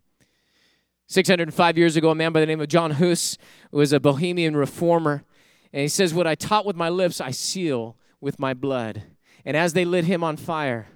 605 1.08 1.78
years 1.78 1.96
ago, 1.96 2.10
a 2.10 2.14
man 2.14 2.32
by 2.32 2.40
the 2.40 2.46
name 2.46 2.60
of 2.60 2.68
John 2.68 2.92
Hus 2.92 3.38
was 3.70 3.92
a 3.92 4.00
Bohemian 4.00 4.56
reformer. 4.56 5.24
And 5.72 5.82
he 5.82 5.88
says, 5.88 6.12
What 6.12 6.26
I 6.26 6.34
taught 6.34 6.66
with 6.66 6.76
my 6.76 6.88
lips, 6.88 7.20
I 7.20 7.30
seal 7.30 7.96
with 8.20 8.40
my 8.40 8.54
blood. 8.54 9.02
And 9.44 9.56
as 9.56 9.72
they 9.72 9.84
lit 9.84 10.04
him 10.04 10.24
on 10.24 10.36
fire, 10.36 10.88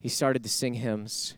he 0.00 0.08
started 0.08 0.42
to 0.42 0.48
sing 0.48 0.74
hymns. 0.74 1.36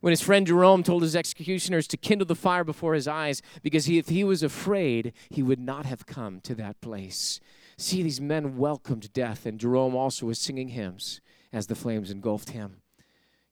When 0.00 0.10
his 0.10 0.22
friend 0.22 0.46
Jerome 0.46 0.82
told 0.82 1.02
his 1.02 1.14
executioners 1.14 1.86
to 1.88 1.96
kindle 1.96 2.26
the 2.26 2.34
fire 2.34 2.64
before 2.64 2.94
his 2.94 3.06
eyes, 3.06 3.42
because 3.62 3.84
he, 3.84 3.98
if 3.98 4.08
he 4.08 4.24
was 4.24 4.42
afraid, 4.42 5.12
he 5.28 5.42
would 5.42 5.60
not 5.60 5.86
have 5.86 6.06
come 6.06 6.40
to 6.40 6.54
that 6.56 6.80
place. 6.80 7.38
See, 7.76 8.02
these 8.02 8.20
men 8.20 8.56
welcomed 8.56 9.12
death, 9.12 9.46
and 9.46 9.60
Jerome 9.60 9.94
also 9.94 10.26
was 10.26 10.38
singing 10.38 10.68
hymns 10.68 11.20
as 11.52 11.66
the 11.66 11.74
flames 11.74 12.10
engulfed 12.10 12.50
him. 12.50 12.78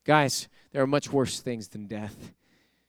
Guys, 0.05 0.49
there 0.73 0.83
are 0.83 0.87
much 0.87 1.13
worse 1.13 1.41
things 1.41 1.69
than 1.69 1.87
death. 1.87 2.33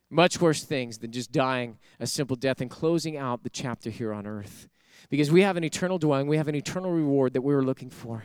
Much 0.09 0.41
worse 0.41 0.63
things 0.63 0.97
than 0.97 1.11
just 1.11 1.31
dying 1.31 1.77
a 1.99 2.07
simple 2.07 2.35
death 2.35 2.61
and 2.61 2.69
closing 2.69 3.15
out 3.15 3.43
the 3.43 3.49
chapter 3.49 3.89
here 3.89 4.13
on 4.13 4.25
earth. 4.25 4.67
Because 5.09 5.31
we 5.31 5.41
have 5.43 5.57
an 5.57 5.63
eternal 5.63 5.97
dwelling, 5.97 6.27
we 6.27 6.37
have 6.37 6.47
an 6.47 6.55
eternal 6.55 6.91
reward 6.91 7.33
that 7.33 7.41
we 7.41 7.53
were 7.53 7.63
looking 7.63 7.89
for. 7.89 8.23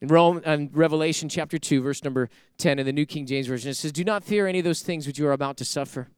In 0.00 0.08
Rome, 0.08 0.38
in 0.44 0.70
Revelation 0.72 1.28
chapter 1.28 1.58
2, 1.58 1.80
verse 1.80 2.02
number 2.02 2.28
10 2.58 2.78
in 2.78 2.86
the 2.86 2.92
New 2.92 3.06
King 3.06 3.26
James 3.26 3.46
Version, 3.46 3.70
it 3.70 3.74
says, 3.74 3.92
Do 3.92 4.02
not 4.02 4.24
fear 4.24 4.46
any 4.46 4.58
of 4.58 4.64
those 4.64 4.82
things 4.82 5.06
which 5.06 5.18
you 5.18 5.26
are 5.28 5.32
about 5.32 5.56
to 5.58 5.64
suffer. 5.64 6.08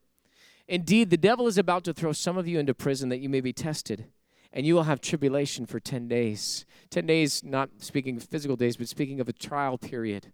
Indeed, 0.67 1.11
the 1.11 1.19
devil 1.19 1.47
is 1.47 1.59
about 1.59 1.85
to 1.85 1.93
throw 1.93 2.13
some 2.13 2.39
of 2.39 2.49
you 2.49 2.59
into 2.59 2.73
prison 2.73 3.11
that 3.11 3.19
you 3.19 3.29
may 3.29 3.43
be 3.43 3.53
tested, 3.53 4.07
and 4.53 4.65
you 4.65 4.75
will 4.75 4.85
have 4.85 5.01
tribulation 5.03 5.67
for 5.67 5.81
10 5.81 6.09
days. 6.09 6.65
10 6.89 7.07
days, 7.07 7.45
not 7.45 7.69
speaking 7.79 8.17
of 8.17 8.23
physical 8.25 8.57
days, 8.57 8.79
but 8.79 8.89
speaking 8.89 9.21
of 9.21 9.29
a 9.29 9.33
trial 9.35 9.77
period. 9.77 10.33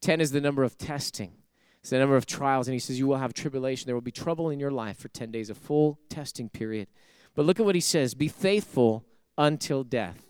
10 0.00 0.20
is 0.22 0.32
the 0.32 0.40
number 0.40 0.62
of 0.62 0.78
testing. 0.78 1.32
It's 1.80 1.90
the 1.90 1.98
number 1.98 2.16
of 2.16 2.26
trials, 2.26 2.68
and 2.68 2.74
he 2.74 2.78
says, 2.78 2.98
You 2.98 3.06
will 3.06 3.16
have 3.16 3.32
tribulation. 3.32 3.86
There 3.86 3.94
will 3.94 4.02
be 4.02 4.10
trouble 4.10 4.50
in 4.50 4.60
your 4.60 4.70
life 4.70 4.98
for 4.98 5.08
10 5.08 5.30
days, 5.30 5.48
a 5.48 5.54
full 5.54 5.98
testing 6.08 6.48
period. 6.48 6.88
But 7.34 7.46
look 7.46 7.58
at 7.58 7.66
what 7.66 7.74
he 7.74 7.80
says 7.80 8.14
Be 8.14 8.28
faithful 8.28 9.04
until 9.38 9.82
death, 9.82 10.22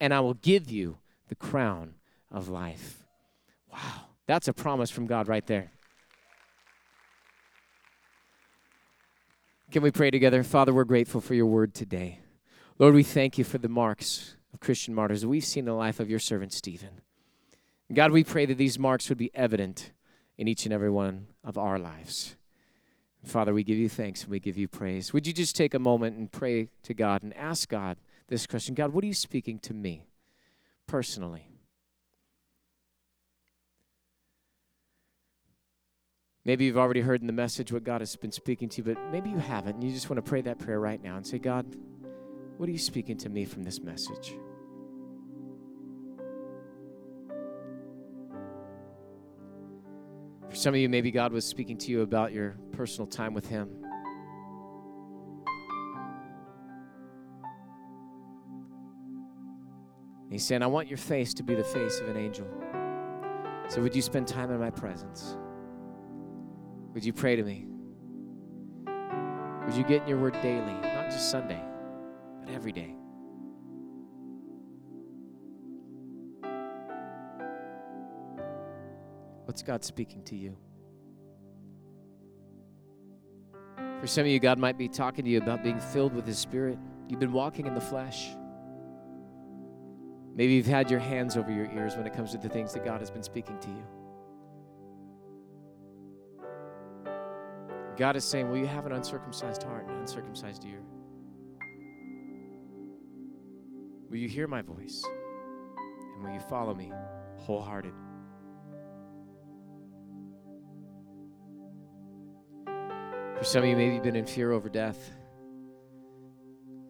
and 0.00 0.12
I 0.12 0.20
will 0.20 0.34
give 0.34 0.70
you 0.70 0.98
the 1.28 1.36
crown 1.36 1.94
of 2.30 2.48
life. 2.48 3.04
Wow, 3.72 4.06
that's 4.26 4.48
a 4.48 4.52
promise 4.52 4.90
from 4.90 5.06
God 5.06 5.28
right 5.28 5.46
there. 5.46 5.70
Can 9.70 9.82
we 9.82 9.90
pray 9.90 10.10
together? 10.10 10.42
Father, 10.42 10.72
we're 10.72 10.84
grateful 10.84 11.20
for 11.20 11.34
your 11.34 11.46
word 11.46 11.74
today. 11.74 12.20
Lord, 12.78 12.94
we 12.94 13.02
thank 13.02 13.36
you 13.38 13.44
for 13.44 13.58
the 13.58 13.68
marks 13.68 14.36
of 14.52 14.60
Christian 14.60 14.94
martyrs 14.94 15.26
we've 15.26 15.44
seen 15.44 15.64
the 15.64 15.72
life 15.72 16.00
of 16.00 16.10
your 16.10 16.18
servant 16.18 16.52
Stephen. 16.52 17.02
God, 17.92 18.10
we 18.10 18.24
pray 18.24 18.46
that 18.46 18.58
these 18.58 18.78
marks 18.78 19.08
would 19.08 19.18
be 19.18 19.30
evident 19.34 19.92
in 20.38 20.48
each 20.48 20.64
and 20.64 20.72
every 20.72 20.90
one 20.90 21.26
of 21.44 21.56
our 21.56 21.78
lives. 21.78 22.36
Father, 23.24 23.52
we 23.52 23.64
give 23.64 23.76
you 23.76 23.88
thanks 23.88 24.22
and 24.22 24.30
we 24.30 24.38
give 24.38 24.56
you 24.56 24.68
praise. 24.68 25.12
Would 25.12 25.26
you 25.26 25.32
just 25.32 25.56
take 25.56 25.74
a 25.74 25.80
moment 25.80 26.16
and 26.16 26.30
pray 26.30 26.68
to 26.84 26.94
God 26.94 27.22
and 27.22 27.36
ask 27.36 27.68
God 27.68 27.96
this 28.28 28.46
question 28.46 28.74
God, 28.74 28.92
what 28.92 29.02
are 29.02 29.06
you 29.08 29.14
speaking 29.14 29.58
to 29.60 29.74
me 29.74 30.06
personally? 30.86 31.48
Maybe 36.44 36.64
you've 36.64 36.78
already 36.78 37.00
heard 37.00 37.20
in 37.20 37.26
the 37.26 37.32
message 37.32 37.72
what 37.72 37.82
God 37.82 38.00
has 38.00 38.14
been 38.14 38.30
speaking 38.30 38.68
to 38.68 38.76
you, 38.76 38.94
but 38.94 39.10
maybe 39.10 39.30
you 39.30 39.38
haven't, 39.38 39.74
and 39.74 39.82
you 39.84 39.90
just 39.90 40.08
want 40.08 40.24
to 40.24 40.28
pray 40.28 40.42
that 40.42 40.60
prayer 40.60 40.78
right 40.78 41.02
now 41.02 41.16
and 41.16 41.26
say, 41.26 41.38
God, 41.38 41.66
what 42.56 42.68
are 42.68 42.72
you 42.72 42.78
speaking 42.78 43.16
to 43.18 43.28
me 43.28 43.44
from 43.44 43.64
this 43.64 43.80
message? 43.80 44.34
For 50.48 50.54
some 50.54 50.74
of 50.74 50.80
you, 50.80 50.88
maybe 50.88 51.10
God 51.10 51.32
was 51.32 51.44
speaking 51.44 51.76
to 51.78 51.90
you 51.90 52.02
about 52.02 52.32
your 52.32 52.56
personal 52.72 53.06
time 53.06 53.34
with 53.34 53.46
Him. 53.46 53.68
He's 60.30 60.44
saying, 60.44 60.62
I 60.62 60.66
want 60.66 60.88
your 60.88 60.98
face 60.98 61.32
to 61.34 61.42
be 61.42 61.54
the 61.54 61.64
face 61.64 62.00
of 62.00 62.08
an 62.08 62.16
angel. 62.16 62.46
So, 63.68 63.80
would 63.80 63.94
you 63.94 64.02
spend 64.02 64.28
time 64.28 64.50
in 64.50 64.60
my 64.60 64.70
presence? 64.70 65.36
Would 66.94 67.04
you 67.04 67.12
pray 67.12 67.36
to 67.36 67.42
me? 67.42 67.66
Would 69.66 69.74
you 69.74 69.84
get 69.84 70.02
in 70.02 70.08
your 70.08 70.18
word 70.18 70.34
daily, 70.42 70.72
not 70.72 71.10
just 71.10 71.30
Sunday, 71.30 71.62
but 72.40 72.52
every 72.52 72.72
day? 72.72 72.94
What's 79.56 79.62
God 79.62 79.82
speaking 79.82 80.22
to 80.24 80.36
you? 80.36 80.54
For 84.02 84.06
some 84.06 84.26
of 84.26 84.26
you, 84.26 84.38
God 84.38 84.58
might 84.58 84.76
be 84.76 84.86
talking 84.86 85.24
to 85.24 85.30
you 85.30 85.38
about 85.38 85.62
being 85.64 85.80
filled 85.80 86.12
with 86.12 86.26
His 86.26 86.36
Spirit. 86.36 86.78
You've 87.08 87.20
been 87.20 87.32
walking 87.32 87.64
in 87.66 87.72
the 87.72 87.80
flesh. 87.80 88.36
Maybe 90.34 90.52
you've 90.52 90.66
had 90.66 90.90
your 90.90 91.00
hands 91.00 91.38
over 91.38 91.50
your 91.50 91.72
ears 91.72 91.96
when 91.96 92.06
it 92.06 92.12
comes 92.12 92.32
to 92.32 92.36
the 92.36 92.50
things 92.50 92.74
that 92.74 92.84
God 92.84 93.00
has 93.00 93.10
been 93.10 93.22
speaking 93.22 93.58
to 93.60 93.68
you. 93.70 93.82
God 97.96 98.14
is 98.14 98.26
saying, 98.26 98.50
Will 98.50 98.58
you 98.58 98.66
have 98.66 98.84
an 98.84 98.92
uncircumcised 98.92 99.62
heart 99.62 99.86
and 99.86 99.94
an 99.94 100.00
uncircumcised 100.00 100.66
ear? 100.66 100.82
Will 104.10 104.18
you 104.18 104.28
hear 104.28 104.48
my 104.48 104.60
voice? 104.60 105.02
And 106.16 106.24
will 106.24 106.34
you 106.34 106.40
follow 106.40 106.74
me 106.74 106.92
wholehearted? 107.38 107.94
For 113.38 113.44
some 113.44 113.62
of 113.62 113.68
you, 113.68 113.76
maybe 113.76 113.94
you've 113.94 114.02
been 114.02 114.16
in 114.16 114.26
fear 114.26 114.50
over 114.50 114.70
death. 114.70 115.10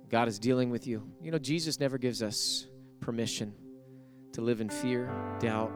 God 0.08 0.28
is 0.28 0.38
dealing 0.38 0.70
with 0.70 0.86
you. 0.86 1.02
You 1.20 1.32
know, 1.32 1.38
Jesus 1.38 1.80
never 1.80 1.98
gives 1.98 2.22
us 2.22 2.68
permission 3.00 3.52
to 4.32 4.42
live 4.42 4.60
in 4.60 4.68
fear, 4.68 5.10
doubt, 5.40 5.72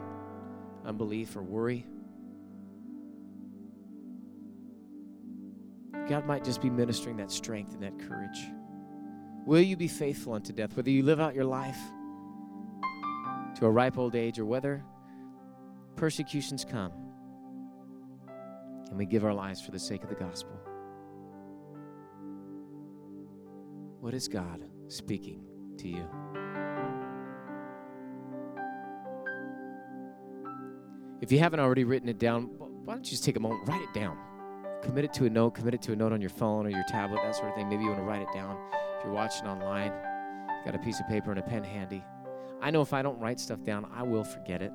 unbelief, 0.85 1.35
or 1.35 1.43
worry. 1.43 1.85
God 6.07 6.25
might 6.25 6.45
just 6.45 6.61
be 6.61 6.69
ministering 6.69 7.17
that 7.17 7.31
strength 7.31 7.73
and 7.73 7.83
that 7.83 7.99
courage. 8.07 8.39
Will 9.45 9.61
you 9.61 9.75
be 9.75 9.89
faithful 9.89 10.33
unto 10.33 10.53
death, 10.53 10.77
whether 10.77 10.89
you 10.89 11.03
live 11.03 11.19
out 11.19 11.35
your 11.35 11.45
life 11.45 11.79
to 13.55 13.65
a 13.65 13.69
ripe 13.69 13.97
old 13.97 14.15
age 14.15 14.39
or 14.39 14.45
whether 14.45 14.83
persecutions 15.97 16.63
come 16.63 16.93
and 18.91 18.99
we 18.99 19.05
give 19.05 19.25
our 19.25 19.33
lives 19.33 19.61
for 19.61 19.71
the 19.71 19.79
sake 19.79 20.03
of 20.03 20.09
the 20.09 20.15
gospel? 20.15 20.51
What 24.01 24.13
is 24.13 24.27
God 24.27 24.63
speaking 24.89 25.43
to 25.77 25.87
you? 25.87 26.07
If 31.21 31.31
you 31.31 31.39
haven't 31.39 31.61
already 31.61 31.85
written 31.85 32.09
it 32.09 32.19
down, 32.19 32.49
why 32.57 32.95
don't 32.95 33.05
you 33.05 33.11
just 33.11 33.23
take 33.23 33.37
a 33.37 33.39
moment, 33.39 33.67
write 33.67 33.81
it 33.81 33.93
down. 33.93 34.17
Commit 34.81 35.05
it 35.05 35.13
to 35.13 35.25
a 35.25 35.29
note, 35.29 35.51
commit 35.51 35.75
it 35.75 35.81
to 35.83 35.93
a 35.93 35.95
note 35.95 36.11
on 36.11 36.19
your 36.19 36.31
phone 36.31 36.65
or 36.65 36.69
your 36.69 36.83
tablet, 36.89 37.21
that 37.23 37.35
sort 37.35 37.49
of 37.49 37.55
thing. 37.55 37.69
Maybe 37.69 37.83
you 37.83 37.89
want 37.89 38.01
to 38.01 38.05
write 38.05 38.21
it 38.21 38.33
down. 38.33 38.57
If 38.97 39.05
you're 39.05 39.13
watching 39.13 39.47
online, 39.47 39.93
got 40.65 40.75
a 40.75 40.79
piece 40.79 40.99
of 40.99 41.07
paper 41.07 41.29
and 41.31 41.39
a 41.39 41.43
pen 41.43 41.63
handy. 41.63 42.03
I 42.59 42.71
know 42.71 42.81
if 42.81 42.91
I 42.91 43.01
don't 43.01 43.19
write 43.19 43.39
stuff 43.39 43.63
down, 43.63 43.89
I 43.95 44.03
will 44.03 44.23
forget 44.23 44.61
it. 44.61 44.73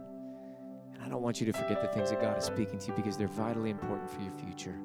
And 0.97 1.05
I 1.05 1.11
don't 1.11 1.23
want 1.23 1.41
you 1.41 1.47
to 1.47 1.53
forget 1.53 1.83
the 1.83 1.89
things 1.89 2.09
that 2.09 2.23
God 2.23 2.39
is 2.39 2.45
speaking 2.45 2.79
to 2.79 2.87
you 2.89 2.95
because 2.95 3.19
they're 3.19 3.29
vitally 3.29 3.69
important 3.69 4.11
for 4.11 4.21
your 4.23 4.33
future. 4.33 4.79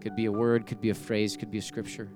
Could 0.00 0.16
be 0.16 0.24
a 0.24 0.32
word, 0.32 0.66
could 0.66 0.80
be 0.80 0.90
a 0.90 0.94
phrase, 0.94 1.36
could 1.36 1.52
be 1.52 1.58
a 1.58 1.62
scripture. 1.62 2.10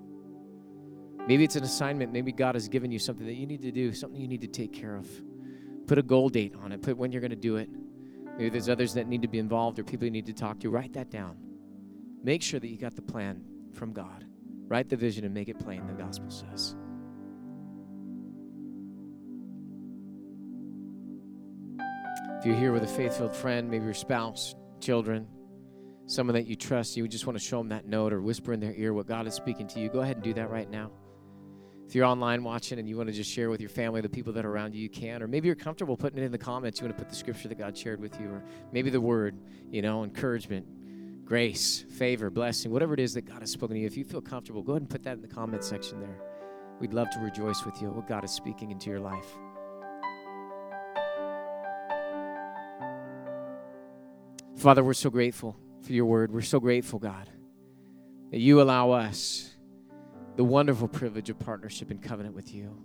Maybe 1.28 1.44
it's 1.44 1.54
an 1.54 1.62
assignment. 1.62 2.12
Maybe 2.12 2.32
God 2.32 2.56
has 2.56 2.68
given 2.68 2.90
you 2.90 2.98
something 2.98 3.24
that 3.26 3.34
you 3.34 3.46
need 3.46 3.62
to 3.62 3.70
do, 3.70 3.92
something 3.92 4.20
you 4.20 4.26
need 4.26 4.40
to 4.40 4.48
take 4.48 4.72
care 4.72 4.96
of. 4.96 5.08
Put 5.86 5.98
a 5.98 6.02
goal 6.02 6.28
date 6.28 6.54
on 6.60 6.72
it, 6.72 6.82
put 6.82 6.96
when 6.96 7.12
you're 7.12 7.20
going 7.20 7.30
to 7.30 7.36
do 7.36 7.56
it. 7.56 7.68
Maybe 8.36 8.48
there's 8.48 8.68
others 8.68 8.94
that 8.94 9.06
need 9.06 9.22
to 9.22 9.28
be 9.28 9.38
involved 9.38 9.78
or 9.78 9.84
people 9.84 10.06
you 10.06 10.10
need 10.10 10.26
to 10.26 10.32
talk 10.32 10.58
to. 10.60 10.70
Write 10.70 10.92
that 10.94 11.10
down. 11.10 11.36
Make 12.24 12.42
sure 12.42 12.58
that 12.58 12.68
you 12.68 12.78
got 12.78 12.96
the 12.96 13.02
plan 13.02 13.44
from 13.74 13.92
God. 13.92 14.24
Write 14.68 14.88
the 14.88 14.96
vision 14.96 15.24
and 15.24 15.34
make 15.34 15.48
it 15.48 15.58
plain, 15.58 15.86
the 15.86 15.92
gospel 15.92 16.30
says. 16.30 16.74
If 22.40 22.46
you're 22.46 22.56
here 22.56 22.72
with 22.72 22.84
a 22.84 22.86
faith 22.86 23.18
filled 23.18 23.36
friend, 23.36 23.70
maybe 23.70 23.84
your 23.84 23.92
spouse, 23.92 24.54
children, 24.80 25.28
someone 26.06 26.32
that 26.32 26.46
you 26.46 26.56
trust, 26.56 26.96
you 26.96 27.06
just 27.06 27.26
want 27.26 27.38
to 27.38 27.44
show 27.44 27.58
them 27.58 27.68
that 27.68 27.86
note 27.86 28.14
or 28.14 28.22
whisper 28.22 28.54
in 28.54 28.60
their 28.60 28.72
ear 28.72 28.94
what 28.94 29.06
God 29.06 29.26
is 29.26 29.34
speaking 29.34 29.68
to 29.68 29.78
you, 29.78 29.90
go 29.90 30.00
ahead 30.00 30.16
and 30.16 30.24
do 30.24 30.32
that 30.32 30.48
right 30.48 30.70
now. 30.70 30.90
If 31.86 31.94
you're 31.94 32.06
online 32.06 32.42
watching 32.42 32.78
and 32.78 32.88
you 32.88 32.96
want 32.96 33.10
to 33.10 33.12
just 33.12 33.30
share 33.30 33.50
with 33.50 33.60
your 33.60 33.68
family, 33.68 34.00
the 34.00 34.08
people 34.08 34.32
that 34.32 34.46
are 34.46 34.50
around 34.50 34.74
you, 34.74 34.80
you 34.80 34.88
can. 34.88 35.22
Or 35.22 35.28
maybe 35.28 35.48
you're 35.48 35.54
comfortable 35.54 35.98
putting 35.98 36.18
it 36.18 36.24
in 36.24 36.32
the 36.32 36.38
comments. 36.38 36.80
You 36.80 36.86
want 36.86 36.96
to 36.96 37.04
put 37.04 37.10
the 37.10 37.14
scripture 37.14 37.46
that 37.46 37.58
God 37.58 37.76
shared 37.76 38.00
with 38.00 38.18
you, 38.18 38.28
or 38.28 38.42
maybe 38.72 38.88
the 38.88 39.02
word, 39.02 39.38
you 39.70 39.82
know, 39.82 40.02
encouragement, 40.02 41.26
grace, 41.26 41.84
favor, 41.90 42.30
blessing, 42.30 42.70
whatever 42.70 42.94
it 42.94 43.00
is 43.00 43.12
that 43.12 43.26
God 43.26 43.40
has 43.40 43.50
spoken 43.50 43.74
to 43.74 43.80
you, 43.80 43.86
if 43.86 43.98
you 43.98 44.04
feel 44.04 44.22
comfortable, 44.22 44.62
go 44.62 44.72
ahead 44.72 44.80
and 44.80 44.88
put 44.88 45.02
that 45.02 45.12
in 45.12 45.20
the 45.20 45.28
comment 45.28 45.62
section 45.62 46.00
there. 46.00 46.22
We'd 46.80 46.94
love 46.94 47.10
to 47.10 47.18
rejoice 47.18 47.66
with 47.66 47.82
you 47.82 47.90
what 47.90 48.08
God 48.08 48.24
is 48.24 48.30
speaking 48.30 48.70
into 48.70 48.88
your 48.88 49.00
life. 49.00 49.36
Father, 54.60 54.84
we're 54.84 54.92
so 54.92 55.10
grateful 55.10 55.56
for 55.82 55.92
your 55.92 56.04
word. 56.04 56.30
We're 56.30 56.42
so 56.42 56.60
grateful, 56.60 56.98
God, 56.98 57.28
that 58.30 58.38
you 58.38 58.60
allow 58.60 58.90
us 58.90 59.50
the 60.36 60.44
wonderful 60.44 60.86
privilege 60.86 61.30
of 61.30 61.38
partnership 61.38 61.90
and 61.90 62.00
covenant 62.00 62.34
with 62.34 62.54
you. 62.54 62.80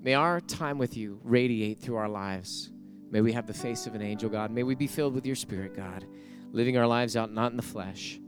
May 0.00 0.14
our 0.14 0.40
time 0.40 0.78
with 0.78 0.96
you 0.96 1.20
radiate 1.22 1.80
through 1.80 1.96
our 1.96 2.08
lives. 2.08 2.70
May 3.10 3.20
we 3.20 3.32
have 3.32 3.46
the 3.46 3.54
face 3.54 3.86
of 3.86 3.94
an 3.94 4.02
angel, 4.02 4.28
God. 4.28 4.50
May 4.50 4.64
we 4.64 4.74
be 4.74 4.86
filled 4.86 5.14
with 5.14 5.24
your 5.24 5.36
spirit, 5.36 5.76
God 5.76 6.04
living 6.52 6.76
our 6.76 6.86
lives 6.86 7.16
out 7.16 7.32
not 7.32 7.50
in 7.50 7.56
the 7.56 7.62
flesh. 7.62 8.18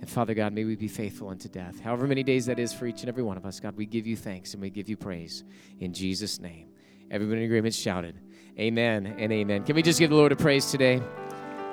And 0.00 0.10
Father 0.10 0.34
God, 0.34 0.52
may 0.52 0.64
we 0.64 0.74
be 0.74 0.88
faithful 0.88 1.28
unto 1.28 1.48
death. 1.48 1.78
However 1.80 2.08
many 2.08 2.24
days 2.24 2.46
that 2.46 2.58
is 2.58 2.72
for 2.72 2.86
each 2.86 3.00
and 3.00 3.08
every 3.08 3.22
one 3.22 3.36
of 3.36 3.46
us, 3.46 3.60
God, 3.60 3.76
we 3.76 3.86
give 3.86 4.06
you 4.06 4.16
thanks 4.16 4.52
and 4.52 4.60
we 4.60 4.68
give 4.68 4.88
you 4.88 4.96
praise 4.96 5.44
in 5.78 5.94
Jesus' 5.94 6.40
name. 6.40 6.70
Everybody 7.10 7.40
in 7.40 7.44
agreement 7.44 7.74
shouted, 7.74 8.20
Amen 8.58 9.06
and 9.18 9.32
amen. 9.32 9.64
Can 9.64 9.76
we 9.76 9.82
just 9.82 9.98
give 9.98 10.10
the 10.10 10.16
Lord 10.16 10.32
a 10.32 10.36
praise 10.36 10.70
today? 10.70 11.00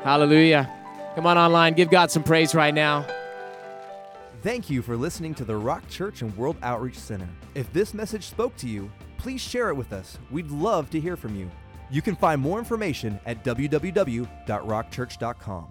Hallelujah. 0.04 0.70
Come 1.16 1.26
on 1.26 1.38
online, 1.38 1.74
give 1.74 1.90
God 1.90 2.12
some 2.12 2.24
praise 2.24 2.56
right 2.56 2.74
now. 2.74 3.06
Thank 4.42 4.70
you 4.70 4.82
for 4.82 4.96
listening 4.96 5.36
to 5.36 5.44
the 5.44 5.58
Rock 5.58 5.86
Church 5.90 6.22
and 6.22 6.34
World 6.38 6.56
Outreach 6.64 6.98
Center. 6.98 7.28
If 7.56 7.74
this 7.74 7.94
message 7.94 8.24
spoke 8.24 8.56
to 8.58 8.70
you, 8.70 8.90
please 9.18 9.42
share 9.42 9.68
it 9.70 9.76
with 9.76 9.92
us. 9.92 10.18
We'd 10.32 10.50
love 10.50 10.90
to 10.92 11.00
hear 11.00 11.18
from 11.18 11.36
you. 11.36 11.52
You 11.92 12.02
can 12.02 12.16
find 12.16 12.40
more 12.40 12.58
information 12.58 13.20
at 13.26 13.44
www.rockchurch.com. 13.44 15.68